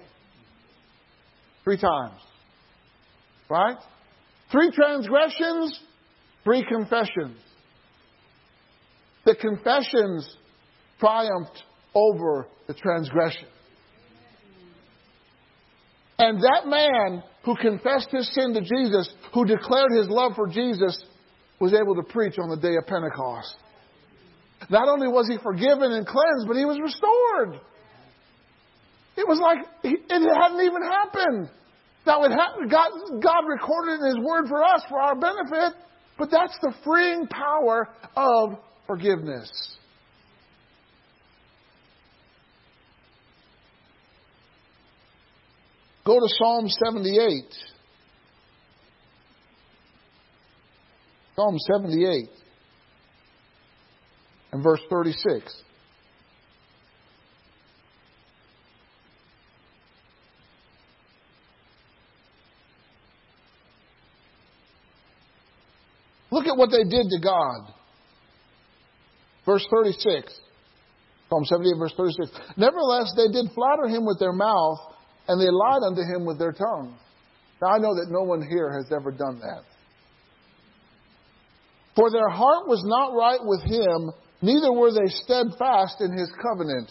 Three 1.64 1.78
times. 1.78 2.20
Right? 3.48 3.76
Three 4.50 4.70
transgressions, 4.70 5.78
three 6.44 6.64
confessions. 6.66 7.38
The 9.24 9.34
confessions 9.34 10.36
triumphed 10.98 11.62
over 11.94 12.46
the 12.66 12.74
transgression. 12.74 13.48
And 16.18 16.38
that 16.40 16.66
man 16.66 17.22
who 17.44 17.56
confessed 17.56 18.10
his 18.10 18.32
sin 18.34 18.54
to 18.54 18.60
Jesus, 18.60 19.12
who 19.32 19.44
declared 19.44 19.92
his 19.92 20.08
love 20.08 20.32
for 20.34 20.46
Jesus, 20.46 21.02
was 21.60 21.74
able 21.74 21.94
to 21.96 22.02
preach 22.02 22.38
on 22.38 22.48
the 22.48 22.56
day 22.56 22.76
of 22.76 22.86
Pentecost. 22.86 23.56
Not 24.70 24.88
only 24.88 25.08
was 25.08 25.28
he 25.28 25.36
forgiven 25.42 25.92
and 25.92 26.06
cleansed, 26.06 26.46
but 26.48 26.56
he 26.56 26.64
was 26.64 26.80
restored. 26.80 27.60
It 29.16 29.28
was 29.28 29.38
like 29.40 29.58
it 29.84 30.00
hadn't 30.10 30.60
even 30.60 30.82
happened. 30.82 31.50
Now, 32.06 32.24
it 32.24 32.32
ha- 32.32 32.56
God, 32.68 33.22
God 33.22 33.42
recorded 33.48 34.00
in 34.00 34.16
His 34.16 34.18
Word 34.18 34.46
for 34.48 34.62
us 34.62 34.82
for 34.88 35.00
our 35.00 35.14
benefit, 35.14 35.78
but 36.18 36.30
that's 36.30 36.56
the 36.60 36.74
freeing 36.84 37.26
power 37.28 37.88
of 38.16 38.58
forgiveness. 38.86 39.50
Go 46.04 46.20
to 46.20 46.26
Psalm 46.38 46.68
78. 46.68 47.44
Psalm 51.36 51.58
78 51.58 52.28
and 54.52 54.62
verse 54.62 54.80
36. 54.88 55.62
Look 66.30 66.46
at 66.46 66.56
what 66.56 66.70
they 66.70 66.84
did 66.84 67.06
to 67.10 67.20
God. 67.22 67.72
Verse 69.46 69.66
36. 69.70 70.32
Psalm 71.30 71.44
78, 71.44 71.78
verse 71.78 71.94
36. 71.96 72.30
Nevertheless, 72.56 73.12
they 73.16 73.28
did 73.32 73.50
flatter 73.54 73.88
him 73.88 74.04
with 74.04 74.18
their 74.18 74.32
mouth, 74.32 74.78
and 75.28 75.40
they 75.40 75.50
lied 75.50 75.82
unto 75.82 76.02
him 76.02 76.24
with 76.26 76.38
their 76.38 76.52
tongue. 76.52 76.96
Now, 77.62 77.68
I 77.68 77.78
know 77.78 77.94
that 77.94 78.08
no 78.10 78.22
one 78.22 78.42
here 78.42 78.70
has 78.72 78.92
ever 78.92 79.10
done 79.10 79.40
that. 79.40 79.64
For 81.96 82.10
their 82.10 82.28
heart 82.28 82.66
was 82.66 82.82
not 82.84 83.14
right 83.14 83.40
with 83.40 83.62
him, 83.62 84.10
neither 84.42 84.72
were 84.72 84.92
they 84.92 85.08
steadfast 85.08 86.00
in 86.00 86.12
his 86.12 86.30
covenant. 86.42 86.90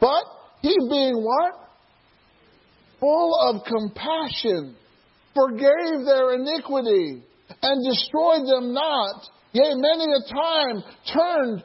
But 0.00 0.24
he 0.62 0.74
being 0.88 1.16
what? 1.16 1.52
Full 3.00 3.34
of 3.50 3.64
compassion, 3.66 4.76
forgave 5.34 6.06
their 6.06 6.34
iniquity, 6.34 7.22
and 7.60 7.84
destroyed 7.84 8.46
them 8.46 8.72
not. 8.72 9.22
Yea, 9.52 9.74
many 9.74 10.06
a 10.12 10.22
time 10.32 10.82
turned, 11.12 11.64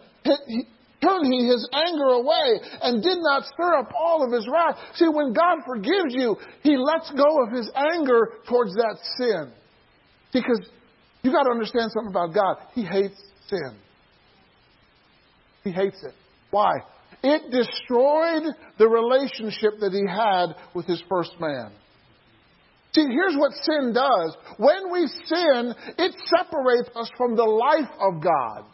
turned 1.01 1.25
he 1.25 1.47
his 1.47 1.67
anger 1.73 2.09
away 2.19 2.59
and 2.81 3.01
did 3.03 3.17
not 3.19 3.45
stir 3.45 3.79
up 3.79 3.91
all 3.97 4.23
of 4.23 4.31
his 4.31 4.47
wrath. 4.51 4.77
See, 4.95 5.07
when 5.07 5.33
God 5.33 5.59
forgives 5.65 6.13
you, 6.13 6.35
he 6.63 6.77
lets 6.77 7.09
go 7.11 7.43
of 7.43 7.51
his 7.51 7.69
anger 7.75 8.33
towards 8.47 8.73
that 8.75 8.97
sin. 9.17 9.51
Because 10.33 10.59
you 11.23 11.31
got 11.31 11.43
to 11.43 11.51
understand 11.51 11.91
something 11.91 12.11
about 12.11 12.33
God. 12.33 12.57
He 12.73 12.83
hates 12.83 13.21
sin. 13.47 13.77
He 15.63 15.71
hates 15.71 16.01
it. 16.03 16.13
Why? 16.51 16.71
It 17.23 17.51
destroyed 17.51 18.53
the 18.77 18.87
relationship 18.87 19.79
that 19.81 19.91
he 19.91 20.03
had 20.07 20.55
with 20.73 20.85
his 20.85 21.03
first 21.09 21.31
man. 21.39 21.71
See, 22.93 23.05
here's 23.05 23.35
what 23.35 23.51
sin 23.51 23.93
does. 23.93 24.35
When 24.57 24.91
we 24.91 25.07
sin, 25.25 25.73
it 25.97 26.15
separates 26.37 26.89
us 26.95 27.09
from 27.17 27.35
the 27.35 27.43
life 27.43 27.91
of 27.99 28.23
God. 28.23 28.65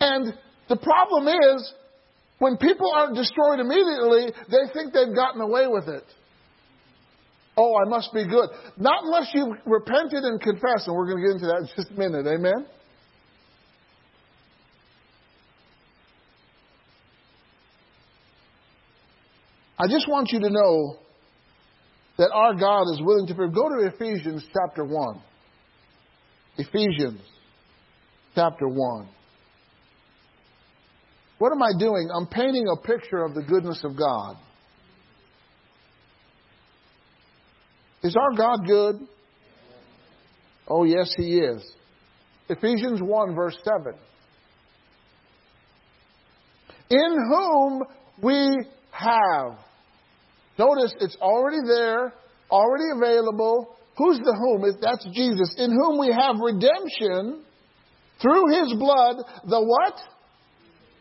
And 0.00 0.34
the 0.68 0.76
problem 0.76 1.28
is, 1.28 1.72
when 2.38 2.56
people 2.56 2.90
aren't 2.94 3.16
destroyed 3.16 3.60
immediately, 3.60 4.32
they 4.50 4.72
think 4.74 4.92
they've 4.92 5.14
gotten 5.14 5.40
away 5.40 5.66
with 5.68 5.88
it. 5.88 6.04
Oh, 7.56 7.74
I 7.74 7.88
must 7.88 8.12
be 8.12 8.24
good. 8.28 8.50
Not 8.76 9.04
unless 9.04 9.30
you 9.32 9.56
repented 9.64 10.24
and 10.24 10.40
confessed, 10.40 10.86
and 10.86 10.94
we're 10.94 11.06
going 11.06 11.22
to 11.22 11.26
get 11.26 11.34
into 11.36 11.46
that 11.46 11.58
in 11.60 11.68
just 11.74 11.90
a 11.90 11.94
minute. 11.94 12.26
Amen? 12.26 12.66
I 19.78 19.86
just 19.88 20.08
want 20.08 20.30
you 20.32 20.40
to 20.40 20.50
know 20.50 20.96
that 22.18 22.30
our 22.32 22.54
God 22.54 22.82
is 22.92 23.00
willing 23.02 23.26
to 23.26 23.34
forgive. 23.34 23.54
Go 23.54 23.68
to 23.68 23.86
Ephesians 23.94 24.44
chapter 24.52 24.84
1. 24.84 25.22
Ephesians 26.58 27.20
chapter 28.34 28.68
1. 28.68 29.08
What 31.38 31.52
am 31.52 31.62
I 31.62 31.72
doing? 31.78 32.08
I'm 32.14 32.26
painting 32.26 32.66
a 32.68 32.76
picture 32.76 33.22
of 33.22 33.34
the 33.34 33.42
goodness 33.42 33.82
of 33.84 33.96
God. 33.96 34.36
Is 38.02 38.16
our 38.16 38.36
God 38.36 38.66
good? 38.66 39.06
Oh, 40.68 40.84
yes, 40.84 41.12
He 41.16 41.38
is. 41.38 41.62
Ephesians 42.48 43.00
1, 43.02 43.34
verse 43.34 43.56
7. 43.64 43.92
In 46.90 47.16
whom 47.28 47.82
we 48.22 48.64
have 48.92 49.58
Notice 50.58 50.94
it's 51.00 51.16
already 51.20 51.58
there, 51.66 52.14
already 52.50 52.84
available. 52.96 53.76
Who's 53.98 54.18
the 54.18 54.34
whom? 54.34 54.78
That's 54.80 55.04
Jesus. 55.12 55.54
In 55.58 55.70
whom 55.70 55.98
we 55.98 56.08
have 56.08 56.36
redemption 56.40 57.42
through 58.20 58.48
his 58.48 58.72
blood, 58.78 59.16
the 59.46 59.60
what? 59.60 60.00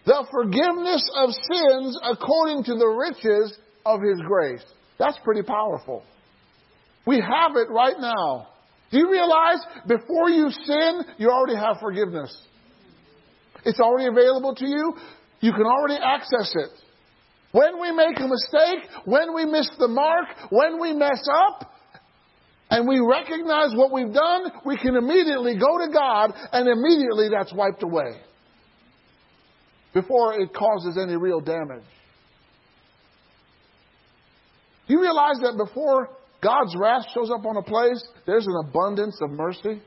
The 0.06 0.26
forgiveness 0.32 1.10
of 1.18 1.32
sins 1.32 1.99
according 2.03 2.64
to 2.66 2.76
the 2.76 2.88
riches 2.88 3.58
of 3.86 4.01
his 4.01 4.22
grace. 4.28 4.64
That's 4.99 5.18
pretty 5.24 5.41
powerful. 5.41 6.03
We 7.08 7.16
have 7.18 7.56
it 7.56 7.70
right 7.70 7.95
now. 7.99 8.47
Do 8.91 8.99
you 8.99 9.12
realize 9.12 9.66
before 9.88 10.30
you 10.30 10.51
sin, 10.51 11.01
you 11.18 11.30
already 11.30 11.56
have 11.56 11.78
forgiveness? 11.80 12.36
It's 13.66 13.80
already 13.80 14.08
available 14.08 14.53
to 14.56 14.68
you. 14.68 14.93
You 15.39 15.51
can 15.53 15.66
already 15.66 15.99
access 16.01 16.53
it. 16.56 16.70
When 17.51 17.82
we 17.82 17.91
make 17.91 18.20
a 18.20 18.28
mistake, 18.28 18.89
when 19.06 19.34
we 19.34 19.45
miss 19.45 19.70
the 19.80 19.88
mark, 19.88 20.28
when 20.51 20.80
we 20.80 20.93
mess 20.93 21.28
up, 21.32 21.72
and 22.70 22.88
we 22.88 22.99
recognize 22.99 23.76
what 23.76 23.91
we've 23.91 24.14
done, 24.14 24.51
we 24.66 24.78
can 24.78 24.95
immediately 24.95 25.58
go 25.58 25.78
to 25.86 25.91
God 25.91 26.34
and 26.51 26.68
immediately 26.68 27.30
that's 27.30 27.53
wiped 27.53 27.84
away 27.84 28.22
before 29.95 30.39
it 30.39 30.53
causes 30.53 30.99
any 31.01 31.15
real 31.15 31.39
damage. 31.39 31.81
Do 34.87 34.93
you 34.93 35.01
realize 35.01 35.39
that 35.41 35.57
before 35.57 36.09
God's 36.43 36.75
wrath 36.77 37.05
shows 37.15 37.31
up 37.31 37.43
on 37.43 37.57
a 37.57 37.63
place, 37.63 38.05
there's 38.27 38.45
an 38.45 38.53
abundance 38.67 39.17
of 39.23 39.31
mercy 39.31 39.81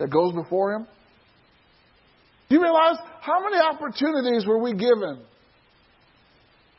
that 0.00 0.10
goes 0.10 0.32
before 0.34 0.74
Him? 0.74 0.88
Do 2.48 2.56
you 2.56 2.62
realize 2.62 2.96
how 3.20 3.40
many 3.44 3.62
opportunities 3.62 4.44
were 4.44 4.60
we 4.60 4.74
given 4.74 5.22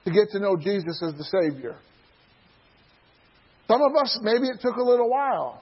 to 0.08 0.14
get 0.14 0.30
to 0.32 0.40
know 0.40 0.56
Jesus 0.56 1.02
as 1.04 1.14
the 1.16 1.26
Savior. 1.26 1.76
Some 3.68 3.82
of 3.82 3.94
us, 4.02 4.18
maybe 4.22 4.48
it 4.48 4.60
took 4.62 4.78
a 4.78 4.82
little 4.82 5.10
while. 5.10 5.62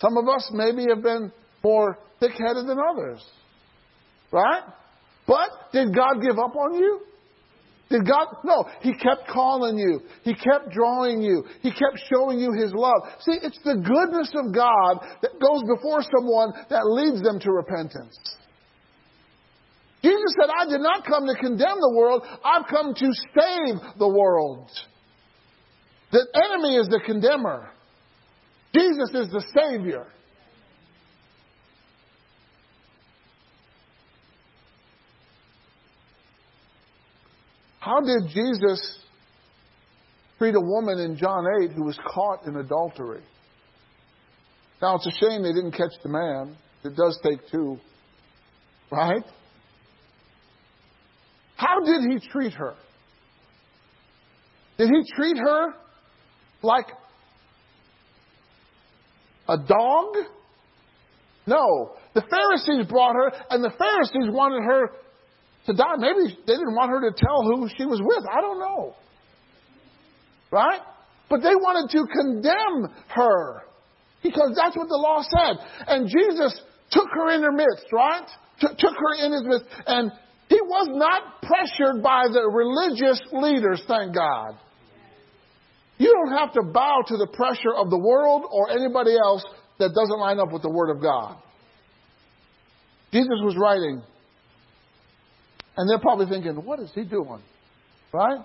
Some 0.00 0.16
of 0.16 0.26
us 0.28 0.50
maybe 0.54 0.86
have 0.88 1.02
been 1.02 1.30
more 1.62 1.98
thick 2.20 2.32
headed 2.32 2.66
than 2.66 2.78
others. 2.78 3.22
Right? 4.32 4.62
But 5.26 5.50
did 5.72 5.94
God 5.94 6.20
give 6.20 6.38
up 6.38 6.56
on 6.56 6.74
you? 6.74 7.00
Did 7.90 8.06
God? 8.06 8.26
No. 8.42 8.64
He 8.80 8.92
kept 8.94 9.28
calling 9.28 9.78
you. 9.78 10.00
He 10.24 10.34
kept 10.34 10.70
drawing 10.70 11.20
you. 11.20 11.44
He 11.60 11.70
kept 11.70 12.00
showing 12.12 12.40
you 12.40 12.52
His 12.52 12.72
love. 12.74 13.02
See, 13.20 13.38
it's 13.42 13.58
the 13.64 13.74
goodness 13.74 14.32
of 14.34 14.54
God 14.54 15.04
that 15.20 15.38
goes 15.38 15.62
before 15.68 16.02
someone 16.02 16.52
that 16.70 16.86
leads 16.86 17.22
them 17.22 17.38
to 17.40 17.52
repentance. 17.52 18.16
Jesus 20.02 20.34
said, 20.40 20.50
I 20.50 20.68
did 20.68 20.80
not 20.80 21.04
come 21.06 21.26
to 21.26 21.34
condemn 21.34 21.78
the 21.78 21.94
world, 21.94 22.22
I've 22.44 22.66
come 22.66 22.92
to 22.92 23.12
save 23.12 23.98
the 23.98 24.08
world. 24.08 24.68
The 26.10 26.26
enemy 26.34 26.76
is 26.76 26.88
the 26.88 27.00
condemner. 27.06 27.70
Jesus 28.74 29.10
is 29.14 29.30
the 29.30 29.44
Savior. 29.54 30.06
How 37.82 37.98
did 37.98 38.28
Jesus 38.28 39.00
treat 40.38 40.54
a 40.54 40.60
woman 40.60 41.00
in 41.00 41.16
John 41.16 41.44
8 41.62 41.72
who 41.72 41.82
was 41.82 41.98
caught 42.14 42.46
in 42.46 42.54
adultery? 42.54 43.22
Now, 44.80 44.94
it's 44.94 45.06
a 45.08 45.10
shame 45.18 45.42
they 45.42 45.52
didn't 45.52 45.72
catch 45.72 45.90
the 46.04 46.08
man. 46.08 46.56
It 46.84 46.94
does 46.94 47.18
take 47.24 47.40
two, 47.50 47.78
right? 48.92 49.24
How 51.56 51.80
did 51.84 52.02
he 52.08 52.20
treat 52.28 52.52
her? 52.52 52.74
Did 54.78 54.88
he 54.88 55.02
treat 55.16 55.36
her 55.38 55.74
like 56.62 56.86
a 59.48 59.58
dog? 59.58 60.06
No. 61.48 61.96
The 62.14 62.22
Pharisees 62.22 62.86
brought 62.88 63.16
her, 63.16 63.32
and 63.50 63.64
the 63.64 63.72
Pharisees 63.76 64.32
wanted 64.32 64.62
her 64.62 65.01
to 65.66 65.72
die. 65.72 65.96
Maybe 65.98 66.36
they 66.46 66.54
didn't 66.54 66.74
want 66.74 66.90
her 66.90 67.10
to 67.10 67.16
tell 67.16 67.42
who 67.42 67.68
she 67.76 67.84
was 67.84 68.00
with. 68.02 68.24
I 68.30 68.40
don't 68.40 68.58
know. 68.58 68.94
Right? 70.50 70.80
But 71.28 71.42
they 71.42 71.54
wanted 71.54 71.90
to 71.96 72.06
condemn 72.12 72.92
her 73.08 73.62
because 74.22 74.52
that's 74.56 74.76
what 74.76 74.88
the 74.88 74.96
law 74.96 75.22
said. 75.22 75.56
And 75.88 76.08
Jesus 76.08 76.60
took 76.90 77.08
her 77.14 77.30
in 77.30 77.40
their 77.40 77.52
midst, 77.52 77.86
right? 77.92 78.28
t- 78.62 78.74
took 78.78 78.94
her 78.96 79.24
in 79.24 79.32
his 79.32 79.42
midst, 79.44 79.66
and 79.86 80.12
he 80.48 80.60
was 80.60 80.88
not 80.90 81.42
pressured 81.42 82.02
by 82.02 82.24
the 82.30 82.42
religious 82.48 83.20
leaders, 83.32 83.82
thank 83.88 84.14
God. 84.14 84.56
You 85.98 86.12
don't 86.12 86.36
have 86.38 86.52
to 86.54 86.62
bow 86.62 87.02
to 87.06 87.16
the 87.16 87.26
pressure 87.26 87.74
of 87.76 87.90
the 87.90 87.98
world 87.98 88.44
or 88.50 88.70
anybody 88.70 89.16
else 89.16 89.44
that 89.78 89.94
doesn't 89.94 90.18
line 90.18 90.38
up 90.38 90.52
with 90.52 90.62
the 90.62 90.70
Word 90.70 90.90
of 90.90 91.02
God. 91.02 91.36
Jesus 93.12 93.38
was 93.42 93.56
writing, 93.58 94.02
and 95.76 95.88
they're 95.88 95.98
probably 95.98 96.26
thinking, 96.26 96.54
what 96.64 96.80
is 96.80 96.90
he 96.94 97.04
doing? 97.04 97.42
Right? 98.12 98.40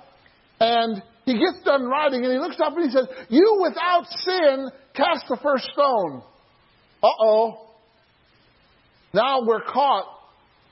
And 0.59 1.01
he 1.25 1.33
gets 1.33 1.61
done 1.63 1.83
writing 1.85 2.23
and 2.23 2.33
he 2.33 2.39
looks 2.39 2.57
up 2.63 2.73
and 2.75 2.85
he 2.85 2.91
says, 2.91 3.07
You 3.29 3.59
without 3.61 4.05
sin 4.23 4.69
cast 4.95 5.25
the 5.29 5.37
first 5.43 5.65
stone. 5.73 6.23
Uh 7.03 7.07
oh. 7.21 7.67
Now 9.13 9.45
we're 9.45 9.61
caught. 9.61 10.05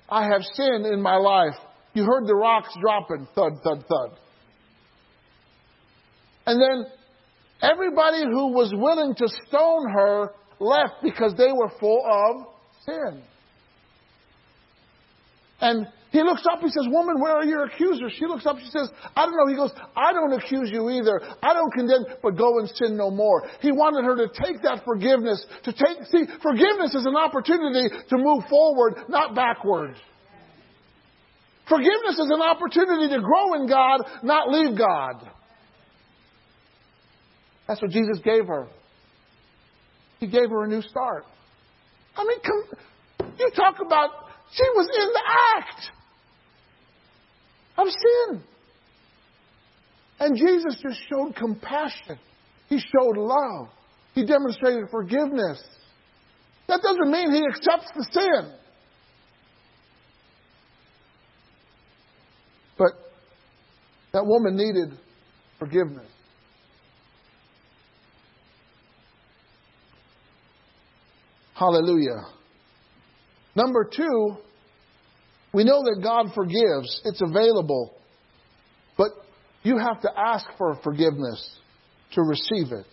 I 0.10 0.24
have 0.24 0.42
sin 0.54 0.86
in 0.86 1.02
my 1.02 1.18
life. 1.18 1.56
You 1.94 2.04
heard 2.04 2.28
the 2.28 2.36
rocks 2.36 2.70
dropping, 2.82 3.28
thud, 3.36 3.54
thud, 3.64 3.86
thud. 3.88 4.18
And 6.46 6.62
then 6.62 6.86
everybody 7.62 8.24
who 8.24 8.54
was 8.54 8.72
willing 8.76 9.16
to 9.16 9.28
stone 9.48 9.90
her 9.92 10.30
left 10.60 10.96
because 11.04 11.34
they 11.38 11.52
were 11.52 11.72
full 11.80 12.04
of 12.06 12.48
sin. 12.86 13.24
And 15.62 15.88
he 16.16 16.24
looks 16.24 16.44
up, 16.50 16.62
he 16.62 16.70
says, 16.70 16.88
Woman, 16.88 17.20
where 17.20 17.34
are 17.34 17.44
your 17.44 17.66
accusers? 17.66 18.14
She 18.18 18.26
looks 18.26 18.46
up, 18.46 18.56
she 18.58 18.70
says, 18.70 18.88
I 19.18 19.26
don't 19.26 19.36
know. 19.36 19.52
He 19.52 19.56
goes, 19.58 19.74
I 19.98 20.14
don't 20.14 20.32
accuse 20.32 20.72
you 20.72 20.90
either. 20.90 21.20
I 21.44 21.54
don't 21.54 21.74
condemn, 21.74 22.06
but 22.24 22.38
go 22.38 22.60
and 22.60 22.70
sin 22.70 22.96
no 22.96 23.12
more. 23.12 23.44
He 23.60 23.74
wanted 23.74 24.06
her 24.06 24.16
to 24.16 24.28
take 24.32 24.62
that 24.64 24.86
forgiveness, 24.86 25.46
to 25.66 25.74
take, 25.74 26.08
see, 26.08 26.24
forgiveness 26.42 26.96
is 26.96 27.06
an 27.06 27.18
opportunity 27.18 27.90
to 28.08 28.18
move 28.18 28.46
forward, 28.50 28.96
not 29.10 29.36
backward. 29.36 29.96
Forgiveness 31.68 32.18
is 32.18 32.32
an 32.32 32.42
opportunity 32.42 33.14
to 33.14 33.20
grow 33.20 33.56
in 33.56 33.68
God, 33.68 34.04
not 34.24 34.50
leave 34.50 34.78
God. 34.78 35.30
That's 37.68 37.82
what 37.82 37.92
Jesus 37.92 38.20
gave 38.24 38.48
her. 38.48 38.68
He 40.22 40.28
gave 40.28 40.50
her 40.50 40.64
a 40.64 40.68
new 40.70 40.82
start. 40.82 41.26
I 42.16 42.24
mean, 42.24 42.40
come, 42.40 43.28
you 43.38 43.52
talk 43.54 43.82
about, 43.86 44.12
she 44.54 44.64
was 44.76 44.88
in 44.96 45.08
the 45.12 45.24
act 45.58 45.95
of 47.78 47.88
sin. 47.88 48.44
And 50.20 50.38
Jesus 50.38 50.82
just 50.82 51.00
showed 51.10 51.36
compassion. 51.36 52.18
He 52.70 52.80
showed 52.80 53.18
love. 53.18 53.70
He 54.14 54.26
demonstrated 54.26 54.90
forgiveness. 54.90 55.62
That 56.68 56.82
doesn't 56.82 57.12
mean 57.12 57.32
he 57.32 57.44
accepts 57.46 57.92
the 57.96 58.08
sin. 58.12 58.54
But 62.78 62.92
that 64.14 64.26
woman 64.26 64.56
needed 64.56 64.98
forgiveness. 65.60 66.10
Hallelujah. 71.54 72.26
Number 73.56 73.86
two, 73.86 74.38
we 75.56 75.64
know 75.64 75.84
that 75.84 76.02
God 76.04 76.34
forgives. 76.36 77.02
It's 77.06 77.22
available. 77.22 77.94
But 78.98 79.12
you 79.64 79.78
have 79.78 80.02
to 80.02 80.10
ask 80.14 80.46
for 80.58 80.78
forgiveness 80.84 81.58
to 82.12 82.22
receive 82.24 82.74
it. 82.74 82.86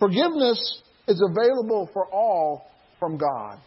Forgiveness 0.00 0.82
is 1.06 1.22
available 1.24 1.88
for 1.92 2.04
all 2.08 2.68
from 2.98 3.16
God. 3.16 3.58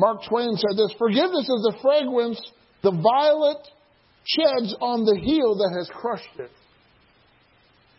Mark 0.00 0.18
Twain 0.28 0.56
said 0.56 0.76
this 0.76 0.92
Forgiveness 0.98 1.42
is 1.42 1.62
the 1.62 1.78
fragrance 1.80 2.40
the 2.82 2.90
violet 2.90 3.68
sheds 4.24 4.74
on 4.80 5.04
the 5.04 5.16
heel 5.16 5.54
that 5.54 5.76
has 5.78 5.88
crushed 5.94 6.40
it. 6.40 6.50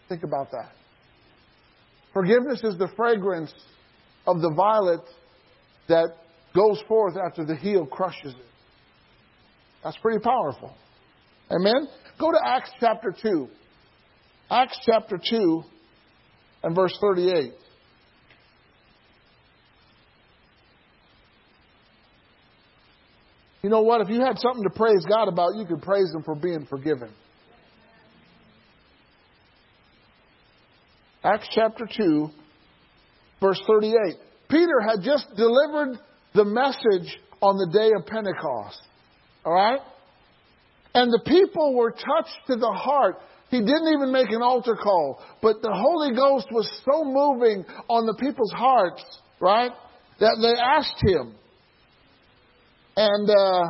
Think 0.10 0.24
about 0.24 0.52
that. 0.52 0.74
Forgiveness 2.16 2.62
is 2.64 2.78
the 2.78 2.88
fragrance 2.96 3.54
of 4.26 4.40
the 4.40 4.54
violet 4.56 5.02
that 5.90 6.08
goes 6.56 6.82
forth 6.88 7.16
after 7.18 7.44
the 7.44 7.58
heel 7.58 7.86
crushes 7.86 8.34
it. 8.34 8.46
That's 9.84 9.98
pretty 9.98 10.20
powerful. 10.20 10.74
Amen? 11.52 11.90
Go 12.18 12.32
to 12.32 12.40
Acts 12.42 12.72
chapter 12.80 13.14
2. 13.22 13.50
Acts 14.50 14.80
chapter 14.86 15.20
2 15.30 15.64
and 16.64 16.74
verse 16.74 16.98
38. 17.02 17.52
You 23.62 23.70
know 23.70 23.82
what? 23.82 24.00
If 24.00 24.08
you 24.08 24.22
had 24.22 24.40
something 24.40 24.64
to 24.64 24.70
praise 24.70 25.04
God 25.10 25.28
about, 25.28 25.58
you 25.58 25.66
could 25.66 25.82
praise 25.82 26.14
Him 26.16 26.24
for 26.24 26.36
being 26.36 26.66
forgiven. 26.70 27.10
Acts 31.26 31.48
chapter 31.56 31.88
2, 31.98 32.30
verse 33.42 33.60
38. 33.68 34.16
Peter 34.48 34.80
had 34.88 35.02
just 35.04 35.26
delivered 35.36 35.98
the 36.36 36.46
message 36.46 37.18
on 37.42 37.58
the 37.58 37.68
day 37.74 37.92
of 37.98 38.06
Pentecost. 38.06 38.80
All 39.44 39.54
right? 39.54 39.80
And 40.94 41.12
the 41.12 41.22
people 41.26 41.76
were 41.76 41.92
touched 41.92 42.38
to 42.48 42.56
the 42.56 42.72
heart. 42.72 43.16
He 43.50 43.60
didn't 43.60 43.94
even 43.96 44.12
make 44.12 44.30
an 44.30 44.44
altar 44.44 44.76
call, 44.76 45.20
but 45.42 45.62
the 45.62 45.74
Holy 45.74 46.16
Ghost 46.16 46.48
was 46.52 46.70
so 46.86 47.04
moving 47.04 47.66
on 47.90 48.06
the 48.06 48.16
people's 48.20 48.54
hearts, 48.54 49.04
right, 49.40 49.72
that 50.20 50.38
they 50.42 50.54
asked 50.62 51.02
him, 51.04 51.36
and 52.98 53.30
uh, 53.30 53.64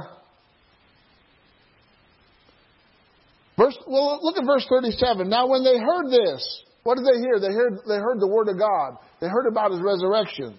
verse, 3.57 3.77
well, 3.87 4.19
look 4.21 4.37
at 4.37 4.45
verse 4.45 4.65
37. 4.69 5.29
Now, 5.29 5.47
when 5.47 5.63
they 5.63 5.77
heard 5.79 6.11
this, 6.11 6.63
what 6.85 6.97
did 6.97 7.05
they 7.09 7.19
hear? 7.19 7.39
They 7.39 7.51
heard, 7.51 7.79
they 7.87 7.97
heard 7.97 8.19
the 8.19 8.27
word 8.27 8.47
of 8.47 8.59
God. 8.59 8.97
They 9.19 9.27
heard 9.27 9.47
about 9.47 9.71
his 9.71 9.81
resurrection. 9.81 10.55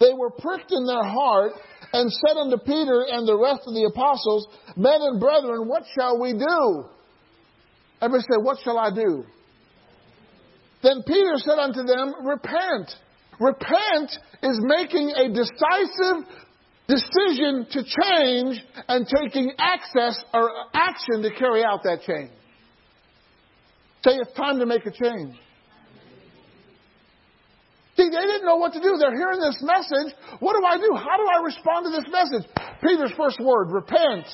They 0.00 0.12
were 0.12 0.30
pricked 0.30 0.72
in 0.72 0.84
their 0.84 1.04
heart 1.04 1.52
and 1.92 2.10
said 2.10 2.36
unto 2.36 2.58
Peter 2.58 3.06
and 3.08 3.26
the 3.26 3.38
rest 3.38 3.62
of 3.64 3.72
the 3.72 3.86
apostles, 3.86 4.48
Men 4.76 4.98
and 4.98 5.20
brethren, 5.20 5.68
what 5.68 5.84
shall 5.94 6.20
we 6.20 6.32
do? 6.32 6.86
Everybody 8.02 8.26
said, 8.32 8.42
What 8.42 8.58
shall 8.64 8.78
I 8.78 8.90
do? 8.92 9.24
Then 10.82 11.04
Peter 11.06 11.34
said 11.36 11.58
unto 11.58 11.84
them, 11.84 12.26
Repent. 12.26 12.90
Repent 13.38 14.10
is 14.42 14.58
making 14.60 15.10
a 15.10 15.28
decisive 15.28 16.26
decision 16.88 17.66
to 17.70 17.84
change 17.84 18.60
and 18.88 19.06
taking 19.06 19.52
access 19.56 20.18
or 20.34 20.50
action 20.74 21.22
to 21.22 21.30
carry 21.38 21.62
out 21.62 21.84
that 21.84 22.02
change. 22.02 22.30
Say 24.04 24.12
it's 24.14 24.32
time 24.34 24.58
to 24.58 24.66
make 24.66 24.86
a 24.86 24.90
change. 24.90 25.34
See, 27.96 28.04
they 28.04 28.26
didn't 28.30 28.46
know 28.46 28.56
what 28.56 28.72
to 28.74 28.80
do. 28.80 28.96
They're 28.96 29.16
hearing 29.16 29.40
this 29.40 29.58
message. 29.60 30.14
What 30.38 30.54
do 30.54 30.64
I 30.64 30.78
do? 30.78 30.94
How 30.94 31.16
do 31.16 31.26
I 31.26 31.42
respond 31.42 31.86
to 31.86 31.90
this 31.90 32.06
message? 32.12 32.48
Peter's 32.80 33.12
first 33.16 33.40
word, 33.40 33.72
repent. 33.72 34.24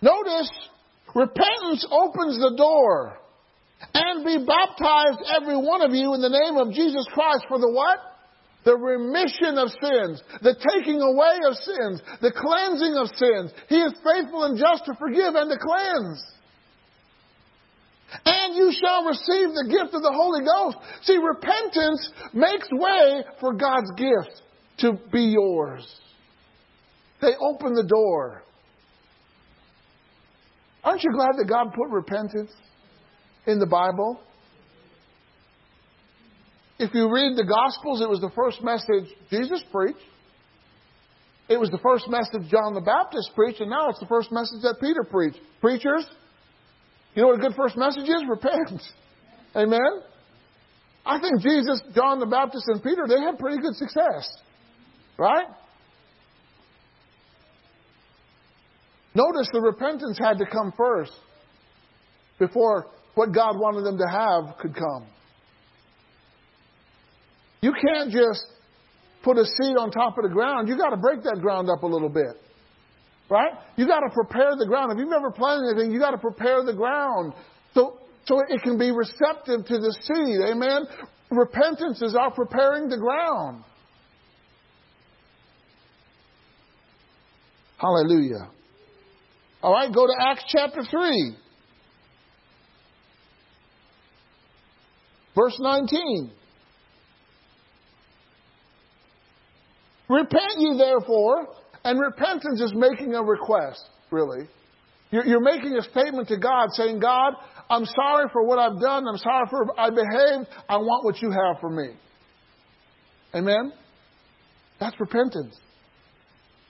Notice, 0.00 0.50
repentance 1.14 1.86
opens 1.90 2.38
the 2.40 2.54
door. 2.56 3.18
And 3.94 4.24
be 4.24 4.44
baptized, 4.44 5.20
every 5.40 5.56
one 5.56 5.82
of 5.82 5.92
you, 5.92 6.14
in 6.14 6.20
the 6.20 6.28
name 6.28 6.56
of 6.56 6.72
Jesus 6.72 7.06
Christ 7.12 7.44
for 7.48 7.58
the 7.58 7.70
what? 7.70 7.98
the 8.64 8.76
remission 8.76 9.56
of 9.56 9.68
sins, 9.80 10.22
the 10.42 10.52
taking 10.52 11.00
away 11.00 11.40
of 11.48 11.56
sins, 11.56 12.02
the 12.20 12.32
cleansing 12.32 12.92
of 12.92 13.08
sins. 13.16 13.52
He 13.68 13.80
is 13.80 13.92
faithful 14.04 14.44
and 14.44 14.58
just 14.58 14.84
to 14.84 14.94
forgive 15.00 15.34
and 15.34 15.50
to 15.50 15.56
cleanse. 15.56 16.20
And 18.24 18.56
you 18.56 18.72
shall 18.72 19.04
receive 19.04 19.54
the 19.54 19.68
gift 19.70 19.94
of 19.94 20.02
the 20.02 20.12
Holy 20.12 20.44
Ghost. 20.44 20.76
See, 21.02 21.16
repentance 21.16 22.10
makes 22.32 22.68
way 22.72 23.24
for 23.40 23.52
God's 23.52 23.90
gift 23.96 24.42
to 24.78 24.98
be 25.12 25.22
yours. 25.22 25.86
They 27.20 27.32
open 27.40 27.74
the 27.74 27.84
door. 27.84 28.42
Aren't 30.82 31.02
you 31.02 31.12
glad 31.12 31.32
that 31.36 31.46
God 31.46 31.72
put 31.74 31.90
repentance 31.90 32.50
in 33.46 33.58
the 33.58 33.66
Bible? 33.66 34.20
If 36.78 36.94
you 36.94 37.12
read 37.12 37.36
the 37.36 37.44
Gospels, 37.44 38.00
it 38.00 38.08
was 38.08 38.20
the 38.20 38.30
first 38.34 38.62
message 38.64 39.14
Jesus 39.28 39.62
preached. 39.70 39.98
It 41.50 41.60
was 41.60 41.68
the 41.68 41.78
first 41.82 42.08
message 42.08 42.48
John 42.50 42.74
the 42.74 42.80
Baptist 42.80 43.32
preached, 43.34 43.60
and 43.60 43.68
now 43.68 43.90
it's 43.90 44.00
the 44.00 44.06
first 44.06 44.32
message 44.32 44.62
that 44.62 44.76
Peter 44.80 45.04
preached. 45.04 45.38
Preachers, 45.60 46.06
you 47.14 47.22
know 47.22 47.28
what 47.28 47.38
a 47.38 47.42
good 47.42 47.54
first 47.56 47.76
message 47.76 48.08
is? 48.08 48.22
Repent. 48.28 48.82
Amen? 49.56 50.02
I 51.04 51.18
think 51.20 51.40
Jesus, 51.40 51.80
John 51.94 52.20
the 52.20 52.26
Baptist, 52.26 52.64
and 52.68 52.82
Peter, 52.82 53.06
they 53.08 53.20
had 53.20 53.38
pretty 53.38 53.60
good 53.60 53.74
success. 53.74 54.28
Right? 55.18 55.46
Notice 59.14 59.48
the 59.52 59.60
repentance 59.60 60.18
had 60.18 60.38
to 60.38 60.46
come 60.46 60.72
first 60.76 61.12
before 62.38 62.86
what 63.14 63.34
God 63.34 63.58
wanted 63.58 63.84
them 63.84 63.98
to 63.98 64.06
have 64.08 64.56
could 64.58 64.74
come. 64.74 65.06
You 67.60 67.72
can't 67.72 68.10
just 68.10 68.44
put 69.22 69.36
a 69.36 69.44
seed 69.44 69.76
on 69.76 69.90
top 69.90 70.16
of 70.16 70.22
the 70.22 70.30
ground. 70.30 70.68
You've 70.68 70.78
got 70.78 70.90
to 70.90 70.96
break 70.96 71.22
that 71.24 71.40
ground 71.42 71.68
up 71.68 71.82
a 71.82 71.86
little 71.86 72.08
bit. 72.08 72.40
Right? 73.30 73.52
You 73.76 73.86
got 73.86 74.00
to 74.00 74.10
prepare 74.12 74.56
the 74.58 74.66
ground. 74.66 74.90
If 74.92 74.98
you've 74.98 75.08
never 75.08 75.30
planted 75.30 75.70
anything, 75.70 75.92
you 75.92 76.00
got 76.00 76.10
to 76.10 76.18
prepare 76.18 76.64
the 76.64 76.74
ground 76.74 77.32
so 77.74 78.00
so 78.26 78.40
it 78.48 78.62
can 78.62 78.76
be 78.76 78.90
receptive 78.90 79.64
to 79.66 79.78
the 79.78 79.96
seed. 80.02 80.40
Amen. 80.46 80.82
Repentance 81.30 82.02
is 82.02 82.16
our 82.16 82.32
preparing 82.32 82.88
the 82.88 82.98
ground. 82.98 83.64
Hallelujah. 87.78 88.50
All 89.62 89.72
right, 89.72 89.92
go 89.92 90.06
to 90.06 90.12
Acts 90.18 90.44
chapter 90.48 90.82
3. 90.82 91.36
Verse 95.34 95.56
19. 95.58 96.30
Repent 100.08 100.54
ye 100.58 100.76
therefore, 100.76 101.46
and 101.84 101.98
repentance 101.98 102.60
is 102.60 102.72
making 102.74 103.14
a 103.14 103.22
request, 103.22 103.82
really. 104.10 104.46
You're, 105.10 105.40
making 105.40 105.76
a 105.76 105.82
statement 105.82 106.28
to 106.28 106.36
God 106.36 106.68
saying, 106.74 107.00
God, 107.00 107.34
I'm 107.68 107.84
sorry 107.84 108.26
for 108.32 108.46
what 108.46 108.60
I've 108.60 108.80
done. 108.80 109.08
I'm 109.08 109.16
sorry 109.16 109.46
for 109.50 109.66
I 109.78 109.90
behaved. 109.90 110.48
I 110.68 110.76
want 110.76 111.04
what 111.04 111.20
you 111.20 111.32
have 111.32 111.60
for 111.60 111.68
me. 111.68 111.94
Amen? 113.34 113.72
That's 114.78 114.98
repentance. 115.00 115.58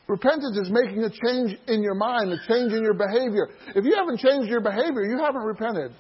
Repentance 0.09 0.57
is 0.57 0.71
making 0.71 1.05
a 1.05 1.11
change 1.11 1.57
in 1.69 1.83
your 1.83 1.95
mind, 1.95 2.33
a 2.33 2.39
change 2.49 2.73
in 2.73 2.83
your 2.83 2.95
behavior. 2.95 3.49
If 3.77 3.85
you 3.85 3.95
haven't 3.95 4.19
changed 4.21 4.49
your 4.49 4.63
behavior, 4.63 5.03
you 5.03 5.19
haven't 5.19 5.43
repented. 5.43 5.93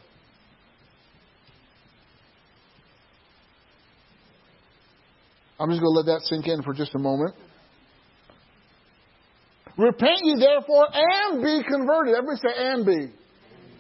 I'm 5.61 5.69
just 5.69 5.83
going 5.83 5.95
to 5.95 6.01
let 6.01 6.07
that 6.07 6.23
sink 6.25 6.49
in 6.49 6.63
for 6.63 6.73
just 6.73 6.95
a 6.95 6.99
moment. 6.99 7.35
Repent 9.81 10.21
ye 10.25 10.37
therefore 10.37 10.89
and 10.93 11.41
be 11.41 11.65
converted. 11.65 12.13
Everybody 12.13 12.37
say 12.37 12.53
and 12.53 12.85
be. 12.85 13.01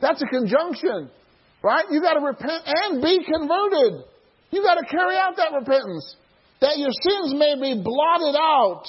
That's 0.00 0.22
a 0.22 0.26
conjunction, 0.32 1.12
right? 1.62 1.84
You 1.90 2.00
got 2.00 2.14
to 2.14 2.24
repent 2.24 2.64
and 2.64 3.02
be 3.04 3.20
converted. 3.20 4.08
You 4.50 4.64
got 4.64 4.80
to 4.80 4.86
carry 4.88 5.16
out 5.20 5.36
that 5.36 5.52
repentance 5.52 6.16
that 6.64 6.80
your 6.80 6.88
sins 7.04 7.36
may 7.36 7.52
be 7.60 7.84
blotted 7.84 8.32
out 8.32 8.88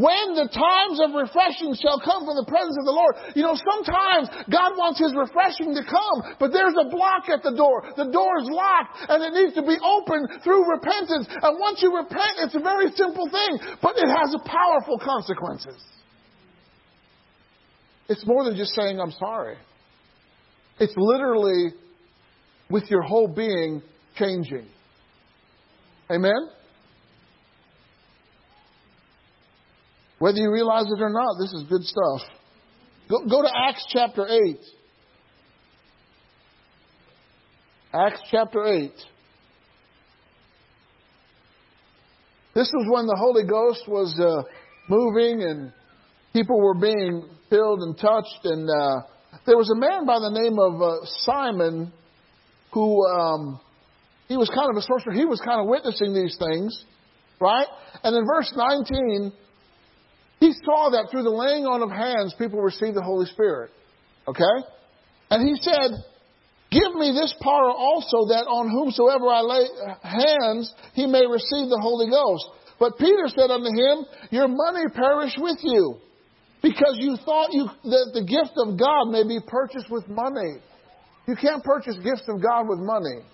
when 0.00 0.32
the 0.32 0.48
times 0.48 1.04
of 1.04 1.12
refreshing 1.12 1.76
shall 1.76 2.00
come 2.00 2.24
from 2.24 2.40
the 2.40 2.48
presence 2.48 2.80
of 2.80 2.88
the 2.88 2.96
Lord. 2.96 3.12
You 3.36 3.44
know, 3.44 3.52
sometimes 3.52 4.32
God 4.48 4.72
wants 4.80 5.04
His 5.04 5.12
refreshing 5.12 5.76
to 5.76 5.84
come, 5.84 6.32
but 6.40 6.48
there's 6.48 6.74
a 6.80 6.88
block 6.88 7.28
at 7.28 7.44
the 7.44 7.52
door. 7.52 7.84
The 7.92 8.08
door 8.08 8.40
is 8.40 8.48
locked 8.48 9.04
and 9.04 9.20
it 9.20 9.36
needs 9.36 9.52
to 9.60 9.64
be 9.68 9.76
opened 9.84 10.40
through 10.40 10.64
repentance. 10.64 11.28
And 11.28 11.60
once 11.60 11.84
you 11.84 11.92
repent, 11.92 12.40
it's 12.40 12.56
a 12.56 12.64
very 12.64 12.88
simple 12.96 13.28
thing, 13.28 13.76
but 13.84 14.00
it 14.00 14.08
has 14.08 14.32
powerful 14.48 14.96
consequences. 14.96 15.76
It's 18.08 18.26
more 18.26 18.44
than 18.44 18.56
just 18.56 18.74
saying, 18.74 19.00
I'm 19.00 19.12
sorry. 19.12 19.56
It's 20.78 20.94
literally 20.96 21.72
with 22.70 22.90
your 22.90 23.02
whole 23.02 23.28
being 23.28 23.82
changing. 24.16 24.66
Amen? 26.10 26.48
Whether 30.18 30.38
you 30.38 30.52
realize 30.52 30.84
it 30.86 31.00
or 31.00 31.10
not, 31.10 31.36
this 31.40 31.52
is 31.52 31.64
good 31.68 31.82
stuff. 31.82 32.20
Go, 33.08 33.24
go 33.28 33.42
to 33.42 33.50
Acts 33.54 33.84
chapter 33.88 34.26
8. 34.28 34.56
Acts 37.94 38.20
chapter 38.30 38.64
8. 38.64 38.92
This 42.54 42.70
was 42.72 42.86
when 42.90 43.06
the 43.06 43.16
Holy 43.18 43.44
Ghost 43.44 43.82
was 43.88 44.14
uh, 44.20 44.42
moving 44.88 45.42
and 45.42 45.72
people 46.32 46.60
were 46.60 46.78
being 46.78 47.28
filled 47.52 47.80
and 47.80 47.96
touched. 47.98 48.40
And 48.44 48.64
uh, 48.68 49.04
there 49.44 49.58
was 49.60 49.70
a 49.70 49.76
man 49.76 50.06
by 50.06 50.16
the 50.16 50.32
name 50.32 50.56
of 50.56 50.80
uh, 50.80 51.04
Simon 51.28 51.92
who 52.72 53.04
um, 53.06 53.60
he 54.28 54.36
was 54.38 54.48
kind 54.48 54.70
of 54.72 54.76
a 54.80 54.82
sorcerer. 54.82 55.12
He 55.12 55.26
was 55.28 55.40
kind 55.44 55.60
of 55.60 55.68
witnessing 55.68 56.16
these 56.16 56.36
things, 56.40 56.72
right? 57.38 57.68
And 58.02 58.16
in 58.16 58.24
verse 58.24 58.50
19, 58.56 59.32
he 60.40 60.52
saw 60.64 60.90
that 60.96 61.12
through 61.12 61.24
the 61.24 61.36
laying 61.36 61.68
on 61.68 61.82
of 61.84 61.90
hands, 61.92 62.34
people 62.38 62.60
received 62.60 62.96
the 62.96 63.04
Holy 63.04 63.26
Spirit. 63.26 63.70
Okay? 64.26 64.56
And 65.30 65.46
he 65.46 65.54
said, 65.60 66.00
Give 66.72 66.94
me 66.96 67.12
this 67.12 67.36
power 67.44 67.68
also 67.68 68.32
that 68.32 68.48
on 68.48 68.72
whomsoever 68.72 69.28
I 69.28 69.44
lay 69.44 69.68
hands, 70.00 70.72
he 70.94 71.04
may 71.04 71.28
receive 71.28 71.68
the 71.68 71.76
Holy 71.76 72.08
Ghost. 72.08 72.48
But 72.80 72.96
Peter 72.96 73.28
said 73.28 73.52
unto 73.52 73.68
him, 73.68 74.08
Your 74.30 74.48
money 74.48 74.88
perish 74.96 75.36
with 75.36 75.58
you, 75.60 76.00
because 76.62 76.96
you 76.98 77.16
thought 77.24 77.52
you, 77.52 77.66
that 77.66 78.10
the 78.14 78.22
gift 78.22 78.54
of 78.56 78.78
God 78.78 79.10
may 79.10 79.26
be 79.26 79.40
purchased 79.44 79.90
with 79.90 80.08
money. 80.08 80.62
You 81.26 81.36
can't 81.36 81.62
purchase 81.62 81.96
gifts 82.02 82.28
of 82.28 82.42
God 82.42 82.68
with 82.68 82.78
money. 82.78 83.26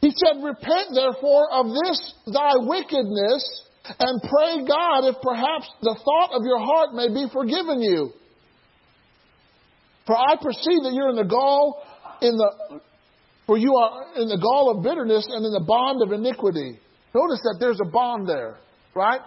He 0.00 0.10
said, 0.10 0.42
Repent 0.42 0.92
therefore 0.92 1.48
of 1.52 1.66
this 1.68 2.14
thy 2.26 2.52
wickedness 2.56 3.62
and 3.98 4.20
pray 4.20 4.64
God 4.64 5.08
if 5.08 5.16
perhaps 5.22 5.68
the 5.80 5.96
thought 5.96 6.36
of 6.36 6.42
your 6.44 6.58
heart 6.58 6.94
may 6.94 7.08
be 7.08 7.28
forgiven 7.32 7.80
you. 7.80 8.12
For 10.06 10.16
I 10.16 10.36
perceive 10.36 10.84
that 10.84 10.92
you're 10.92 11.10
in 11.10 11.16
the 11.16 11.24
gall 11.24 11.82
in 12.20 12.36
the 12.36 12.80
for 13.46 13.58
you 13.58 13.74
are 13.76 14.20
in 14.20 14.28
the 14.28 14.38
gall 14.38 14.74
of 14.74 14.82
bitterness 14.82 15.26
and 15.28 15.44
in 15.44 15.52
the 15.52 15.64
bond 15.66 16.02
of 16.02 16.12
iniquity. 16.12 16.78
Notice 17.14 17.40
that 17.44 17.56
there's 17.60 17.78
a 17.80 17.90
bond 17.90 18.26
there, 18.26 18.56
right? 18.94 19.20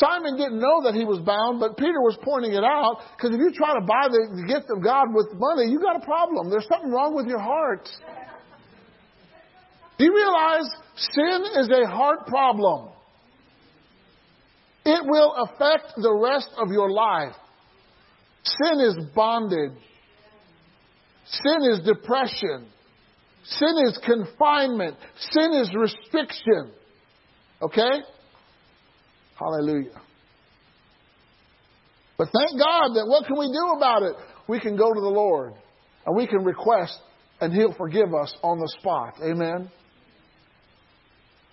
Simon 0.00 0.36
didn't 0.36 0.58
know 0.58 0.82
that 0.84 0.94
he 0.94 1.04
was 1.04 1.18
bound, 1.18 1.60
but 1.60 1.76
Peter 1.76 2.00
was 2.00 2.16
pointing 2.24 2.54
it 2.54 2.64
out 2.64 3.02
because 3.16 3.34
if 3.34 3.38
you 3.38 3.52
try 3.52 3.74
to 3.78 3.84
buy 3.84 4.08
the, 4.08 4.44
gift 4.48 4.70
of 4.70 4.82
God 4.82 5.12
with 5.12 5.28
money, 5.34 5.70
you 5.70 5.78
got 5.78 5.96
a 5.96 6.04
problem. 6.04 6.48
There's 6.48 6.66
something 6.72 6.90
wrong 6.90 7.14
with 7.14 7.26
your 7.26 7.38
heart. 7.38 7.86
Do 9.98 10.04
you 10.06 10.14
realize 10.14 10.64
sin 10.96 11.44
is 11.60 11.68
a 11.68 11.86
heart 11.86 12.26
problem? 12.26 12.88
It 14.86 15.04
will 15.04 15.34
affect 15.44 15.92
the 15.96 16.14
rest 16.14 16.48
of 16.56 16.70
your 16.70 16.90
life. 16.90 17.36
Sin 18.42 18.80
is 18.80 18.96
bondage. 19.14 19.76
Sin 21.26 21.70
is 21.70 21.80
depression. 21.80 22.66
Sin 23.44 23.74
is 23.86 24.00
confinement. 24.02 24.96
Sin 25.32 25.52
is 25.52 25.70
restriction. 25.74 26.72
Okay? 27.60 28.00
Hallelujah. 29.40 30.00
But 32.18 32.28
thank 32.36 32.60
God 32.60 32.94
that 32.96 33.06
what 33.08 33.26
can 33.26 33.38
we 33.38 33.46
do 33.46 33.78
about 33.78 34.02
it? 34.02 34.14
We 34.46 34.60
can 34.60 34.76
go 34.76 34.92
to 34.92 35.00
the 35.00 35.08
Lord 35.08 35.54
and 36.04 36.14
we 36.14 36.26
can 36.26 36.44
request 36.44 36.98
and 37.40 37.50
He'll 37.50 37.72
forgive 37.72 38.14
us 38.14 38.34
on 38.42 38.58
the 38.58 38.68
spot. 38.78 39.14
Amen? 39.22 39.70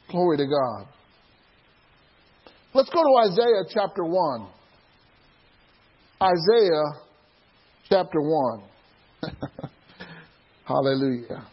Glory 0.10 0.38
to 0.38 0.46
God. 0.46 0.88
Let's 2.74 2.90
go 2.90 3.02
to 3.02 3.32
Isaiah 3.32 3.64
chapter 3.74 4.04
1. 4.04 4.48
Isaiah 6.22 6.84
chapter 7.90 8.20
1. 8.20 8.64
Hallelujah. 10.66 11.48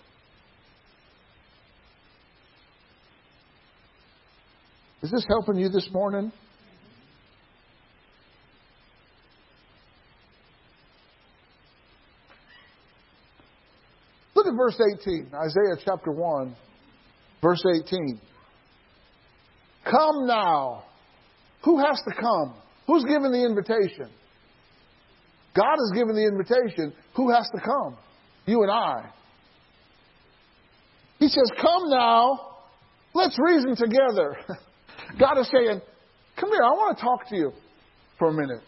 Is 5.05 5.11
this 5.11 5.27
helping 5.29 5.57
you 5.57 5.69
this 5.69 5.87
morning? 5.93 6.33
Look 14.35 14.47
at 14.47 14.55
verse 14.57 14.81
18, 15.03 15.31
Isaiah 15.35 15.77
chapter 15.85 16.11
1, 16.11 16.57
verse 17.43 17.63
18. 17.85 18.19
Come 19.85 20.27
now, 20.27 20.85
who 21.65 21.85
has 21.85 22.01
to 22.09 22.15
come? 22.19 22.55
Who's 22.87 23.05
given 23.05 23.31
the 23.31 23.45
invitation? 23.45 24.09
God 25.55 25.77
has 25.77 25.93
given 25.95 26.17
the 26.17 26.27
invitation. 26.27 26.95
Who 27.15 27.31
has 27.31 27.47
to 27.55 27.61
come? 27.61 27.99
You 28.47 28.63
and 28.63 28.71
I. 28.71 29.11
He 31.19 31.29
says, 31.29 31.51
Come 31.61 31.91
now, 31.91 32.57
let's 33.13 33.39
reason 33.39 33.77
together. 33.77 34.39
God 35.19 35.39
is 35.39 35.51
saying, 35.51 35.81
Come 36.39 36.51
here, 36.51 36.63
I 36.63 36.71
want 36.71 36.99
to 36.99 37.05
talk 37.05 37.29
to 37.29 37.37
you 37.37 37.53
for 38.19 38.29
a 38.29 38.33
minute. 38.33 38.63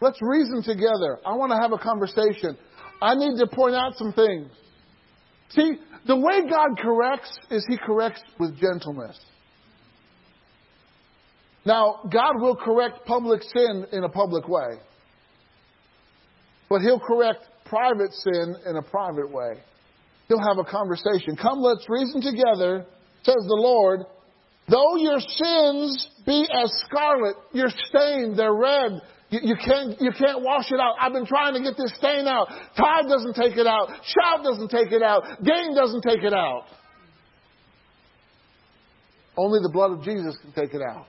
Let's 0.00 0.18
reason 0.20 0.62
together. 0.62 1.18
I 1.26 1.34
want 1.34 1.52
to 1.52 1.58
have 1.60 1.72
a 1.72 1.78
conversation. 1.78 2.56
I 3.02 3.14
need 3.14 3.38
to 3.38 3.46
point 3.46 3.74
out 3.74 3.96
some 3.96 4.12
things. 4.12 4.50
See, 5.50 5.76
the 6.06 6.16
way 6.16 6.42
God 6.48 6.78
corrects 6.78 7.30
is 7.50 7.64
He 7.68 7.76
corrects 7.76 8.22
with 8.38 8.58
gentleness. 8.58 9.18
Now, 11.64 12.00
God 12.10 12.40
will 12.40 12.56
correct 12.56 13.04
public 13.06 13.42
sin 13.42 13.86
in 13.92 14.04
a 14.04 14.08
public 14.08 14.48
way, 14.48 14.78
but 16.68 16.80
He'll 16.80 17.00
correct 17.00 17.44
private 17.70 18.12
sin 18.12 18.56
in 18.66 18.76
a 18.76 18.82
private 18.82 19.30
way. 19.30 19.54
he'll 20.28 20.42
have 20.42 20.58
a 20.58 20.64
conversation. 20.64 21.36
Come, 21.40 21.60
let's 21.60 21.86
reason 21.88 22.20
together, 22.20 22.84
says 23.22 23.36
the 23.36 23.60
Lord. 23.60 24.00
Though 24.70 24.96
your 24.96 25.18
sins 25.18 26.08
be 26.24 26.46
as 26.52 26.70
scarlet, 26.86 27.34
you're 27.52 27.72
stained, 27.88 28.38
they're 28.38 28.54
red. 28.54 29.00
You, 29.30 29.40
you, 29.42 29.56
can't, 29.56 30.00
you 30.00 30.12
can't 30.12 30.42
wash 30.42 30.70
it 30.70 30.78
out. 30.78 30.94
I've 31.00 31.12
been 31.12 31.26
trying 31.26 31.54
to 31.54 31.60
get 31.60 31.76
this 31.76 31.92
stain 31.96 32.26
out. 32.26 32.48
Tide 32.76 33.08
doesn't 33.08 33.34
take 33.34 33.56
it 33.56 33.66
out. 33.66 33.88
Shout 34.04 34.44
doesn't 34.44 34.68
take 34.68 34.92
it 34.92 35.02
out. 35.02 35.24
Gain 35.44 35.74
doesn't 35.74 36.02
take 36.02 36.22
it 36.22 36.32
out. 36.32 36.64
Only 39.36 39.60
the 39.62 39.70
blood 39.70 39.92
of 39.92 40.04
Jesus 40.04 40.36
can 40.40 40.52
take 40.52 40.74
it 40.74 40.82
out. 40.82 41.06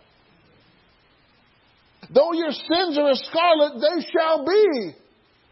Though 2.14 2.34
your 2.34 2.52
sins 2.52 2.98
are 2.98 3.10
as 3.10 3.22
scarlet, 3.30 3.74
they 3.82 4.06
shall 4.12 4.46
be 4.46 4.94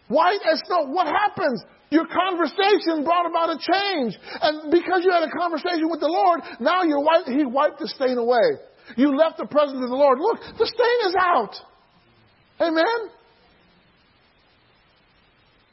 white 0.08 0.40
as 0.52 0.62
snow. 0.66 0.86
What 0.88 1.08
happens? 1.08 1.64
Your 1.90 2.06
conversation 2.06 3.04
brought 3.04 3.26
about 3.26 3.50
a 3.50 3.58
change. 3.58 4.14
And 4.42 4.72
because 4.72 5.02
you 5.04 5.12
had 5.12 5.24
a 5.24 5.32
conversation 5.32 5.90
with 5.90 6.00
the 6.00 6.08
Lord, 6.08 6.42
now 6.60 6.84
you're 6.84 7.02
white, 7.02 7.26
He 7.26 7.46
wiped 7.46 7.80
the 7.80 7.88
stain 7.88 8.18
away. 8.18 8.62
You 8.96 9.16
left 9.16 9.38
the 9.38 9.46
presence 9.46 9.82
of 9.82 9.90
the 9.90 9.96
Lord. 9.96 10.20
Look, 10.20 10.40
the 10.58 10.66
stain 10.66 11.10
is 11.10 11.16
out. 11.20 11.56
Amen? 12.62 13.10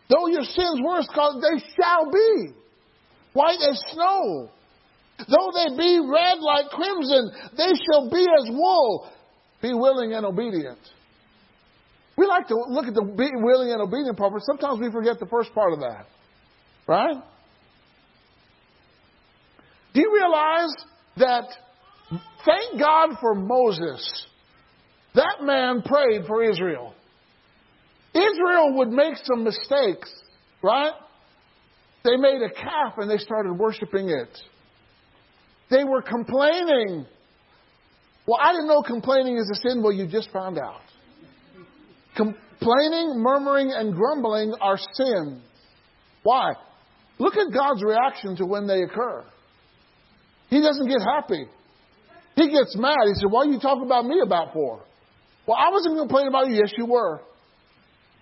Though 0.08 0.28
your 0.28 0.44
sins 0.44 0.80
were 0.82 1.02
scarlet, 1.02 1.42
they 1.42 1.64
shall 1.76 2.10
be 2.10 2.52
white 3.32 3.58
as 3.60 3.82
snow. 3.92 4.50
Though 5.18 5.50
they 5.54 5.76
be 5.76 6.00
red 6.00 6.38
like 6.40 6.70
crimson, 6.70 7.30
they 7.56 7.72
shall 7.90 8.08
be 8.10 8.22
as 8.22 8.50
wool. 8.50 9.10
Be 9.62 9.72
willing 9.72 10.12
and 10.12 10.24
obedient. 10.24 10.78
We 12.16 12.26
like 12.26 12.48
to 12.48 12.56
look 12.68 12.86
at 12.86 12.94
the 12.94 13.02
willing 13.02 13.72
and 13.72 13.82
obedient 13.82 14.16
part, 14.16 14.32
but 14.32 14.42
sometimes 14.42 14.80
we 14.80 14.90
forget 14.90 15.20
the 15.20 15.26
first 15.26 15.52
part 15.54 15.72
of 15.72 15.80
that. 15.80 16.06
Right? 16.86 17.16
Do 19.92 20.00
you 20.00 20.12
realize 20.14 20.74
that 21.18 21.44
thank 22.44 22.80
God 22.80 23.18
for 23.20 23.34
Moses? 23.34 24.26
That 25.14 25.38
man 25.42 25.82
prayed 25.82 26.26
for 26.26 26.42
Israel. 26.42 26.94
Israel 28.14 28.76
would 28.76 28.88
make 28.88 29.14
some 29.24 29.44
mistakes, 29.44 30.10
right? 30.62 30.92
They 32.04 32.16
made 32.16 32.40
a 32.40 32.50
calf 32.50 32.94
and 32.98 33.10
they 33.10 33.18
started 33.18 33.52
worshiping 33.54 34.08
it. 34.08 34.28
They 35.70 35.84
were 35.84 36.02
complaining. 36.02 37.06
Well, 38.26 38.38
I 38.40 38.52
didn't 38.52 38.68
know 38.68 38.82
complaining 38.82 39.36
is 39.36 39.50
a 39.50 39.68
sin. 39.68 39.82
Well, 39.82 39.92
you 39.92 40.06
just 40.06 40.30
found 40.30 40.58
out. 40.58 40.85
Complaining, 42.16 43.20
murmuring, 43.22 43.72
and 43.72 43.94
grumbling 43.94 44.54
are 44.60 44.78
sins. 44.94 45.42
Why? 46.22 46.54
Look 47.18 47.36
at 47.36 47.52
God's 47.52 47.82
reaction 47.82 48.36
to 48.36 48.46
when 48.46 48.66
they 48.66 48.82
occur. 48.82 49.24
He 50.48 50.60
doesn't 50.60 50.88
get 50.88 51.00
happy. 51.00 51.46
He 52.34 52.50
gets 52.50 52.76
mad. 52.76 52.96
He 53.06 53.14
said, 53.14 53.30
What 53.30 53.46
are 53.46 53.50
you 53.50 53.60
talking 53.60 53.84
about 53.84 54.04
me 54.04 54.20
about 54.20 54.52
for? 54.52 54.82
Well, 55.46 55.56
I 55.56 55.70
wasn't 55.70 55.98
complaining 55.98 56.28
about 56.28 56.48
you. 56.48 56.54
Yes, 56.54 56.72
you 56.76 56.86
were. 56.86 57.20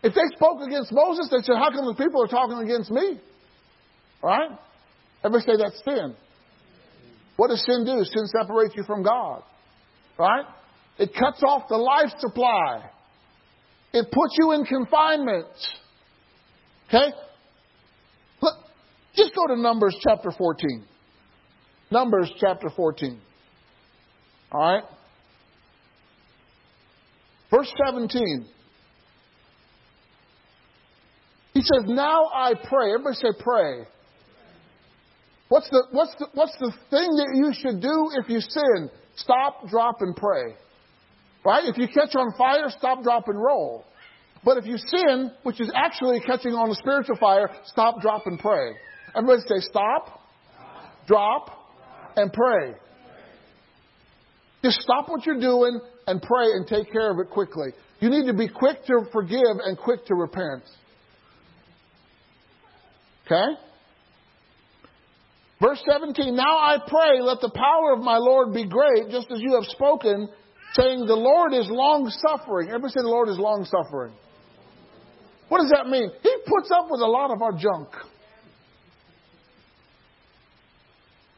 If 0.03 0.15
they 0.15 0.37
spoke 0.37 0.61
against 0.61 0.93
Moses, 0.93 1.29
they 1.31 1.43
said, 1.43 1.57
How 1.57 1.71
come 1.71 1.87
the 1.87 1.95
people 1.95 2.23
are 2.23 2.29
talking 2.29 2.59
against 2.59 2.91
me? 2.91 3.19
All 4.23 4.31
right? 4.31 4.51
Everybody 5.25 5.53
say 5.53 5.57
that's 5.63 5.83
sin. 5.85 6.15
What 7.37 7.49
does 7.49 7.65
sin 7.67 7.85
do? 7.85 8.05
Sin 8.05 8.27
separates 8.27 8.75
you 8.77 8.85
from 8.85 9.03
God. 9.03 9.43
Right? 10.19 10.45
It 10.99 11.13
cuts 11.15 11.43
off 11.43 11.69
the 11.69 11.77
life 11.77 12.13
supply. 12.19 12.91
It 13.95 14.11
puts 14.11 14.37
you 14.37 14.51
in 14.51 14.65
confinement. 14.65 15.47
Okay? 16.89 17.15
Look, 18.43 18.55
Just 19.15 19.33
go 19.37 19.55
to 19.55 19.61
Numbers 19.61 19.97
chapter 20.03 20.33
14. 20.37 20.85
Numbers 21.93 22.33
chapter 22.41 22.71
14. 22.75 23.21
All 24.51 24.61
right? 24.61 24.83
Verse 27.53 27.73
17. 27.87 28.47
He 31.53 31.61
says, 31.61 31.85
Now 31.87 32.25
I 32.35 32.55
pray. 32.55 32.95
Everybody 32.95 33.15
say, 33.15 33.29
pray. 33.39 33.85
What's 35.49 35.71
the, 35.71 35.85
what's, 35.93 36.15
the, 36.19 36.27
what's 36.35 36.57
the 36.59 36.73
thing 36.91 37.11
that 37.15 37.31
you 37.35 37.53
should 37.57 37.81
do 37.81 38.11
if 38.17 38.29
you 38.29 38.41
sin? 38.41 38.91
Stop, 39.15 39.69
drop, 39.69 39.99
and 40.01 40.17
pray. 40.17 40.57
Right? 41.45 41.65
If 41.65 41.77
you 41.77 41.89
catch 41.89 42.15
on 42.15 42.33
fire, 42.39 42.71
stop, 42.71 43.03
drop, 43.03 43.29
and 43.29 43.41
roll. 43.41 43.85
But 44.45 44.59
if 44.59 44.67
you 44.67 44.77
sin, 44.79 45.31
which 45.43 45.61
is 45.61 45.71
actually 45.75 46.21
catching 46.21 46.53
on 46.53 46.71
a 46.71 46.75
spiritual 46.75 47.17
fire, 47.17 47.51
stop, 47.65 48.01
drop, 48.01 48.27
and 48.27 48.39
pray. 48.39 48.73
Everybody 49.17 49.43
say 49.43 49.61
stop, 49.61 50.21
drop, 51.07 51.51
and 52.17 52.33
pray. 52.33 52.75
Just 54.63 54.81
stop 54.81 55.09
what 55.09 55.27
you're 55.27 55.41
doing 55.41 55.81
and 56.07 56.21
pray 56.23 56.53
and 56.53 56.67
take 56.67 56.91
care 56.91 57.11
of 57.11 57.19
it 57.19 57.31
quickly. 57.31 57.69
You 58.01 58.11
need 58.11 58.27
to 58.27 58.35
be 58.35 58.49
quick 58.49 58.85
to 58.87 59.07
forgive 59.13 59.59
and 59.65 59.79
quick 59.79 60.05
to 60.07 60.15
repent. 60.15 60.63
Okay? 63.27 63.61
Verse 65.61 65.83
17, 65.89 66.35
Now 66.35 66.59
I 66.59 66.79
pray, 66.87 67.21
let 67.21 67.41
the 67.41 67.51
power 67.55 67.95
of 67.95 68.01
my 68.01 68.19
Lord 68.19 68.53
be 68.53 68.67
great, 68.67 69.11
just 69.11 69.31
as 69.31 69.41
you 69.41 69.55
have 69.55 69.65
spoken, 69.65 70.29
saying, 70.79 71.07
The 71.07 71.15
Lord 71.15 71.53
is 71.53 71.67
long 71.69 72.11
suffering. 72.11 72.69
Everybody 72.69 72.93
say, 72.93 73.03
The 73.03 73.09
Lord 73.09 73.29
is 73.29 73.39
long 73.39 73.65
suffering. 73.65 74.13
What 75.49 75.61
does 75.61 75.73
that 75.75 75.89
mean? 75.89 76.11
He 76.23 76.37
puts 76.47 76.71
up 76.71 76.87
with 76.91 77.01
a 77.01 77.07
lot 77.07 77.31
of 77.31 77.43
our 77.43 77.53
junk. 77.53 77.89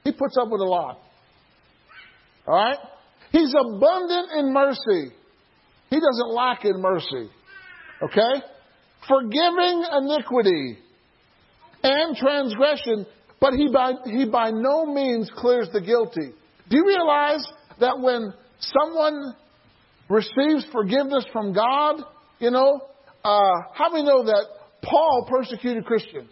He 0.04 0.12
puts 0.12 0.36
up 0.40 0.48
with 0.50 0.60
a 0.60 0.64
lot. 0.64 1.00
All 2.46 2.54
right? 2.54 2.78
He's 3.32 3.52
abundant 3.52 4.28
in 4.38 4.52
mercy. 4.52 5.12
He 5.90 5.96
doesn't 5.96 6.32
lack 6.32 6.64
in 6.64 6.80
mercy. 6.80 7.28
Okay? 8.02 8.42
Forgiving 9.08 9.84
iniquity 9.92 10.78
and 11.82 12.16
transgression 12.16 13.06
but 13.40 13.54
he 13.54 13.68
by, 13.72 13.92
he 14.06 14.24
by 14.24 14.50
no 14.50 14.86
means 14.86 15.30
clears 15.34 15.68
the 15.72 15.80
guilty. 15.80 16.32
Do 16.68 16.76
you 16.76 16.86
realize 16.86 17.44
that 17.80 17.98
when 18.00 18.32
someone 18.60 19.34
receives 20.08 20.66
forgiveness 20.72 21.24
from 21.32 21.52
God, 21.52 22.02
you 22.38 22.50
know, 22.50 22.80
uh, 23.24 23.52
how 23.74 23.90
many 23.90 24.04
know 24.04 24.24
that 24.24 24.44
Paul 24.82 25.26
persecuted 25.28 25.84
Christians? 25.84 26.30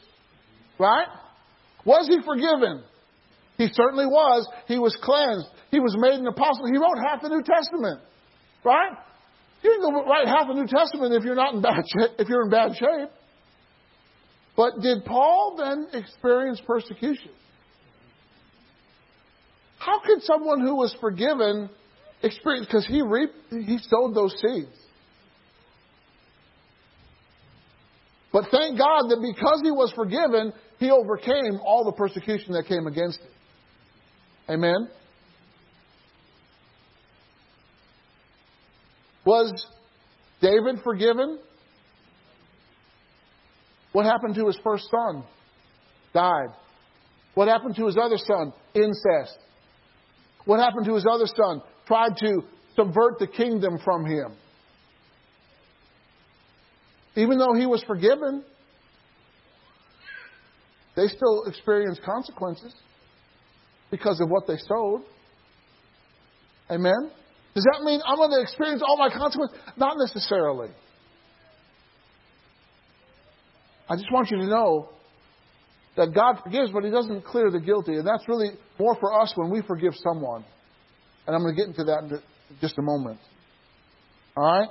Right? 0.79 1.07
Was 1.85 2.09
he 2.09 2.19
forgiven? 2.25 2.85
He 3.59 3.69
certainly 3.73 4.07
was. 4.07 4.49
He 4.67 4.79
was 4.79 4.97
cleansed. 5.03 5.47
He 5.71 5.81
was 5.81 5.95
made 5.99 6.19
an 6.19 6.27
apostle. 6.27 6.67
He 6.67 6.79
wrote 6.79 6.99
half 7.05 7.23
the 7.23 7.29
New 7.29 7.43
Testament. 7.43 8.01
Right? 8.65 8.93
You 9.63 9.71
can 9.71 9.81
go 9.81 10.05
write 10.05 10.27
half 10.27 10.47
the 10.49 10.55
New 10.55 10.67
Testament 10.67 11.15
if 11.15 11.25
you're 11.25 11.35
not 11.35 11.55
in 11.55 11.63
bad 11.63 11.85
if 12.19 12.29
you're 12.29 12.45
in 12.45 12.51
bad 12.51 12.77
shape. 12.77 13.11
But 14.57 14.81
did 14.81 15.05
Paul 15.05 15.57
then 15.59 16.01
experience 16.01 16.61
persecution? 16.67 17.31
How 19.79 20.01
could 20.01 20.23
someone 20.23 20.61
who 20.61 20.77
was 20.77 20.95
forgiven 21.01 21.69
experience, 22.25 22.67
because 22.67 22.87
he 22.87 23.03
reaped, 23.03 23.35
he 23.51 23.79
sowed 23.79 24.15
those 24.15 24.35
seeds. 24.41 24.77
But 28.33 28.47
thank 28.51 28.79
God 28.79 29.03
that 29.11 29.21
because 29.23 29.61
he 29.63 29.71
was 29.71 29.93
forgiven, 29.95 30.53
he 30.79 30.91
overcame 30.91 31.61
all 31.65 31.85
the 31.85 31.93
persecution 31.93 32.55
that 32.55 32.67
came 32.67 32.89
against 32.89 33.21
him. 33.21 33.29
Amen? 34.51 34.89
Was 39.25 39.67
David 40.41 40.81
forgiven? 40.83 41.39
What 43.93 44.05
happened 44.05 44.35
to 44.35 44.47
his 44.49 44.59
first 44.65 44.89
son? 44.91 45.23
Died. 46.13 46.49
What 47.35 47.49
happened 47.49 47.77
to 47.77 47.87
his 47.87 47.97
other 47.97 48.19
son? 48.19 48.53
Incest. 48.75 49.39
What 50.45 50.59
happened 50.59 50.87
to 50.87 50.95
his 50.95 51.07
other 51.09 51.27
son? 51.27 51.63
Tried 51.87 52.17
to 52.19 52.43
subvert 52.77 53.19
the 53.19 53.27
kingdom 53.27 53.79
from 53.85 54.05
him. 54.05 54.33
Even 57.17 57.39
though 57.39 57.55
he 57.55 57.67
was 57.67 57.83
forgiven, 57.87 58.43
they 60.97 61.07
still 61.09 61.45
experienced 61.47 62.03
consequences 62.03 62.75
because 63.91 64.21
of 64.21 64.29
what 64.29 64.47
they 64.47 64.57
sowed. 64.57 65.03
Amen? 66.71 67.11
Does 67.55 67.65
that 67.73 67.85
mean 67.85 68.01
I'm 68.05 68.17
going 68.17 68.31
to 68.31 68.41
experience 68.41 68.83
all 68.85 68.97
my 68.97 69.11
consequences? 69.11 69.57
Not 69.77 69.97
necessarily. 69.99 70.71
I 73.89 73.97
just 73.97 74.11
want 74.13 74.31
you 74.31 74.39
to 74.39 74.47
know 74.47 74.89
that 75.97 76.13
God 76.15 76.41
forgives, 76.43 76.73
but 76.73 76.83
He 76.85 76.91
doesn't 76.91 77.25
clear 77.25 77.51
the 77.51 77.61
guilty. 77.61 77.95
And 77.95 78.07
that's 78.07 78.27
really 78.27 78.51
more 78.79 78.97
for 78.99 79.21
us 79.21 79.33
when 79.37 79.51
we 79.51 79.63
forgive 79.63 79.93
someone. 80.03 80.45
And 81.27 81.35
I'm 81.35 81.43
going 81.43 81.55
to 81.55 81.61
get 81.61 81.69
into 81.69 81.85
that 81.85 82.05
in 82.05 82.21
just 82.61 82.79
a 82.79 82.83
moment. 82.83 83.19
All 84.37 84.45
right? 84.45 84.69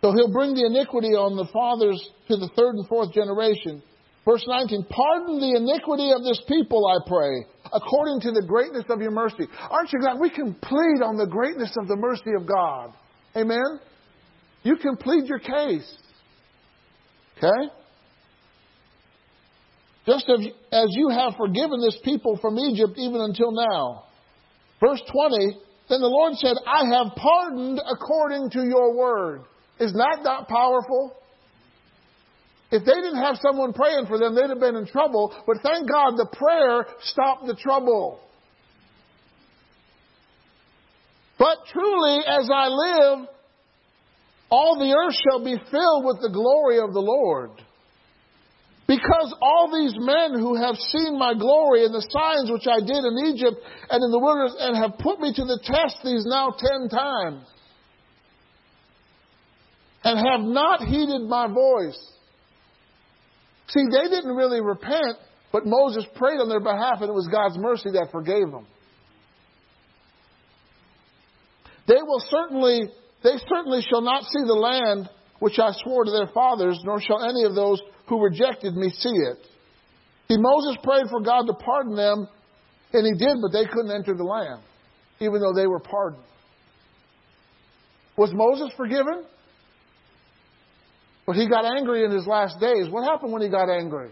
So 0.00 0.12
He'll 0.12 0.32
bring 0.32 0.54
the 0.54 0.66
iniquity 0.66 1.08
on 1.08 1.36
the 1.36 1.46
fathers 1.52 2.00
to 2.28 2.36
the 2.36 2.48
third 2.56 2.74
and 2.74 2.86
fourth 2.88 3.12
generation. 3.12 3.82
Verse 4.24 4.44
19, 4.46 4.86
pardon 4.90 5.40
the 5.40 5.56
iniquity 5.56 6.12
of 6.12 6.22
this 6.22 6.40
people, 6.46 6.86
I 6.86 7.08
pray, 7.08 7.46
according 7.72 8.20
to 8.22 8.32
the 8.32 8.44
greatness 8.46 8.84
of 8.90 9.00
your 9.00 9.10
mercy. 9.10 9.46
Aren't 9.70 9.92
you 9.92 10.00
glad 10.00 10.20
we 10.20 10.28
can 10.28 10.54
plead 10.54 11.02
on 11.02 11.16
the 11.16 11.26
greatness 11.26 11.74
of 11.80 11.88
the 11.88 11.96
mercy 11.96 12.32
of 12.38 12.46
God? 12.46 12.92
Amen? 13.34 13.80
You 14.64 14.76
can 14.76 14.96
plead 14.96 15.26
your 15.26 15.38
case. 15.38 15.90
Okay? 17.38 17.72
Just 20.08 20.24
as 20.72 20.86
you 20.92 21.10
have 21.10 21.34
forgiven 21.36 21.82
this 21.82 21.98
people 22.02 22.38
from 22.40 22.58
Egypt 22.58 22.94
even 22.96 23.20
until 23.20 23.52
now. 23.52 24.04
Verse 24.80 25.02
20, 25.12 25.58
then 25.90 26.00
the 26.00 26.06
Lord 26.06 26.32
said, 26.36 26.56
I 26.66 26.86
have 26.96 27.14
pardoned 27.14 27.78
according 27.78 28.48
to 28.52 28.64
your 28.64 28.96
word. 28.96 29.42
Is 29.78 29.92
that 29.92 30.20
not 30.22 30.48
powerful? 30.48 31.14
If 32.70 32.86
they 32.86 32.94
didn't 32.94 33.22
have 33.22 33.36
someone 33.42 33.74
praying 33.74 34.06
for 34.06 34.18
them, 34.18 34.34
they'd 34.34 34.48
have 34.48 34.60
been 34.60 34.76
in 34.76 34.86
trouble. 34.86 35.34
But 35.46 35.58
thank 35.62 35.86
God 35.86 36.16
the 36.16 36.28
prayer 36.32 36.86
stopped 37.02 37.46
the 37.46 37.54
trouble. 37.54 38.20
But 41.38 41.58
truly, 41.70 42.20
as 42.26 42.48
I 42.50 42.68
live, 42.68 43.28
all 44.50 44.78
the 44.78 44.94
earth 44.94 45.16
shall 45.28 45.44
be 45.44 45.56
filled 45.70 46.04
with 46.06 46.22
the 46.22 46.30
glory 46.30 46.78
of 46.80 46.94
the 46.94 47.00
Lord. 47.00 47.50
Because 48.88 49.34
all 49.42 49.68
these 49.68 49.92
men 50.00 50.40
who 50.40 50.56
have 50.56 50.74
seen 50.76 51.18
my 51.18 51.34
glory 51.34 51.84
and 51.84 51.92
the 51.92 52.08
signs 52.08 52.50
which 52.50 52.64
I 52.66 52.80
did 52.80 53.04
in 53.04 53.36
Egypt 53.36 53.60
and 53.90 54.02
in 54.02 54.10
the 54.10 54.18
wilderness 54.18 54.56
and 54.58 54.74
have 54.80 54.98
put 54.98 55.20
me 55.20 55.30
to 55.34 55.44
the 55.44 55.60
test 55.62 56.00
these 56.02 56.24
now 56.24 56.56
ten 56.56 56.88
times 56.88 57.44
and 60.04 60.16
have 60.16 60.40
not 60.40 60.80
heeded 60.80 61.28
my 61.28 61.46
voice. 61.46 62.00
See, 63.68 63.84
they 63.92 64.08
didn't 64.08 64.34
really 64.34 64.62
repent, 64.62 65.20
but 65.52 65.66
Moses 65.66 66.06
prayed 66.14 66.40
on 66.40 66.48
their 66.48 66.64
behalf 66.64 67.02
and 67.02 67.10
it 67.10 67.14
was 67.14 67.28
God's 67.30 67.58
mercy 67.58 67.90
that 67.92 68.08
forgave 68.10 68.50
them. 68.50 68.66
They 71.86 72.00
will 72.00 72.24
certainly, 72.30 72.88
they 73.22 73.36
certainly 73.52 73.82
shall 73.82 74.00
not 74.00 74.22
see 74.22 74.44
the 74.46 74.54
land 74.54 75.10
which 75.40 75.58
I 75.58 75.72
swore 75.84 76.04
to 76.04 76.10
their 76.10 76.32
fathers, 76.32 76.80
nor 76.84 77.02
shall 77.02 77.22
any 77.22 77.44
of 77.44 77.54
those 77.54 77.82
who 78.08 78.22
rejected 78.22 78.74
me 78.74 78.90
see 78.90 79.10
it. 79.10 79.38
See, 80.28 80.36
Moses 80.38 80.76
prayed 80.82 81.06
for 81.10 81.20
God 81.20 81.42
to 81.42 81.54
pardon 81.54 81.96
them, 81.96 82.28
and 82.92 83.06
he 83.06 83.12
did, 83.12 83.38
but 83.40 83.52
they 83.52 83.64
couldn't 83.66 83.90
enter 83.90 84.14
the 84.14 84.24
land, 84.24 84.62
even 85.20 85.40
though 85.40 85.52
they 85.54 85.66
were 85.66 85.80
pardoned. 85.80 86.22
Was 88.16 88.30
Moses 88.34 88.72
forgiven? 88.76 89.24
But 91.26 91.36
he 91.36 91.48
got 91.48 91.64
angry 91.64 92.04
in 92.04 92.10
his 92.10 92.26
last 92.26 92.58
days. 92.58 92.88
What 92.90 93.04
happened 93.04 93.32
when 93.32 93.42
he 93.42 93.48
got 93.48 93.70
angry? 93.70 94.10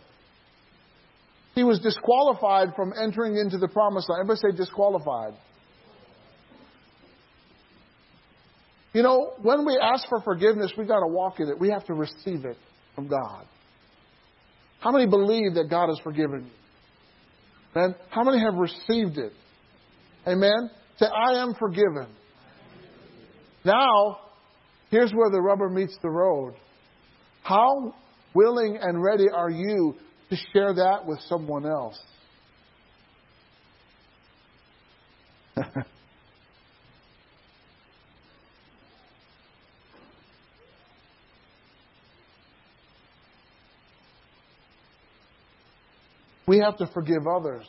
He 1.55 1.65
was 1.65 1.81
disqualified 1.81 2.75
from 2.77 2.93
entering 3.03 3.37
into 3.37 3.57
the 3.57 3.69
promised 3.69 4.11
land. 4.11 4.21
Everybody 4.21 4.53
say 4.53 4.57
disqualified. 4.57 5.33
You 8.93 9.03
know, 9.03 9.33
when 9.43 9.67
we 9.67 9.79
ask 9.81 10.09
for 10.09 10.21
forgiveness, 10.21 10.73
we 10.77 10.87
got 10.87 11.01
to 11.01 11.07
walk 11.07 11.41
in 11.41 11.49
it. 11.49 11.59
We 11.59 11.71
have 11.71 11.85
to 11.87 11.95
receive 11.95 12.45
it 12.45 12.57
from 12.95 13.09
God. 13.09 13.47
How 14.81 14.93
many 14.93 15.07
believe 15.07 15.55
that 15.55 15.69
God 15.71 15.89
has 15.89 15.99
forgiven 16.03 16.45
you? 16.45 16.51
Then 17.75 17.95
how 18.09 18.25
many 18.25 18.41
have 18.41 18.55
received 18.55 19.19
it? 19.19 19.33
Amen. 20.27 20.71
Say, 20.99 21.07
I 21.07 21.43
am 21.43 21.55
forgiven. 21.59 22.07
Now, 23.65 24.21
here's 24.91 25.13
where 25.13 25.31
the 25.31 25.41
rubber 25.41 25.69
meets 25.69 25.97
the 26.01 26.09
road. 26.09 26.55
How 27.43 27.95
willing 28.35 28.79
and 28.81 29.03
ready 29.03 29.27
are 29.33 29.51
you 29.51 29.95
to 30.31 30.37
share 30.53 30.75
that 30.75 31.05
with 31.05 31.21
someone 31.29 31.67
else? 31.67 32.01
we 46.47 46.59
have 46.59 46.77
to 46.79 46.87
forgive 46.93 47.27
others 47.27 47.67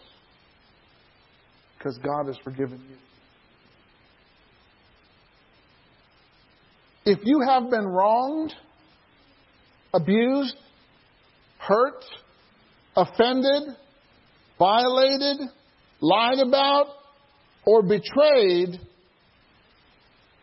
because 1.78 1.98
God 2.00 2.28
has 2.28 2.38
forgiven 2.44 2.82
you. 2.90 2.98
If 7.14 7.20
you 7.24 7.42
have 7.48 7.70
been 7.70 7.88
wronged, 7.88 8.54
abused, 9.94 10.56
hurt, 11.58 12.04
offended, 12.96 13.64
violated, 14.60 15.38
lied 16.02 16.40
about, 16.40 16.88
or 17.66 17.82
betrayed, 17.82 18.80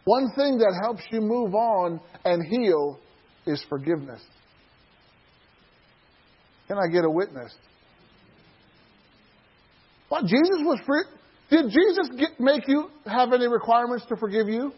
one 0.05 0.31
thing 0.36 0.59
that 0.59 0.78
helps 0.82 1.02
you 1.11 1.20
move 1.20 1.55
on 1.55 2.01
and 2.24 2.43
heal 2.47 2.98
is 3.47 3.65
forgiveness. 3.69 4.23
Can 6.69 6.78
I 6.78 6.90
get 6.90 7.05
a 7.05 7.11
witness? 7.11 7.55
What 10.15 10.27
Jesus 10.27 10.61
was 10.62 10.78
free. 10.86 11.03
Did 11.51 11.73
Jesus 11.73 12.09
get, 12.16 12.39
make 12.39 12.69
you 12.69 12.86
have 13.05 13.32
any 13.32 13.49
requirements 13.49 14.07
to 14.11 14.16
forgive 14.16 14.47
you? 14.47 14.70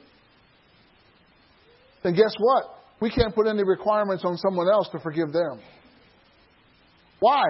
Then 2.02 2.14
guess 2.14 2.32
what? 2.38 2.64
We 3.02 3.10
can't 3.10 3.34
put 3.34 3.46
any 3.46 3.62
requirements 3.62 4.24
on 4.24 4.38
someone 4.38 4.66
else 4.66 4.88
to 4.92 4.98
forgive 4.98 5.34
them. 5.34 5.60
Why? 7.20 7.44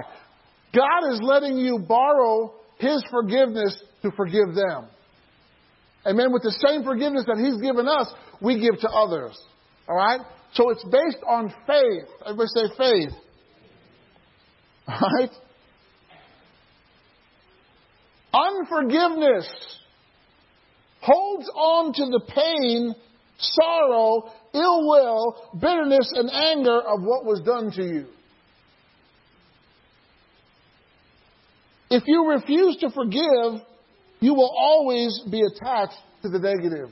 God 0.75 1.13
is 1.13 1.21
letting 1.23 1.59
you 1.59 1.79
borrow 1.79 2.55
His 2.79 3.05
forgiveness 3.09 3.81
to 4.03 4.11
forgive 4.17 4.57
them. 4.57 4.89
Amen. 6.05 6.33
With 6.33 6.43
the 6.43 6.59
same 6.67 6.83
forgiveness 6.83 7.23
that 7.29 7.39
He's 7.39 7.63
given 7.63 7.87
us, 7.87 8.13
we 8.43 8.59
give 8.59 8.81
to 8.81 8.89
others. 8.89 9.41
All 9.89 9.95
right? 9.95 10.23
So 10.55 10.71
it's 10.71 10.83
based 10.83 11.23
on 11.25 11.55
faith. 11.69 12.09
Everybody 12.27 12.49
say 12.53 12.77
faith. 12.77 13.13
All 14.89 15.09
right? 15.21 15.31
Unforgiveness 18.37 19.47
holds 21.01 21.49
on 21.55 21.93
to 21.95 22.05
the 22.07 22.21
pain 22.35 22.95
sorrow, 23.39 24.31
ill 24.55 24.89
will, 24.89 25.37
bitterness, 25.59 26.11
and 26.15 26.31
anger 26.31 26.81
of 26.81 27.03
what 27.03 27.25
was 27.25 27.41
done 27.45 27.71
to 27.73 27.83
you. 27.83 28.07
If 31.91 32.03
you 32.07 32.29
refuse 32.29 32.77
to 32.79 32.91
forgive, 32.91 33.63
you 34.21 34.35
will 34.35 34.53
always 34.59 35.23
be 35.31 35.43
attached 35.43 35.99
to 36.23 36.29
the 36.29 36.39
negative. 36.39 36.91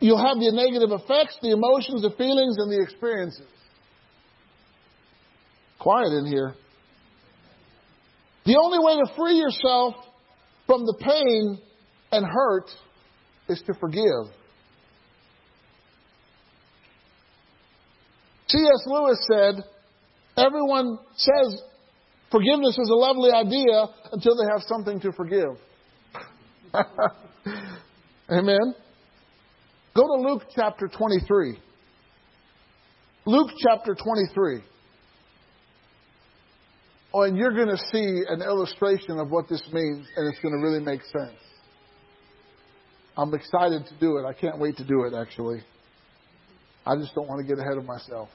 You'll 0.00 0.24
have 0.24 0.38
the 0.38 0.52
negative 0.52 0.90
effects, 0.92 1.36
the 1.42 1.50
emotions, 1.50 2.02
the 2.02 2.10
feelings, 2.16 2.56
and 2.58 2.70
the 2.70 2.80
experiences. 2.80 3.46
Quiet 5.80 6.12
in 6.12 6.26
here. 6.26 6.54
The 8.44 8.56
only 8.56 8.78
way 8.78 8.96
to 8.96 9.14
free 9.16 9.36
yourself 9.36 9.94
from 10.66 10.84
the 10.84 10.94
pain 11.00 11.58
and 12.12 12.26
hurt 12.26 12.70
is 13.48 13.62
to 13.66 13.74
forgive. 13.74 14.32
C.S. 18.48 18.86
Lewis 18.86 19.18
said, 19.30 19.64
Everyone 20.36 20.98
says 21.16 21.62
forgiveness 22.30 22.78
is 22.78 22.90
a 22.90 22.94
lovely 22.94 23.30
idea 23.30 23.86
until 24.12 24.36
they 24.36 24.50
have 24.50 24.62
something 24.62 25.00
to 25.00 25.12
forgive. 25.12 25.58
Amen. 28.30 28.74
Go 29.94 30.02
to 30.02 30.22
Luke 30.22 30.44
chapter 30.54 30.86
23. 30.86 31.58
Luke 33.26 33.50
chapter 33.58 33.94
23. 33.94 34.62
Oh, 37.18 37.22
and 37.22 37.36
you're 37.36 37.52
going 37.52 37.66
to 37.66 37.82
see 37.90 38.22
an 38.28 38.42
illustration 38.42 39.18
of 39.18 39.28
what 39.28 39.48
this 39.48 39.62
means, 39.72 40.06
and 40.16 40.28
it's 40.28 40.38
going 40.40 40.54
to 40.54 40.64
really 40.64 40.78
make 40.78 41.02
sense. 41.02 41.40
I'm 43.16 43.34
excited 43.34 43.86
to 43.86 43.94
do 43.98 44.18
it. 44.18 44.24
I 44.24 44.32
can't 44.32 44.60
wait 44.60 44.76
to 44.76 44.84
do 44.84 45.02
it, 45.02 45.14
actually. 45.14 45.60
I 46.86 46.94
just 46.94 47.16
don't 47.16 47.26
want 47.26 47.40
to 47.40 47.46
get 47.46 47.58
ahead 47.58 47.76
of 47.76 47.84
myself. 47.84 48.28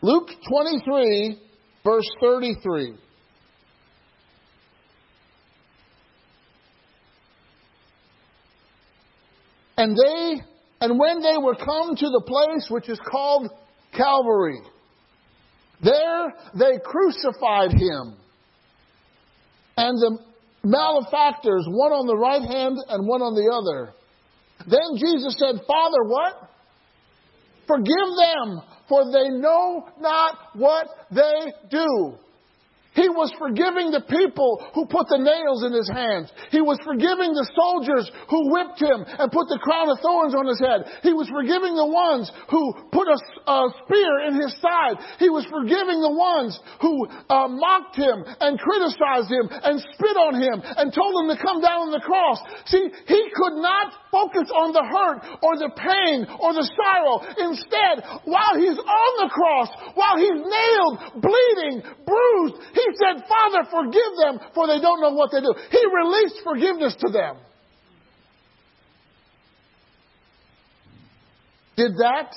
Luke 0.00 0.30
23, 0.48 1.38
verse 1.84 2.08
33. 2.22 2.94
And 9.76 9.94
they, 9.94 10.40
and 10.80 10.98
when 10.98 11.20
they 11.20 11.36
were 11.36 11.56
come 11.56 11.94
to 11.94 12.06
the 12.06 12.22
place 12.26 12.70
which 12.70 12.88
is 12.88 12.98
called 13.06 13.50
Calvary, 13.94 14.60
there 15.86 16.34
they 16.54 16.78
crucified 16.84 17.72
him 17.72 18.16
and 19.76 19.98
the 19.98 20.18
malefactors, 20.64 21.66
one 21.68 21.92
on 21.92 22.06
the 22.06 22.16
right 22.16 22.42
hand 22.42 22.76
and 22.88 23.06
one 23.06 23.22
on 23.22 23.34
the 23.34 23.46
other. 23.52 23.92
Then 24.66 24.96
Jesus 24.98 25.36
said, 25.38 25.60
Father, 25.66 26.02
what? 26.04 26.50
Forgive 27.66 28.10
them, 28.16 28.62
for 28.88 29.04
they 29.12 29.28
know 29.30 29.88
not 30.00 30.38
what 30.54 30.88
they 31.10 31.52
do. 31.70 32.14
He 32.96 33.12
was 33.12 33.28
forgiving 33.36 33.92
the 33.92 34.08
people 34.08 34.64
who 34.72 34.88
put 34.88 35.04
the 35.12 35.20
nails 35.20 35.60
in 35.68 35.76
his 35.76 35.86
hands. 35.92 36.32
He 36.48 36.64
was 36.64 36.80
forgiving 36.80 37.36
the 37.36 37.44
soldiers 37.52 38.08
who 38.32 38.48
whipped 38.48 38.80
him 38.80 39.04
and 39.04 39.28
put 39.28 39.52
the 39.52 39.60
crown 39.60 39.92
of 39.92 40.00
thorns 40.00 40.32
on 40.32 40.48
his 40.48 40.56
head. 40.56 40.88
He 41.04 41.12
was 41.12 41.28
forgiving 41.28 41.76
the 41.76 41.84
ones 41.84 42.32
who 42.48 42.72
put 42.88 43.04
a, 43.04 43.18
a 43.20 43.58
spear 43.84 44.32
in 44.32 44.40
his 44.40 44.56
side. 44.64 44.96
He 45.20 45.28
was 45.28 45.44
forgiving 45.52 46.00
the 46.00 46.16
ones 46.16 46.56
who 46.80 47.04
uh, 47.28 47.52
mocked 47.52 48.00
him 48.00 48.24
and 48.40 48.56
criticized 48.56 49.28
him 49.28 49.44
and 49.52 49.76
spit 49.76 50.16
on 50.16 50.40
him 50.40 50.64
and 50.64 50.88
told 50.88 51.12
him 51.20 51.28
to 51.28 51.38
come 51.38 51.60
down 51.60 51.86
on 51.86 51.92
the 51.92 52.00
cross. 52.00 52.40
See, 52.72 52.80
he 52.80 53.22
could 53.36 53.60
not 53.60 53.92
focus 54.08 54.48
on 54.48 54.72
the 54.72 54.80
hurt 54.88 55.20
or 55.44 55.60
the 55.60 55.68
pain 55.76 56.24
or 56.40 56.56
the 56.56 56.64
sorrow. 56.64 57.20
Instead, 57.44 58.24
while 58.24 58.56
he's 58.56 58.80
on 58.80 59.12
the 59.20 59.28
cross, 59.28 59.68
while 59.92 60.16
he's 60.16 60.40
nailed, 60.40 61.20
bleeding, 61.20 61.84
bruised, 62.08 62.56
he 62.72 62.85
he 62.88 62.96
said, 62.96 63.24
Father, 63.28 63.68
forgive 63.70 64.16
them, 64.18 64.40
for 64.54 64.66
they 64.66 64.80
don't 64.80 65.00
know 65.00 65.12
what 65.12 65.30
they 65.32 65.40
do. 65.40 65.54
He 65.70 65.82
released 65.94 66.40
forgiveness 66.44 66.94
to 67.00 67.12
them. 67.12 67.36
Did 71.76 71.92
that 71.98 72.34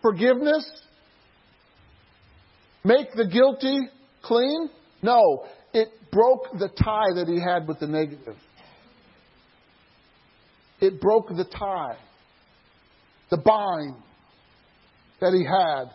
forgiveness 0.00 0.64
make 2.84 3.12
the 3.14 3.26
guilty 3.26 3.88
clean? 4.22 4.70
No. 5.02 5.46
It 5.74 5.88
broke 6.10 6.50
the 6.58 6.68
tie 6.68 7.14
that 7.16 7.26
he 7.28 7.40
had 7.40 7.68
with 7.68 7.78
the 7.80 7.86
negative. 7.86 8.36
It 10.80 11.00
broke 11.00 11.28
the 11.28 11.44
tie, 11.44 11.98
the 13.30 13.36
bind 13.36 13.96
that 15.20 15.32
he 15.32 15.44
had 15.44 15.92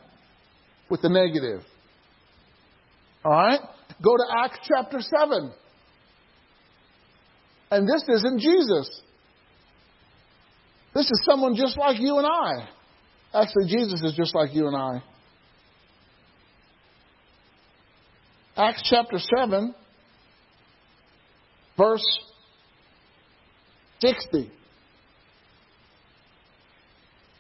with 0.90 1.02
the 1.02 1.10
negative. 1.10 1.64
All 3.24 3.32
right? 3.32 3.60
Go 4.02 4.16
to 4.16 4.24
Acts 4.44 4.60
chapter 4.68 5.00
7. 5.00 5.52
And 7.72 7.88
this 7.88 8.04
isn't 8.08 8.40
Jesus. 8.40 9.02
This 10.94 11.06
is 11.06 11.24
someone 11.26 11.56
just 11.56 11.78
like 11.78 12.00
you 12.00 12.18
and 12.18 12.28
I. 12.28 12.68
Actually, 13.34 13.68
Jesus 13.68 14.02
is 14.04 14.14
just 14.16 14.36
like 14.36 14.54
you 14.54 14.68
and 14.68 14.76
I. 14.76 15.04
Acts 18.56 18.88
chapter 18.88 19.18
7, 19.18 19.74
verse 21.76 22.06
60. 24.00 24.52